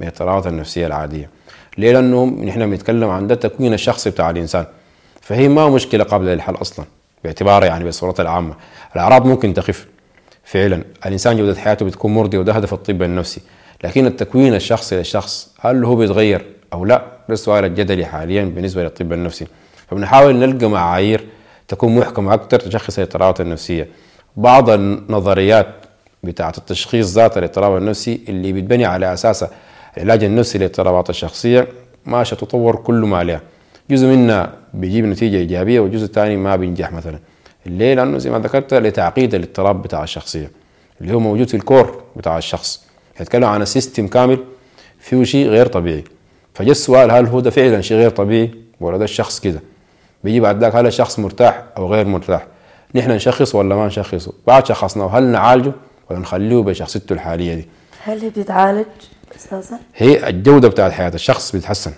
من 0.00 0.06
الاضطرابات 0.06 0.46
النفسية 0.46 0.86
العادية. 0.86 1.30
ليه 1.78 1.92
لأنه 1.92 2.24
نحن 2.24 2.70
بنتكلم 2.70 3.10
عن 3.10 3.26
ده 3.26 3.34
التكوين 3.34 3.74
الشخصي 3.74 4.10
بتاع 4.10 4.30
الإنسان. 4.30 4.66
فهي 5.20 5.48
ما 5.48 5.68
مشكلة 5.68 6.04
قابلة 6.04 6.34
للحل 6.34 6.54
أصلا 6.54 6.86
باعتبارها 7.24 7.66
يعني 7.66 7.84
بالصورة 7.84 8.14
العامة. 8.18 8.54
الأعراض 8.94 9.26
ممكن 9.26 9.54
تخف 9.54 9.86
فعلا. 10.44 10.84
الإنسان 11.06 11.36
جودة 11.36 11.60
حياته 11.60 11.86
بتكون 11.86 12.14
مرضية 12.14 12.38
وده 12.38 12.52
هدف 12.52 12.72
الطب 12.72 13.02
النفسي. 13.02 13.40
لكن 13.84 14.06
التكوين 14.06 14.54
الشخصي 14.54 14.96
للشخص 14.96 15.54
هل 15.60 15.84
هو 15.84 15.96
بيتغير 15.96 16.44
أو 16.72 16.84
لا؟ 16.84 17.04
ده 17.28 17.34
السؤال 17.34 17.64
الجدلي 17.64 18.04
حاليا 18.04 18.44
بالنسبة 18.44 18.82
للطب 18.82 19.12
النفسي. 19.12 19.46
فبنحاول 19.88 20.36
نلقى 20.36 20.66
معايير 20.66 21.24
تكون 21.68 21.96
محكمة 21.96 22.34
أكثر 22.34 22.60
تشخص 22.60 22.98
الاضطرابات 22.98 23.40
النفسية. 23.40 23.88
بعض 24.36 24.70
النظريات 24.70 25.66
بتاعه 26.22 26.52
التشخيص 26.58 27.14
ذات 27.14 27.38
الاضطراب 27.38 27.76
النفسي 27.76 28.20
اللي 28.28 28.52
بتبني 28.52 28.84
على 28.84 29.12
اساسها 29.12 29.50
العلاج 29.96 30.24
النفسي 30.24 30.58
للاضطرابات 30.58 31.10
الشخصية 31.10 31.68
ماشيه 32.06 32.36
تطور 32.36 32.76
كل 32.76 32.94
ما 32.94 33.18
عليها. 33.18 33.40
جزء 33.90 34.06
منها 34.06 34.52
بيجيب 34.74 35.04
نتيجة 35.04 35.36
إيجابية 35.36 35.80
والجزء 35.80 36.04
الثاني 36.04 36.36
ما 36.36 36.56
بينجح 36.56 36.92
مثلا. 36.92 37.18
ليه؟ 37.66 37.94
لأنه 37.94 38.18
زي 38.18 38.30
ما 38.30 38.38
ذكرت 38.38 38.74
لتعقيد 38.74 39.34
الاضطراب 39.34 39.82
بتاع 39.82 40.02
الشخصية 40.02 40.50
اللي 41.00 41.14
هو 41.14 41.20
موجود 41.20 41.48
في 41.48 41.56
الكور 41.56 42.02
بتاع 42.16 42.38
الشخص. 42.38 42.84
يتكلم 43.20 43.44
عن 43.44 43.64
سيستم 43.64 44.06
كامل 44.06 44.38
فيه 44.98 45.24
شيء 45.24 45.48
غير 45.48 45.66
طبيعي. 45.66 46.04
فجاء 46.54 46.70
السؤال 46.70 47.10
هل 47.10 47.26
هو 47.26 47.40
ده 47.40 47.50
فعلا 47.50 47.80
شيء 47.80 47.96
غير 47.96 48.10
طبيعي؟ 48.10 48.50
ولا 48.80 48.98
ده 48.98 49.04
الشخص 49.04 49.40
كده؟ 49.40 49.60
بيجي 50.24 50.40
بعد 50.40 50.60
ذاك 50.60 50.76
هل 50.76 50.86
الشخص 50.86 51.18
مرتاح 51.18 51.64
أو 51.76 51.92
غير 51.92 52.06
مرتاح؟ 52.06 52.46
نحن 52.94 53.10
نشخص 53.10 53.54
ولا 53.54 53.76
ما 53.76 53.86
نشخصه؟ 53.86 54.32
بعد 54.46 54.66
شخصنا 54.66 55.04
هل 55.04 55.22
نعالجه 55.22 55.72
ولا 56.10 56.18
نخليه 56.18 56.62
بشخصيته 56.62 57.12
الحالية 57.12 57.54
دي؟ 57.54 57.68
هل 58.04 58.20
هي 58.20 58.30
بتتعالج 58.30 58.86
أساسا؟ 59.36 59.78
هي 59.96 60.28
الجودة 60.28 60.68
بتاعت 60.68 60.92
حياه 60.92 61.12
الشخص 61.14 61.56
بتتحسن 61.56 61.92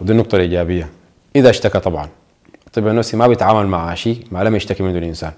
ودي 0.00 0.12
النقطة 0.12 0.36
الإيجابية. 0.36 0.88
إذا 1.36 1.50
اشتكى 1.50 1.80
طبعا. 1.80 2.08
الطب 2.66 2.86
النفسي 2.86 3.16
ما 3.16 3.26
بيتعامل 3.26 3.66
مع 3.66 3.94
شيء 3.94 4.26
ما 4.30 4.44
لم 4.44 4.56
يشتكي 4.56 4.82
منه 4.82 4.98
الإنسان. 4.98 5.32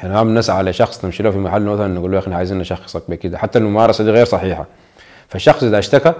إحنا 0.00 0.14
ما 0.14 0.22
بنسعى 0.22 0.62
لشخص 0.62 1.04
نمشي 1.04 1.22
له 1.22 1.30
في 1.30 1.38
محل 1.38 1.62
مثلا 1.62 1.94
نقول 1.94 2.10
له 2.10 2.16
يا 2.16 2.22
أخي 2.22 2.34
عايزين 2.34 2.58
نشخصك 2.58 3.02
بكده 3.08 3.38
حتى 3.38 3.58
الممارسة 3.58 4.04
دي 4.04 4.10
غير 4.10 4.24
صحيحة. 4.24 4.66
فالشخص 5.28 5.62
إذا 5.62 5.78
اشتكى 5.78 6.12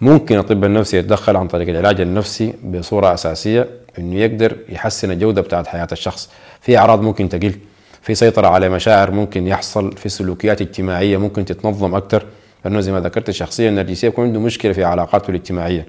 ممكن 0.00 0.38
الطب 0.38 0.64
النفسي 0.64 0.96
يتدخل 0.96 1.36
عن 1.36 1.48
طريق 1.48 1.68
العلاج 1.68 2.00
النفسي 2.00 2.54
بصورة 2.64 3.14
أساسية 3.14 3.68
إنه 3.98 4.16
يقدر 4.16 4.56
يحسن 4.68 5.10
الجودة 5.10 5.42
بتاعت 5.42 5.66
حياة 5.66 5.88
الشخص. 5.92 6.30
في 6.60 6.78
أعراض 6.78 7.02
ممكن 7.02 7.28
تقل 7.28 7.54
في 8.02 8.14
سيطرة 8.14 8.46
على 8.46 8.68
مشاعر 8.68 9.10
ممكن 9.10 9.46
يحصل 9.46 9.96
في 9.96 10.08
سلوكيات 10.08 10.60
اجتماعية 10.60 11.16
ممكن 11.16 11.44
تتنظم 11.44 11.94
أكثر 11.94 12.26
لأنه 12.64 12.80
زي 12.80 12.92
ما 12.92 13.00
ذكرت 13.00 13.28
الشخصيه 13.28 13.68
النرجسية 13.68 14.08
يكون 14.08 14.24
عنده 14.24 14.40
مشكلة 14.40 14.72
في 14.72 14.84
علاقاته 14.84 15.30
الاجتماعية. 15.30 15.86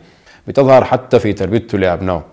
بتظهر 0.47 0.83
حتى 0.83 1.19
في 1.19 1.33
تربيته 1.33 1.77
لأبنائه. 1.77 2.23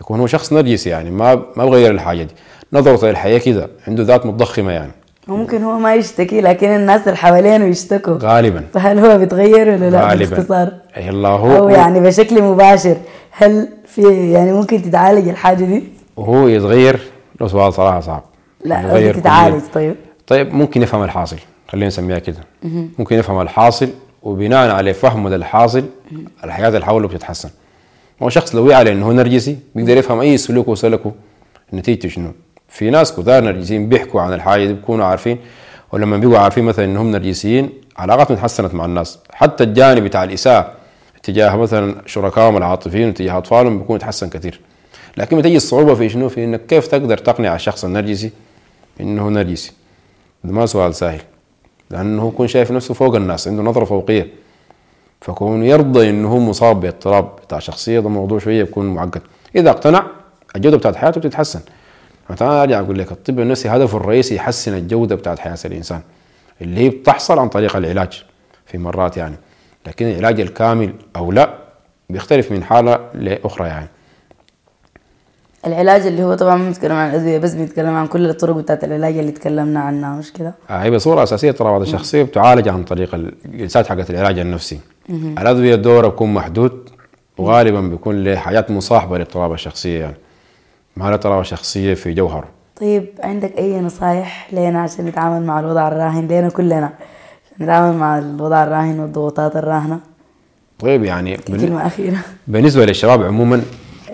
يكون 0.00 0.20
هو 0.20 0.26
شخص 0.26 0.52
نرجسي 0.52 0.90
يعني 0.90 1.10
ما 1.10 1.34
ما 1.56 1.64
بغير 1.64 1.90
الحاجة 1.90 2.22
دي. 2.22 2.34
نظرته 2.72 3.08
للحياه 3.08 3.38
كده 3.38 3.68
عنده 3.88 4.02
ذات 4.02 4.26
متضخمه 4.26 4.72
يعني. 4.72 4.92
وممكن 5.28 5.62
هو 5.62 5.78
ما 5.78 5.94
يشتكي 5.94 6.40
لكن 6.40 6.68
الناس 6.68 7.02
اللي 7.08 7.16
حوالينه 7.16 7.64
يشتكوا. 7.64 8.18
غالبا. 8.22 8.64
فهل 8.74 8.98
هو 8.98 9.18
بيتغير 9.18 9.68
ولا 9.68 9.90
لا؟ 9.90 10.08
غالبا. 10.08 10.36
باختصار؟ 10.36 10.72
يلا 10.96 11.28
هو 11.28 11.56
أو 11.56 11.68
يعني 11.68 12.00
بشكل 12.00 12.42
مباشر 12.42 12.96
هل 13.30 13.68
في 13.86 14.30
يعني 14.32 14.52
ممكن 14.52 14.82
تتعالج 14.82 15.28
الحاجة 15.28 15.64
دي؟ 15.64 15.84
وهو 16.16 16.48
يتغير؟ 16.48 17.00
لو 17.40 17.48
سؤال 17.48 17.72
صراحة 17.72 18.00
صعب. 18.00 18.22
لا 18.64 18.80
يتغير 18.80 19.14
تتعالج. 19.14 19.62
طيب. 19.74 19.94
طيب 20.26 20.54
ممكن 20.54 20.82
يفهم 20.82 21.02
الحاصل 21.02 21.36
خلينا 21.68 21.86
نسميها 21.86 22.18
كده. 22.18 22.38
ممكن 22.98 23.16
يفهم 23.16 23.40
الحاصل 23.40 23.88
وبناء 24.22 24.70
على 24.70 24.94
فهمه 24.94 25.30
للحاصل 25.30 25.84
الحياة 26.44 26.68
اللي 26.68 26.86
حوله 26.86 27.08
بتتحسن. 27.08 27.50
هو 28.22 28.28
شخص 28.28 28.54
لو 28.54 28.72
على 28.72 28.92
إنه 28.92 29.06
هو 29.06 29.12
نرجسي 29.12 29.58
بيقدر 29.74 29.96
يفهم 29.96 30.20
أي 30.20 30.36
سلوك 30.36 30.68
وسلكه 30.68 31.12
نتيجته 31.74 32.08
شنو؟ 32.08 32.32
في 32.70 32.90
ناس 32.90 33.12
كثار 33.12 33.44
نرجسيين 33.44 33.88
بيحكوا 33.88 34.20
عن 34.20 34.32
الحاجة 34.32 34.66
دي 34.66 34.72
بيكونوا 34.72 35.04
عارفين. 35.04 35.38
ولما 35.92 36.16
بيبقوا 36.16 36.38
عارفين 36.38 36.64
مثلا 36.64 36.84
إنهم 36.84 37.10
نرجسيين 37.10 37.70
علاقاتهم 37.96 38.36
تحسنت 38.36 38.74
مع 38.74 38.84
الناس. 38.84 39.18
حتى 39.32 39.64
الجانب 39.64 40.04
بتاع 40.04 40.24
الإساءة 40.24 40.72
تجاه 41.22 41.56
مثلا 41.56 42.02
شركائهم 42.06 42.56
العاطفيين 42.56 43.08
وتجاه 43.08 43.38
أطفالهم 43.38 43.78
بيكون 43.78 43.96
يتحسن 43.96 44.28
كثير. 44.28 44.60
لكن 45.16 45.38
بتجي 45.38 45.56
الصعوبة 45.56 45.94
في 45.94 46.08
شنو؟ 46.08 46.28
في 46.28 46.44
إنك 46.44 46.66
كيف 46.66 46.86
تقدر 46.86 47.18
تقنع 47.18 47.54
الشخص 47.54 47.84
النرجسي 47.84 48.30
إنه 49.00 49.28
نرجسي؟ 49.28 49.72
ده 50.44 50.52
ما 50.52 50.66
سؤال 50.66 50.94
سهل. 50.94 51.20
لأنه 51.90 52.28
يكون 52.28 52.48
شايف 52.48 52.70
نفسه 52.70 52.94
فوق 52.94 53.14
الناس 53.14 53.48
عنده 53.48 53.62
نظرة 53.62 53.84
فوقية. 53.84 54.28
فكون 55.20 55.64
يرضى 55.64 56.10
إنه 56.10 56.28
هو 56.28 56.38
مصاب 56.38 56.80
باضطراب 56.80 57.36
بتاع 57.36 57.58
شخصية 57.58 58.00
ده 58.00 58.08
موضوع 58.08 58.38
شوية 58.38 58.64
بيكون 58.64 58.94
معقد. 58.94 59.22
إذا 59.56 59.70
اقتنع 59.70 60.06
الجودة 60.56 60.76
بتاعت 60.76 60.96
حياته 60.96 61.20
بتتحسن. 61.20 61.60
مثلا 62.30 62.62
ارجع 62.62 62.80
أقول 62.80 62.98
لك 62.98 63.12
الطب 63.12 63.40
النفسي 63.40 63.68
هدفه 63.68 63.96
الرئيسي 63.96 64.34
يحسن 64.34 64.74
الجودة 64.74 65.14
بتاعت 65.14 65.38
حياة 65.38 65.58
الإنسان 65.64 66.00
اللي 66.62 66.80
هي 66.80 66.88
بتحصل 66.88 67.38
عن 67.38 67.48
طريق 67.48 67.76
العلاج 67.76 68.24
في 68.66 68.78
مرات 68.78 69.16
يعني 69.16 69.36
لكن 69.86 70.06
العلاج 70.06 70.40
الكامل 70.40 70.94
أو 71.16 71.32
لا 71.32 71.54
بيختلف 72.10 72.52
من 72.52 72.64
حالة 72.64 72.98
لأخرى 73.14 73.68
يعني. 73.68 73.88
العلاج 75.66 76.06
اللي 76.06 76.24
هو 76.24 76.34
طبعا 76.34 76.56
ما 76.56 76.64
بنتكلم 76.68 76.92
عن 76.92 77.10
الادويه 77.10 77.38
بس 77.38 77.54
بنتكلم 77.54 77.94
عن 77.94 78.06
كل 78.06 78.30
الطرق 78.30 78.56
بتاعت 78.56 78.84
العلاج 78.84 79.18
اللي 79.18 79.32
تكلمنا 79.32 79.80
عنها 79.80 80.16
مش 80.16 80.32
كده؟ 80.32 80.54
آه، 80.70 80.82
هي 80.82 80.90
بصورة 80.90 81.22
أساسية 81.22 81.50
اضطرابات 81.50 81.82
الشخصية 81.82 82.22
بتعالج 82.22 82.68
عن 82.68 82.84
طريق 82.84 83.14
الجلسات 83.14 83.86
حقت 83.86 84.10
العلاج 84.10 84.38
النفسي. 84.38 84.80
الأدوية 85.10 85.74
دورها 85.74 86.08
بيكون 86.08 86.34
محدود 86.34 86.90
وغالبا 87.38 87.80
بيكون 87.80 88.24
له 88.24 88.36
حاجات 88.36 88.70
مصاحبة 88.70 89.16
للاضطراب 89.16 89.52
الشخصية 89.52 90.00
يعني. 90.00 90.16
ما 91.00 91.08
الاضطراب 91.08 91.40
الشخصيه 91.40 91.94
في 91.94 92.12
جوهره 92.12 92.48
طيب 92.80 93.06
عندك 93.22 93.58
أي 93.58 93.80
نصايح 93.80 94.48
لنا 94.52 94.82
عشان 94.82 95.06
نتعامل 95.06 95.46
مع 95.46 95.60
الوضع 95.60 95.88
الراهن؟ 95.88 96.28
لنا 96.28 96.48
كلنا. 96.48 96.90
عشان 97.46 97.66
نتعامل 97.66 97.96
مع 97.96 98.18
الوضع 98.18 98.64
الراهن 98.64 99.00
والضغوطات 99.00 99.56
الراهنة. 99.56 100.00
طيب 100.78 101.04
يعني 101.04 101.36
كلمة 101.36 101.86
أخيرة. 101.86 102.16
بالنسبة 102.46 102.84
للشباب 102.84 103.22
عموما 103.22 103.62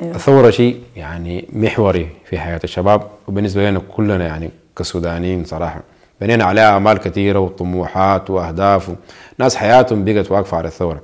الثوره 0.03 0.51
شيء 0.51 0.81
يعني 0.97 1.49
محوري 1.53 2.09
في 2.25 2.39
حياة 2.39 2.61
الشباب 2.65 3.03
وبالنسبة 3.29 3.71
لنا 3.71 3.81
كلنا 3.97 4.27
يعني 4.27 4.51
كسودانيين 4.77 5.45
صراحة. 5.45 5.81
بنينا 6.21 6.45
عليها 6.45 6.77
آمال 6.77 6.99
كثيرة 6.99 7.39
وطموحات 7.39 8.31
وأهداف 8.31 8.91
ناس 9.39 9.57
حياتهم 9.57 10.05
بقت 10.05 10.33
واقفة 10.33 10.57
على 10.57 10.69
الثورة. 10.69 11.01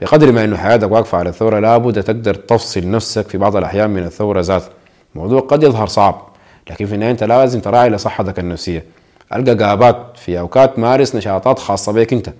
بقدر 0.00 0.32
ما 0.32 0.44
إنه 0.44 0.56
حياتك 0.56 0.92
واقفة 0.92 1.18
على 1.18 1.28
الثورة 1.28 1.58
لابد 1.58 2.02
تقدر 2.02 2.34
تفصل 2.34 2.90
نفسك 2.90 3.28
في 3.28 3.38
بعض 3.38 3.56
الأحيان 3.56 3.90
من 3.90 4.02
الثورة 4.02 4.40
ذاتها. 4.40 4.68
الموضوع 5.14 5.40
قد 5.40 5.62
يظهر 5.62 5.86
صعب 5.86 6.28
لكن 6.70 6.86
في 6.86 6.94
النهاية 6.94 7.10
أنت 7.12 7.24
لازم 7.24 7.60
تراعي 7.60 7.88
لصحتك 7.88 8.38
النفسية. 8.38 8.84
ألقى 9.34 9.54
جابات 9.54 9.96
في 10.16 10.38
أوقات 10.38 10.78
مارس 10.78 11.16
نشاطات 11.16 11.58
خاصة 11.58 11.92
بك 11.92 12.12
أنت. 12.12 12.32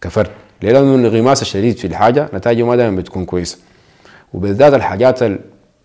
كفرد 0.00 0.30
ليه؟ 0.62 0.72
لأنه 0.72 0.94
الانغماس 0.94 1.42
الشديد 1.42 1.76
في 1.76 1.86
الحاجة 1.86 2.28
نتائجه 2.34 2.62
ما 2.62 2.76
دائما 2.76 2.96
بتكون 2.96 3.24
كويسة. 3.24 3.58
وبالذات 4.34 4.74
الحاجات 4.74 5.22
اللي 5.22 5.38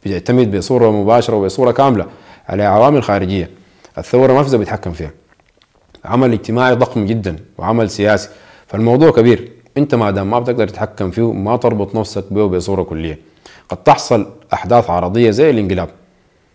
بتعتمد 0.05 0.55
بصورة 0.55 0.91
مباشرة 0.91 1.35
وبصورة 1.35 1.71
كاملة 1.71 2.05
على 2.49 2.63
عوامل 2.63 3.03
خارجيه 3.03 3.49
الثورة 3.97 4.33
ما 4.33 4.43
في 4.43 4.57
بيتحكم 4.57 4.91
فيها. 4.91 5.11
عمل 6.05 6.33
اجتماعي 6.33 6.75
ضخم 6.75 7.05
جدا 7.05 7.35
وعمل 7.57 7.89
سياسي. 7.89 8.29
فالموضوع 8.67 9.11
كبير. 9.11 9.51
أنت 9.77 9.95
ما 9.95 10.11
دام 10.11 10.29
ما 10.29 10.39
بتقدر 10.39 10.67
تتحكم 10.67 11.11
فيه 11.11 11.33
ما 11.33 11.57
تربط 11.57 11.95
نفسك 11.95 12.33
به 12.33 12.47
بصوره 12.47 12.83
كلية. 12.83 13.19
قد 13.69 13.77
تحصل 13.77 14.27
أحداث 14.53 14.89
عرضية 14.89 15.31
زي 15.31 15.49
الانقلاب. 15.49 15.89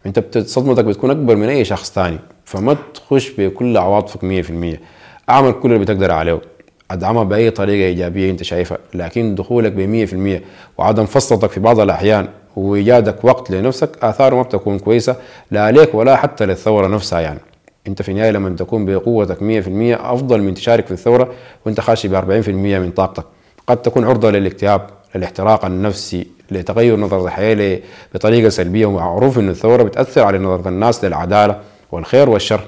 انت 0.07 0.39
صدمتك 0.39 0.85
بتكون 0.85 1.11
اكبر 1.11 1.37
من 1.37 1.49
اي 1.49 1.65
شخص 1.65 1.91
تاني 1.91 2.19
فما 2.45 2.77
تخش 2.95 3.31
بكل 3.39 3.77
عواطفك 3.77 4.45
100% 4.77 4.79
اعمل 5.31 5.53
كل 5.53 5.73
اللي 5.73 5.79
بتقدر 5.85 6.11
عليه 6.11 6.41
ادعمها 6.91 7.25
بأي 7.25 7.51
طريقة 7.51 7.87
إيجابية 7.87 8.31
انت 8.31 8.43
شايفها 8.43 8.79
لكن 8.95 9.35
دخولك 9.35 9.73
ب 9.73 10.07
100% 10.39 10.43
وعدم 10.79 11.07
فصلتك 11.07 11.51
في 11.51 11.61
بعض 11.61 11.81
الأحيان 11.81 12.29
وإيجادك 12.57 13.25
وقت 13.25 13.51
لنفسك 13.51 14.05
آثاره 14.05 14.35
ما 14.35 14.43
بتكون 14.43 14.79
كويسة 14.79 15.17
لا 15.51 15.63
عليك 15.65 15.95
ولا 15.95 16.17
حتى 16.17 16.47
للثورة 16.47 16.87
نفسها 16.87 17.21
يعني. 17.21 17.41
انت 17.87 18.03
في 18.03 18.09
النهاية 18.09 18.31
لما 18.31 18.57
تكون 18.57 18.87
بقوتك 18.87 19.39
100% 19.39 19.43
أفضل 20.05 20.41
من 20.43 20.55
تشارك 20.55 20.87
في 20.87 20.93
الثورة 20.93 21.33
وانت 21.67 21.81
خاشي 21.81 22.09
ب 22.09 22.43
40% 22.45 22.49
من 22.49 22.91
طاقتك. 22.91 23.25
قد 23.67 23.77
تكون 23.83 24.05
عرضة 24.05 24.31
للاكتئاب 24.31 24.87
للاحتراق 25.15 25.65
النفسي 25.65 26.27
لتغير 26.51 26.97
نظرة 26.97 27.25
الحياة 27.25 27.81
بطريقة 28.15 28.49
سلبية 28.49 28.87
ومعروف 28.87 29.39
إن 29.39 29.49
الثورة 29.49 29.83
بتأثر 29.83 30.23
على 30.23 30.39
نظرة 30.39 30.69
الناس 30.69 31.05
للعدالة 31.05 31.61
والخير 31.93 32.31
والشر. 32.31 32.61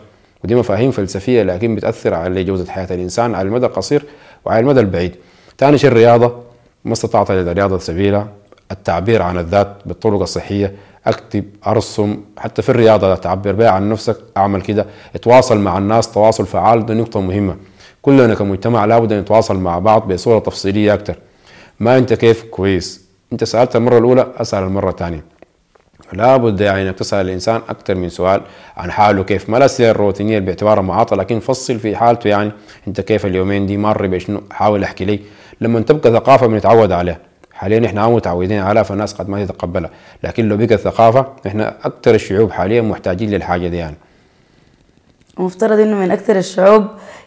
ودي 0.44 0.54
مفاهيم 0.54 0.90
فلسفية 0.90 1.42
لكن 1.42 1.74
بتأثر 1.74 2.14
على 2.14 2.44
جودة 2.44 2.72
حياة 2.72 2.88
الإنسان 2.90 3.34
على 3.34 3.48
المدى 3.48 3.66
القصير 3.66 4.04
وعلى 4.44 4.60
المدى 4.60 4.80
البعيد. 4.80 5.14
ثاني 5.58 5.78
شيء 5.78 5.90
الرياضة. 5.90 6.34
ما 6.84 6.92
استطعت 6.92 7.30
للرياضه 7.30 7.78
سبيلا 7.78 8.26
التعبير 8.72 9.22
عن 9.22 9.38
الذات 9.38 9.68
بالطرق 9.86 10.20
الصحية. 10.20 10.74
أكتب 11.06 11.44
أرسم. 11.66 12.20
حتى 12.38 12.62
في 12.62 12.68
الرياضة 12.68 13.14
تعبر 13.14 13.52
بها 13.52 13.70
عن 13.70 13.88
نفسك. 13.88 14.16
أعمل 14.36 14.62
كده. 14.62 14.86
اتواصل 15.14 15.58
مع 15.58 15.78
الناس. 15.78 16.12
تواصل 16.12 16.46
فعال. 16.46 16.86
دي 16.86 16.94
نقطة 16.94 17.20
مهمة. 17.20 17.56
كلنا 18.02 18.34
كمجتمع 18.34 18.84
لابد 18.84 19.12
أن 19.12 19.20
نتواصل 19.20 19.56
مع 19.56 19.78
بعض 19.78 20.12
بصورة 20.12 20.38
تفصيلية 20.38 20.94
أكثر 20.94 21.14
ما 21.80 21.98
أنت 21.98 22.12
كيف 22.12 22.42
كويس؟ 22.42 23.04
أنت 23.32 23.44
سألت 23.44 23.76
المرة 23.76 23.98
الأولى 23.98 24.32
أسأل 24.36 24.62
المرة 24.62 24.90
الثانية. 24.90 25.24
لابد 26.12 26.60
يعني 26.60 26.88
أنك 26.88 26.98
تسأل 26.98 27.26
الإنسان 27.26 27.60
أكثر 27.68 27.94
من 27.94 28.08
سؤال 28.08 28.40
عن 28.76 28.90
حاله 28.90 29.22
كيف. 29.24 29.50
ما 29.50 29.58
الاسئله 29.58 29.90
الروتينيه 29.90 30.38
باعتبارها 30.38 30.82
معاطله 30.82 31.18
لكن 31.18 31.40
فصل 31.40 31.78
في 31.78 31.96
حالته 31.96 32.28
يعني. 32.28 32.52
أنت 32.88 33.00
كيف 33.00 33.26
اليومين 33.26 33.66
دي؟ 33.66 33.76
مر 33.76 34.06
بشنو 34.06 34.42
حاول 34.50 34.84
أحكي 34.84 35.04
لي. 35.04 35.20
لما 35.60 35.80
تبقى 35.80 36.12
ثقافة 36.12 36.46
بنتعود 36.46 36.92
عليها. 36.92 37.18
حاليا 37.52 37.86
إحنا 37.86 38.08
متعودين 38.08 38.60
عليها 38.60 38.82
فالناس 38.82 39.12
قد 39.12 39.28
ما 39.28 39.44
تتقبلها. 39.44 39.90
لكن 40.22 40.48
لو 40.48 40.56
بقت 40.56 40.74
ثقافة 40.74 41.26
إحنا 41.46 41.76
أكثر 41.84 42.14
الشعوب 42.14 42.50
حاليا 42.52 42.82
محتاجين 42.82 43.30
للحاجة 43.30 43.68
دي 43.68 43.76
يعني. 43.76 43.96
مفترض 45.38 45.78
إنه 45.78 45.96
من 45.96 46.10
أكثر 46.10 46.36
الشعوب 46.36 46.86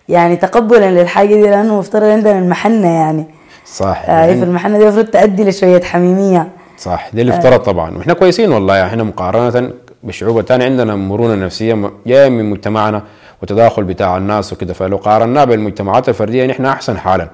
يعني 0.09 0.35
تقبلا 0.35 1.01
للحاجة 1.01 1.35
دي 1.35 1.41
لأنه 1.41 1.79
مفترض 1.79 2.03
عندنا 2.03 2.39
المحنة 2.39 2.87
يعني. 2.87 3.36
صح 3.71 4.03
آه 4.07 4.11
يعني 4.11 4.35
في 4.37 4.43
المحنة 4.43 4.77
دي 4.77 4.83
المفروض 4.83 5.05
تؤدي 5.05 5.43
لشوية 5.43 5.81
حميمية. 5.81 6.47
صح 6.77 7.09
ده 7.13 7.21
اللي 7.21 7.37
افترض 7.37 7.59
طبعا. 7.59 7.97
وإحنا 7.97 8.13
كويسين 8.13 8.51
والله 8.51 8.75
يعني 8.75 8.89
إحنا 8.89 9.03
مقارنة 9.03 9.71
بالشعوب 10.03 10.39
الثانية 10.39 10.65
عندنا 10.65 10.95
مرونة 10.95 11.45
نفسية 11.45 11.91
جاية 12.07 12.29
من 12.29 12.49
مجتمعنا 12.49 13.03
وتداخل 13.43 13.83
بتاع 13.83 14.17
الناس 14.17 14.53
وكده. 14.53 14.73
فلو 14.73 14.97
قارناه 14.97 15.43
بالمجتمعات 15.43 16.09
الفردية 16.09 16.45
نحن 16.45 16.65
أحسن 16.65 16.97
حالا. 16.97 17.29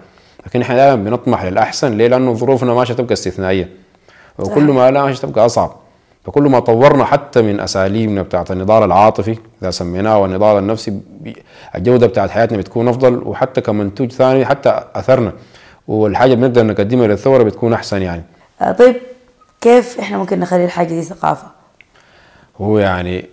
لكن 0.45 0.61
إحنا 0.61 0.75
دائما 0.75 0.95
بنطمح 0.95 1.45
للأحسن 1.45 1.97
ليه؟ 1.97 2.07
لأنه 2.07 2.33
ظروفنا 2.33 2.73
ماشية 2.73 2.93
تبقى 2.93 3.13
استثنائية. 3.13 3.69
وكل 4.39 4.63
ما 4.63 4.91
لا 4.91 5.03
ماشية 5.03 5.21
تبقى 5.27 5.45
أصعب. 5.45 5.71
فكل 6.25 6.43
ما 6.43 6.59
طورنا 6.59 7.05
حتى 7.05 7.41
من 7.41 7.59
أساليبنا 7.59 8.21
بتاعت 8.21 8.51
النضال 8.51 8.83
العاطفي 8.83 9.37
إذا 9.61 9.71
سميناه 9.71 10.17
والنضال 10.19 10.57
النفسي 10.57 10.99
الجودة 11.75 12.07
بتاعت 12.07 12.29
حياتنا 12.29 12.57
بتكون 12.57 12.87
أفضل 12.87 13.21
وحتى 13.25 13.61
كمنتوج 13.61 14.11
ثاني 14.11 14.45
حتى 14.45 14.79
أثرنا. 14.95 15.31
والحاجة 15.87 16.33
بنقدر 16.33 16.65
نقدمها 16.65 17.07
للثورة 17.07 17.43
بتكون 17.43 17.73
أحسن 17.73 18.01
يعني. 18.01 18.23
آه 18.61 18.71
طيب 18.71 18.95
كيف 19.61 19.99
إحنا 19.99 20.17
ممكن 20.17 20.39
نخلي 20.39 20.65
الحاجة 20.65 20.87
دي 20.87 21.01
ثقافة؟ 21.01 21.47
هو 22.61 22.79
يعني 22.79 23.25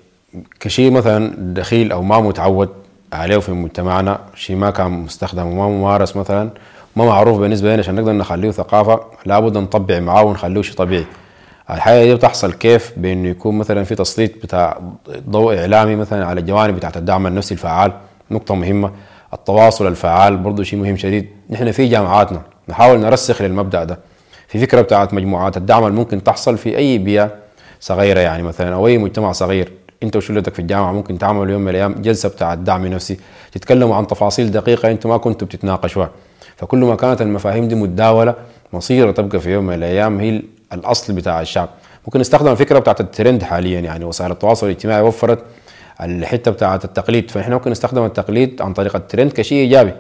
كشيء 0.60 0.90
مثلا 0.90 1.34
دخيل 1.38 1.92
أو 1.92 2.02
ما 2.02 2.20
متعود 2.20 2.68
عليه 3.12 3.38
في 3.38 3.52
مجتمعنا 3.52 4.20
شيء 4.34 4.56
ما 4.56 4.70
كان 4.70 4.90
مستخدم 4.90 5.46
وما 5.46 5.68
ممارس 5.68 6.16
مثلا 6.16 6.50
ما 6.96 7.04
معروف 7.04 7.38
بالنسبة 7.38 7.68
لنا 7.68 7.78
عشان 7.78 7.94
نقدر 7.94 8.12
نخليه 8.12 8.50
ثقافة 8.50 9.00
لابد 9.26 9.58
نطبع 9.58 10.00
معاه 10.00 10.22
ونخليه 10.22 10.62
شيء 10.62 10.76
طبيعي 10.76 11.04
الحاجة 11.70 12.04
دي 12.04 12.14
بتحصل 12.14 12.52
كيف 12.52 12.92
بإنه 12.96 13.28
يكون 13.28 13.58
مثلا 13.58 13.84
في 13.84 13.94
تسليط 13.94 14.30
بتاع 14.42 14.80
ضوء 15.28 15.58
إعلامي 15.58 15.96
مثلا 15.96 16.26
على 16.26 16.40
الجوانب 16.40 16.76
بتاعت 16.76 16.96
الدعم 16.96 17.26
النفسي 17.26 17.54
الفعال 17.54 17.92
نقطة 18.30 18.54
مهمة 18.54 18.90
التواصل 19.32 19.86
الفعال 19.86 20.36
برضه 20.36 20.62
شيء 20.62 20.78
مهم 20.78 20.96
شديد. 20.96 21.28
نحن 21.50 21.72
في 21.72 21.86
جامعاتنا 21.86 22.42
نحاول 22.68 22.98
نرسخ 23.00 23.42
للمبدأ 23.42 23.84
ده. 23.84 23.98
في 24.48 24.58
فكرة 24.58 24.80
بتاعت 24.80 25.14
مجموعات 25.14 25.56
الدعم 25.56 25.84
اللي 25.86 25.96
ممكن 25.96 26.22
تحصل 26.22 26.58
في 26.58 26.76
أي 26.76 26.98
بيئة 26.98 27.30
صغيرة 27.80 28.20
يعني 28.20 28.42
مثلا 28.42 28.74
أو 28.74 28.86
أي 28.86 28.98
مجتمع 28.98 29.32
صغير. 29.32 29.72
أنت 30.02 30.16
وشلتك 30.16 30.54
في 30.54 30.58
الجامعة 30.58 30.92
ممكن 30.92 31.18
تعملوا 31.18 31.52
يوم 31.52 31.62
من 31.62 31.68
الأيام 31.68 31.92
جلسة 31.92 32.28
بتاعت 32.28 32.58
دعم 32.58 32.86
نفسي. 32.86 33.18
تتكلموا 33.52 33.96
عن 33.96 34.06
تفاصيل 34.06 34.50
دقيقة 34.50 34.90
أنتم 34.90 35.08
ما 35.08 35.16
كنتوا 35.16 35.46
بتتناقشوها 35.46 36.10
فكل 36.56 36.78
ما 36.78 36.94
كانت 36.94 37.22
المفاهيم 37.22 37.68
دي 37.68 37.74
متداولة 37.74 38.34
مصيره 38.72 39.10
تبقى 39.10 39.40
في 39.40 39.52
يوم 39.52 39.66
من 39.66 39.74
الأيام 39.74 40.20
هي 40.20 40.42
الأصل 40.72 41.12
بتاع 41.12 41.40
الشعب. 41.40 41.68
ممكن 42.06 42.20
نستخدم 42.20 42.52
الفكرة 42.52 42.78
بتاعت 42.78 43.00
الترند 43.00 43.42
حاليا 43.42 43.80
يعني 43.80 44.04
وسائل 44.04 44.30
التواصل 44.30 44.66
الاجتماعي 44.66 45.02
وفرت 45.02 45.38
الحتة 46.02 46.50
بتاعت 46.50 46.84
التقليد. 46.84 47.30
فإحنا 47.30 47.54
ممكن 47.54 47.70
نستخدم 47.70 48.04
التقليد 48.04 48.62
عن 48.62 48.72
طريق 48.72 48.96
الترند 48.96 49.32
كشيء 49.32 49.58
إيجابي. 49.58 49.92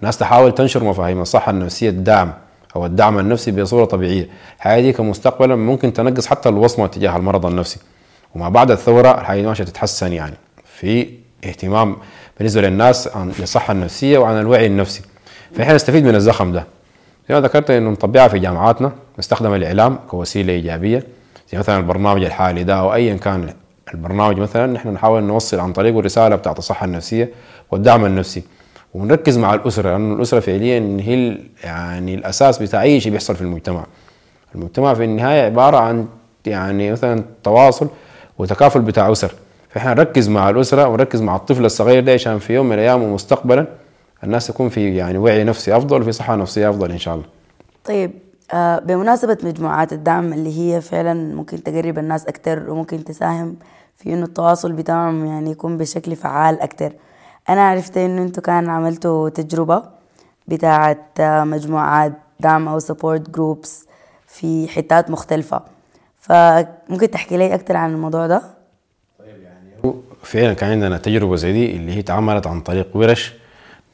الناس 0.00 0.18
تحاول 0.18 0.54
تنشر 0.54 0.84
مفاهيم 0.84 1.20
الصحة 1.20 1.50
النفسية 1.50 1.88
الدعم 1.88 2.32
أو 2.76 2.86
الدعم 2.86 3.18
النفسي 3.18 3.50
بصورة 3.50 3.84
طبيعية. 3.84 4.28
الحياة 4.56 4.80
دي 4.80 4.92
كمستقبلا 4.92 5.56
ممكن 5.56 5.92
تنقص 5.92 6.26
حتى 6.26 6.48
الوصمة 6.48 6.86
تجاه 6.86 7.16
المرض 7.16 7.46
النفسي. 7.46 7.78
ومع 8.34 8.48
بعد 8.48 8.70
الثورة 8.70 9.20
الحياة 9.20 9.46
ماشية 9.46 9.64
تتحسن 9.64 10.12
يعني. 10.12 10.34
في 10.64 11.08
اهتمام 11.44 11.96
بالنسبة 12.38 12.60
للناس 12.60 13.08
عن 13.16 13.32
الصحه 13.40 13.72
النفسية 13.72 14.18
وعن 14.18 14.40
الوعي 14.40 14.66
النفسي. 14.66 15.02
فإحنا 15.54 15.74
نستفيد 15.74 16.04
من 16.04 16.14
الزخم 16.14 16.52
ده. 16.52 16.66
زي 17.28 17.34
ما 17.34 17.40
ذكرت 17.40 17.70
إنه 17.70 17.90
نطبقها 17.90 18.28
في 18.28 18.38
جامعاتنا 18.38 18.92
نستخدم 19.18 19.54
الإعلام 19.54 19.98
كوسيلة 20.08 20.52
إيجابية. 20.52 21.02
زي 21.52 21.58
مثلا 21.58 21.78
البرنامج 21.78 22.24
الحالي 22.24 22.64
ده 22.64 22.74
أو 22.74 22.94
ايا 22.94 23.16
كان 23.16 23.54
البرنامج 23.94 24.38
مثلا 24.38 24.66
نحن 24.72 24.88
نحاول 24.88 25.22
نوصل 25.22 25.60
عن 25.60 25.72
طريقه 25.72 25.98
الرسالة 26.00 26.36
بتاعت 26.36 26.58
الصحة 26.58 26.84
النفسية 26.84 27.30
والدعم 27.70 28.04
النفسي 28.04 28.42
ونركز 28.94 29.38
مع 29.38 29.54
الأسرة 29.54 29.90
لأنه 29.90 30.14
الأسرة 30.14 30.40
فعليا 30.40 30.96
هي 31.00 31.38
يعني 31.64 32.14
الأساس 32.14 32.62
بتاع 32.62 32.82
أي 32.82 33.00
شيء 33.00 33.12
بيحصل 33.12 33.36
في 33.36 33.42
المجتمع 33.42 33.86
المجتمع 34.54 34.94
في 34.94 35.04
النهاية 35.04 35.42
عبارة 35.42 35.76
عن 35.76 36.06
يعني 36.46 36.92
مثلا 36.92 37.24
تواصل 37.44 37.88
وتكافل 38.38 38.80
بتاع 38.80 39.12
أسر 39.12 39.32
فإحنا 39.70 39.94
نركز 39.94 40.28
مع 40.28 40.50
الأسرة 40.50 40.86
ونركز 40.88 41.22
مع 41.22 41.36
الطفل 41.36 41.64
الصغير 41.64 42.02
ده 42.04 42.12
عشان 42.12 42.38
في 42.38 42.54
يوم 42.54 42.66
من 42.66 42.72
الأيام 42.72 43.02
ومستقبلا 43.02 43.66
الناس 44.24 44.46
تكون 44.46 44.68
في 44.68 44.96
يعني 44.96 45.18
وعي 45.18 45.44
نفسي 45.44 45.76
أفضل 45.76 46.00
وفي 46.02 46.12
صحة 46.12 46.36
نفسية 46.36 46.70
أفضل 46.70 46.90
إن 46.90 46.98
شاء 46.98 47.14
الله. 47.14 47.26
طيب 47.84 48.10
آه 48.52 48.78
بمناسبة 48.78 49.38
مجموعات 49.42 49.92
الدعم 49.92 50.32
اللي 50.32 50.58
هي 50.58 50.80
فعلا 50.80 51.14
ممكن 51.34 51.62
تقرب 51.62 51.98
الناس 51.98 52.26
أكتر 52.26 52.70
وممكن 52.70 53.04
تساهم 53.04 53.56
في 53.96 54.14
إنه 54.14 54.24
التواصل 54.24 54.72
بتاعهم 54.72 55.26
يعني 55.26 55.50
يكون 55.50 55.76
بشكل 55.78 56.16
فعال 56.16 56.60
أكتر. 56.60 56.92
أنا 57.48 57.68
عرفت 57.68 57.96
إنه 57.96 58.22
أنتوا 58.22 58.42
كان 58.42 58.70
عملتوا 58.70 59.28
تجربة 59.28 59.82
بتاعت 60.48 61.20
مجموعات 61.20 62.12
دعم 62.40 62.68
أو 62.68 62.78
support 62.78 63.30
groups 63.30 63.86
في 64.26 64.68
حتات 64.68 65.10
مختلفة. 65.10 65.60
فممكن 66.20 67.10
تحكي 67.10 67.36
لي 67.36 67.54
أكتر 67.54 67.76
عن 67.76 67.92
الموضوع 67.92 68.26
ده؟ 68.26 68.42
طيب 69.18 69.42
يعني 69.42 69.94
فعلا 70.22 70.52
كان 70.52 70.70
عندنا 70.70 70.98
تجربة 70.98 71.36
زي 71.36 71.52
دي 71.52 71.76
اللي 71.76 71.94
هي 71.94 72.00
اتعملت 72.00 72.46
عن 72.46 72.60
طريق 72.60 72.96
ورش 72.96 73.34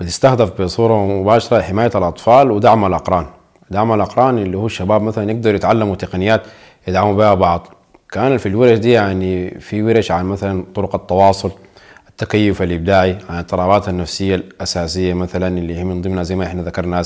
بتستهدف 0.01 0.63
بصورة 0.63 1.07
مباشرة 1.07 1.63
حماية 1.63 1.91
الأطفال 1.95 2.51
ودعم 2.51 2.85
الأقران. 2.85 3.27
دعم 3.71 3.93
الأقران 3.93 4.39
اللي 4.39 4.57
هو 4.57 4.67
الشباب 4.67 5.03
مثلا 5.03 5.31
يقدروا 5.31 5.57
يتعلموا 5.57 5.97
تقنيات 5.97 6.43
يدعموا 6.89 7.15
بها 7.15 7.35
بعض. 7.35 7.67
كان 8.13 8.39
في 8.39 8.47
الورش 8.47 8.79
دي 8.79 8.93
يعني 8.93 9.61
في 9.61 9.83
ورش 9.83 10.11
عن 10.11 10.25
مثلا 10.27 10.65
طرق 10.75 10.95
التواصل 10.95 11.51
التكيف 12.09 12.63
الإبداعي 12.63 13.11
عن 13.11 13.35
الاضطرابات 13.35 13.89
النفسية 13.89 14.35
الأساسية 14.35 15.15
مثلا 15.15 15.59
اللي 15.59 15.77
هي 15.79 15.85
من 15.85 16.03
ضمنها 16.03 16.23
زي 16.23 16.37
ما 16.37 16.47
إحنا 16.47 16.63
ذكرنا 16.63 17.03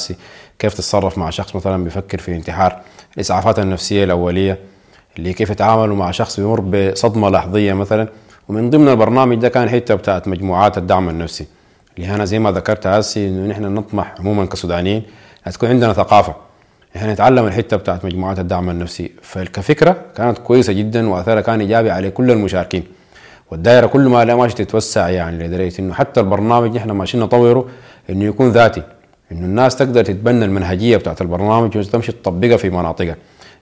كيف 0.59 0.75
تتصرف 0.75 1.19
مع 1.19 1.31
شخص 1.31 1.57
مثلا 1.57 1.85
بيفكر 1.85 2.19
في 2.19 2.37
انتحار 2.37 2.81
الإسعافات 3.15 3.59
النفسية 3.59 4.05
الأولية 4.05 4.59
اللي 5.19 5.33
كيف 5.33 5.51
يتعاملوا 5.51 5.97
مع 5.97 6.11
شخص 6.11 6.41
بيمر 6.41 6.61
بصدمة 6.61 7.31
لحظية 7.31 7.73
مثلا. 7.73 8.09
ومن 8.49 8.71
ضمن 8.71 8.89
البرنامج 8.89 9.37
ده 9.37 9.49
كان 9.49 9.69
حتة 9.69 9.95
بتاعت 9.95 10.29
مجموعات 10.29 10.79
الدعم 10.79 11.09
النفسي 11.09 11.47
اللي 11.99 12.15
أنا 12.15 12.25
زي 12.25 12.39
ما 12.39 12.51
ذكرت 12.53 12.87
هسي 12.87 13.29
إنه 13.29 13.47
نحن 13.47 13.63
نطمح 13.75 14.15
عموما 14.19 14.47
كسودانيين 14.47 15.03
تكون 15.53 15.69
عندنا 15.69 15.93
ثقافة. 15.93 16.46
إحنا 16.97 17.13
نتعلم 17.13 17.47
الحتة 17.47 17.77
بتاعت 17.77 18.05
مجموعات 18.05 18.39
الدعم 18.39 18.71
النفسي. 18.71 19.11
فكفكره 19.23 19.97
كانت 20.17 20.39
كويسة 20.39 20.73
جدا 20.73 21.09
وأثرها 21.09 21.41
كان 21.41 21.61
إيجابي 21.61 21.91
على 21.91 22.11
كل 22.11 22.31
المشاركين. 22.31 22.85
والدائرة 23.51 23.87
كل 23.87 24.01
ما 24.09 24.25
لا 24.25 24.35
ماشي 24.37 24.55
تتوسع 24.55 25.09
يعني 25.09 25.47
لدرجة 25.47 25.73
إنه 25.79 25.95
حتى 25.95 26.21
البرنامج 26.21 26.77
نحن 26.77 26.91
ماشيين 26.91 27.23
نطوره 27.23 27.69
إنه 28.11 28.25
يكون 28.25 28.49
ذاتي. 28.49 28.83
إنه 29.33 29.47
الناس 29.47 29.77
تقدر 29.77 30.05
تتبنى 30.05 30.45
المنهجية 30.45 30.97
بتاعت 30.97 31.23
البرنامج 31.23 31.77
وتمشي 31.79 32.13
تطبقها 32.13 32.57
في 32.57 32.71
مناطقها. 32.71 33.17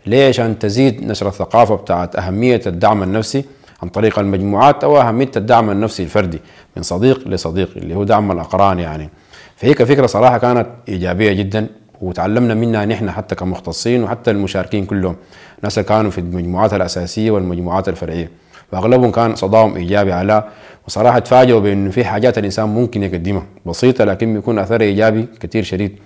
ليه 0.07 0.29
عشان 0.29 0.59
تزيد 0.59 1.03
نشر 1.07 1.29
الثقافة 1.29 1.75
بتاعت 1.75 2.17
أهمية 2.17 2.61
الدعم 2.67 3.03
النفسي 3.03 3.45
عن 3.83 3.89
طريق 3.89 4.19
المجموعات 4.19 4.85
أو 4.85 5.01
أهمية 5.01 5.31
الدعم 5.37 5.71
النفسي 5.71 6.03
الفردي 6.03 6.41
من 6.77 6.83
صديق 6.83 7.29
لصديق 7.29 7.71
اللي 7.77 7.95
هو 7.95 8.05
دعم 8.05 8.33
الأقران 8.33 8.79
يعني. 8.79 9.11
فهي 9.57 9.75
كفكرة 9.75 10.07
صراحة 10.07 10.39
كانت 10.39 10.67
إيجابية 10.89 11.33
جدا. 11.33 11.67
وتعلمنا 12.05 12.55
منها 12.55 12.85
نحن 12.85 13.11
حتى 13.11 13.35
كمختصين 13.35 14.05
وحتى 14.05 14.31
المشاركين 14.31 14.87
كلهم. 14.87 15.17
الناس 15.59 15.79
اللي 15.79 15.89
كانوا 15.89 16.11
في 16.11 16.19
المجموعات 16.19 16.75
الأساسية 16.75 17.31
والمجموعات 17.31 17.89
الفرعية. 17.89 18.31
واغلبهم 18.73 19.11
كان 19.11 19.35
صداهم 19.35 19.77
إيجابي 19.77 20.13
على 20.13 20.45
وصراحة 20.89 21.19
تفاجئوا 21.19 21.61
بأنه 21.61 21.91
في 21.91 22.05
حاجات 22.05 22.39
الإنسان 22.39 22.69
ممكن 22.69 23.03
يقدمها. 23.03 23.43
بسيطة 23.67 24.05
لكن 24.05 24.35
بيكون 24.35 24.59
اثرها 24.59 24.87
إيجابي 24.87 25.27
كثير 25.41 25.63
شديد. 25.63 25.99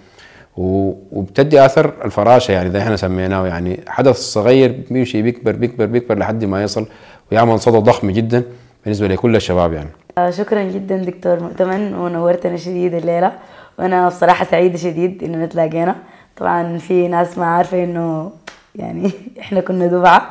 وبتدي 0.57 1.65
أثر 1.67 1.93
الفراشة 2.05 2.53
يعني 2.53 2.69
ده 2.69 2.83
إحنا 2.83 2.97
سميناه. 2.97 3.47
يعني 3.47 3.81
حدث 3.87 4.17
صغير 4.17 4.81
بيمشي 4.91 5.23
بيكبر 5.23 5.53
بيكبر 5.53 5.87
بيكبر 5.87 6.19
لحد 6.19 6.45
ما 6.45 6.63
يصل 6.63 6.87
ويعمل 7.33 7.61
صدى 7.61 7.79
ضخم 7.79 8.11
جدا 8.11 8.43
بالنسبة 8.85 9.09
لكل 9.09 9.37
الشباب 9.37 9.73
يعني. 9.73 9.89
آه، 10.19 10.31
شكرا 10.31 10.63
جدا 10.63 10.97
دكتور 10.97 11.41
مؤتمن 11.41 11.95
ونورتنا 11.95 12.57
شديد 12.57 12.95
الليلة. 12.95 13.33
وأنا 13.79 14.09
بصراحة 14.09 14.45
سعيدة 14.45 14.77
شديد 14.79 15.25
اننا 15.25 15.47
تلاقينا 15.47 15.97
طبعا 16.37 16.79
في 16.79 17.09
ناس 17.09 17.39
ما 17.39 17.47
عارفة 17.47 17.85
إنه 17.85 18.31
يعني 18.75 19.11
إحنا 19.41 19.61
كنا 19.61 19.87
دفعة. 19.87 20.31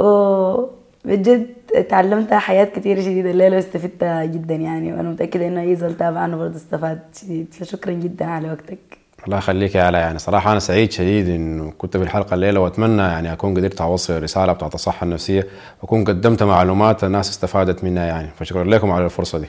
وبجد 0.00 1.46
تعلمت 1.88 2.34
حياة 2.34 2.64
كثيرة 2.64 3.00
شديدة 3.00 3.30
الليلة 3.30 3.56
واستفدت 3.56 4.04
جدا 4.04 4.54
يعني. 4.54 4.92
وأنا 4.92 5.10
متأكدة 5.10 5.46
إنه 5.48 5.60
أي 5.60 5.76
زول 5.76 5.94
تابعنا 5.96 6.36
برضه 6.36 6.56
استفاد 6.56 7.00
شديد. 7.20 7.54
فشكرا 7.54 7.92
جدا 7.92 8.24
على 8.24 8.48
وقتك. 8.50 8.78
الله 9.26 9.36
يخليك 9.38 9.74
يا 9.74 9.82
علاء 9.82 10.00
يعني. 10.00 10.18
صراحة 10.18 10.52
أنا 10.52 10.60
سعيد 10.60 10.92
شديد 10.92 11.28
إنه 11.28 11.72
كنت 11.78 11.96
في 11.96 12.02
الحلقة 12.02 12.34
الليلة 12.34 12.60
وأتمنى 12.60 13.02
يعني 13.02 13.32
أكون 13.32 13.54
قدرت 13.54 13.80
أوصل 13.80 14.12
الرسالة 14.12 14.52
بتاعت 14.52 14.74
الصحة 14.74 15.04
النفسية 15.04 15.46
وأكون 15.82 16.04
قدمت 16.04 16.42
معلومات 16.42 17.04
الناس 17.04 17.30
استفادت 17.30 17.84
منها 17.84 18.06
يعني. 18.06 18.28
فشكرا 18.38 18.64
لكم 18.64 18.90
على 18.90 19.04
الفرصة 19.04 19.38
دي. 19.38 19.46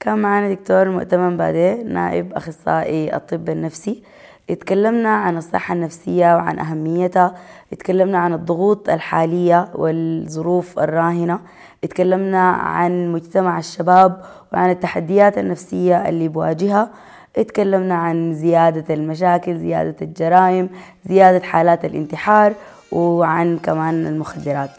كان 0.00 0.18
معنا 0.18 0.54
دكتور 0.54 0.88
مؤتمن 0.88 1.36
بعدين 1.36 1.92
نائب 1.92 2.32
أخصائي 2.32 3.16
الطب 3.16 3.48
النفسي. 3.48 4.02
اتكلمنا 4.50 5.08
عن 5.08 5.36
الصحة 5.36 5.74
النفسية 5.74 6.36
وعن 6.36 6.58
أهميتها. 6.58 7.34
اتكلمنا 7.72 8.18
عن 8.18 8.32
الضغوط 8.32 8.88
الحالية 8.88 9.68
والظروف 9.74 10.78
الراهنة. 10.78 11.40
اتكلمنا 11.84 12.50
عن 12.50 13.12
مجتمع 13.12 13.58
الشباب 13.58 14.22
وعن 14.52 14.70
التحديات 14.70 15.38
النفسية 15.38 16.08
اللي 16.08 16.28
بواجهها 16.28 16.90
اتكلمنا 17.36 17.94
عن 17.94 18.34
زيادة 18.34 18.94
المشاكل 18.94 19.58
زيادة 19.58 19.96
الجرائم 20.02 20.68
زيادة 21.04 21.44
حالات 21.44 21.84
الانتحار 21.84 22.52
وعن 22.92 23.58
كمان 23.58 24.06
المخدرات. 24.06 24.70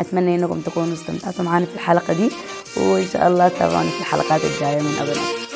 أتمنى 0.00 0.34
أنكم 0.34 0.60
تكونوا 0.60 0.94
استمتعتوا 0.94 1.44
معنا 1.44 1.66
في 1.66 1.74
الحلقة 1.74 2.12
دي 2.12 2.30
وإن 2.76 3.06
شاء 3.12 3.28
الله 3.28 3.48
تابعونا 3.48 3.90
في 3.90 4.00
الحلقات 4.00 4.40
الجاية 4.44 4.80
من 4.82 4.94
أبنس 5.00 5.53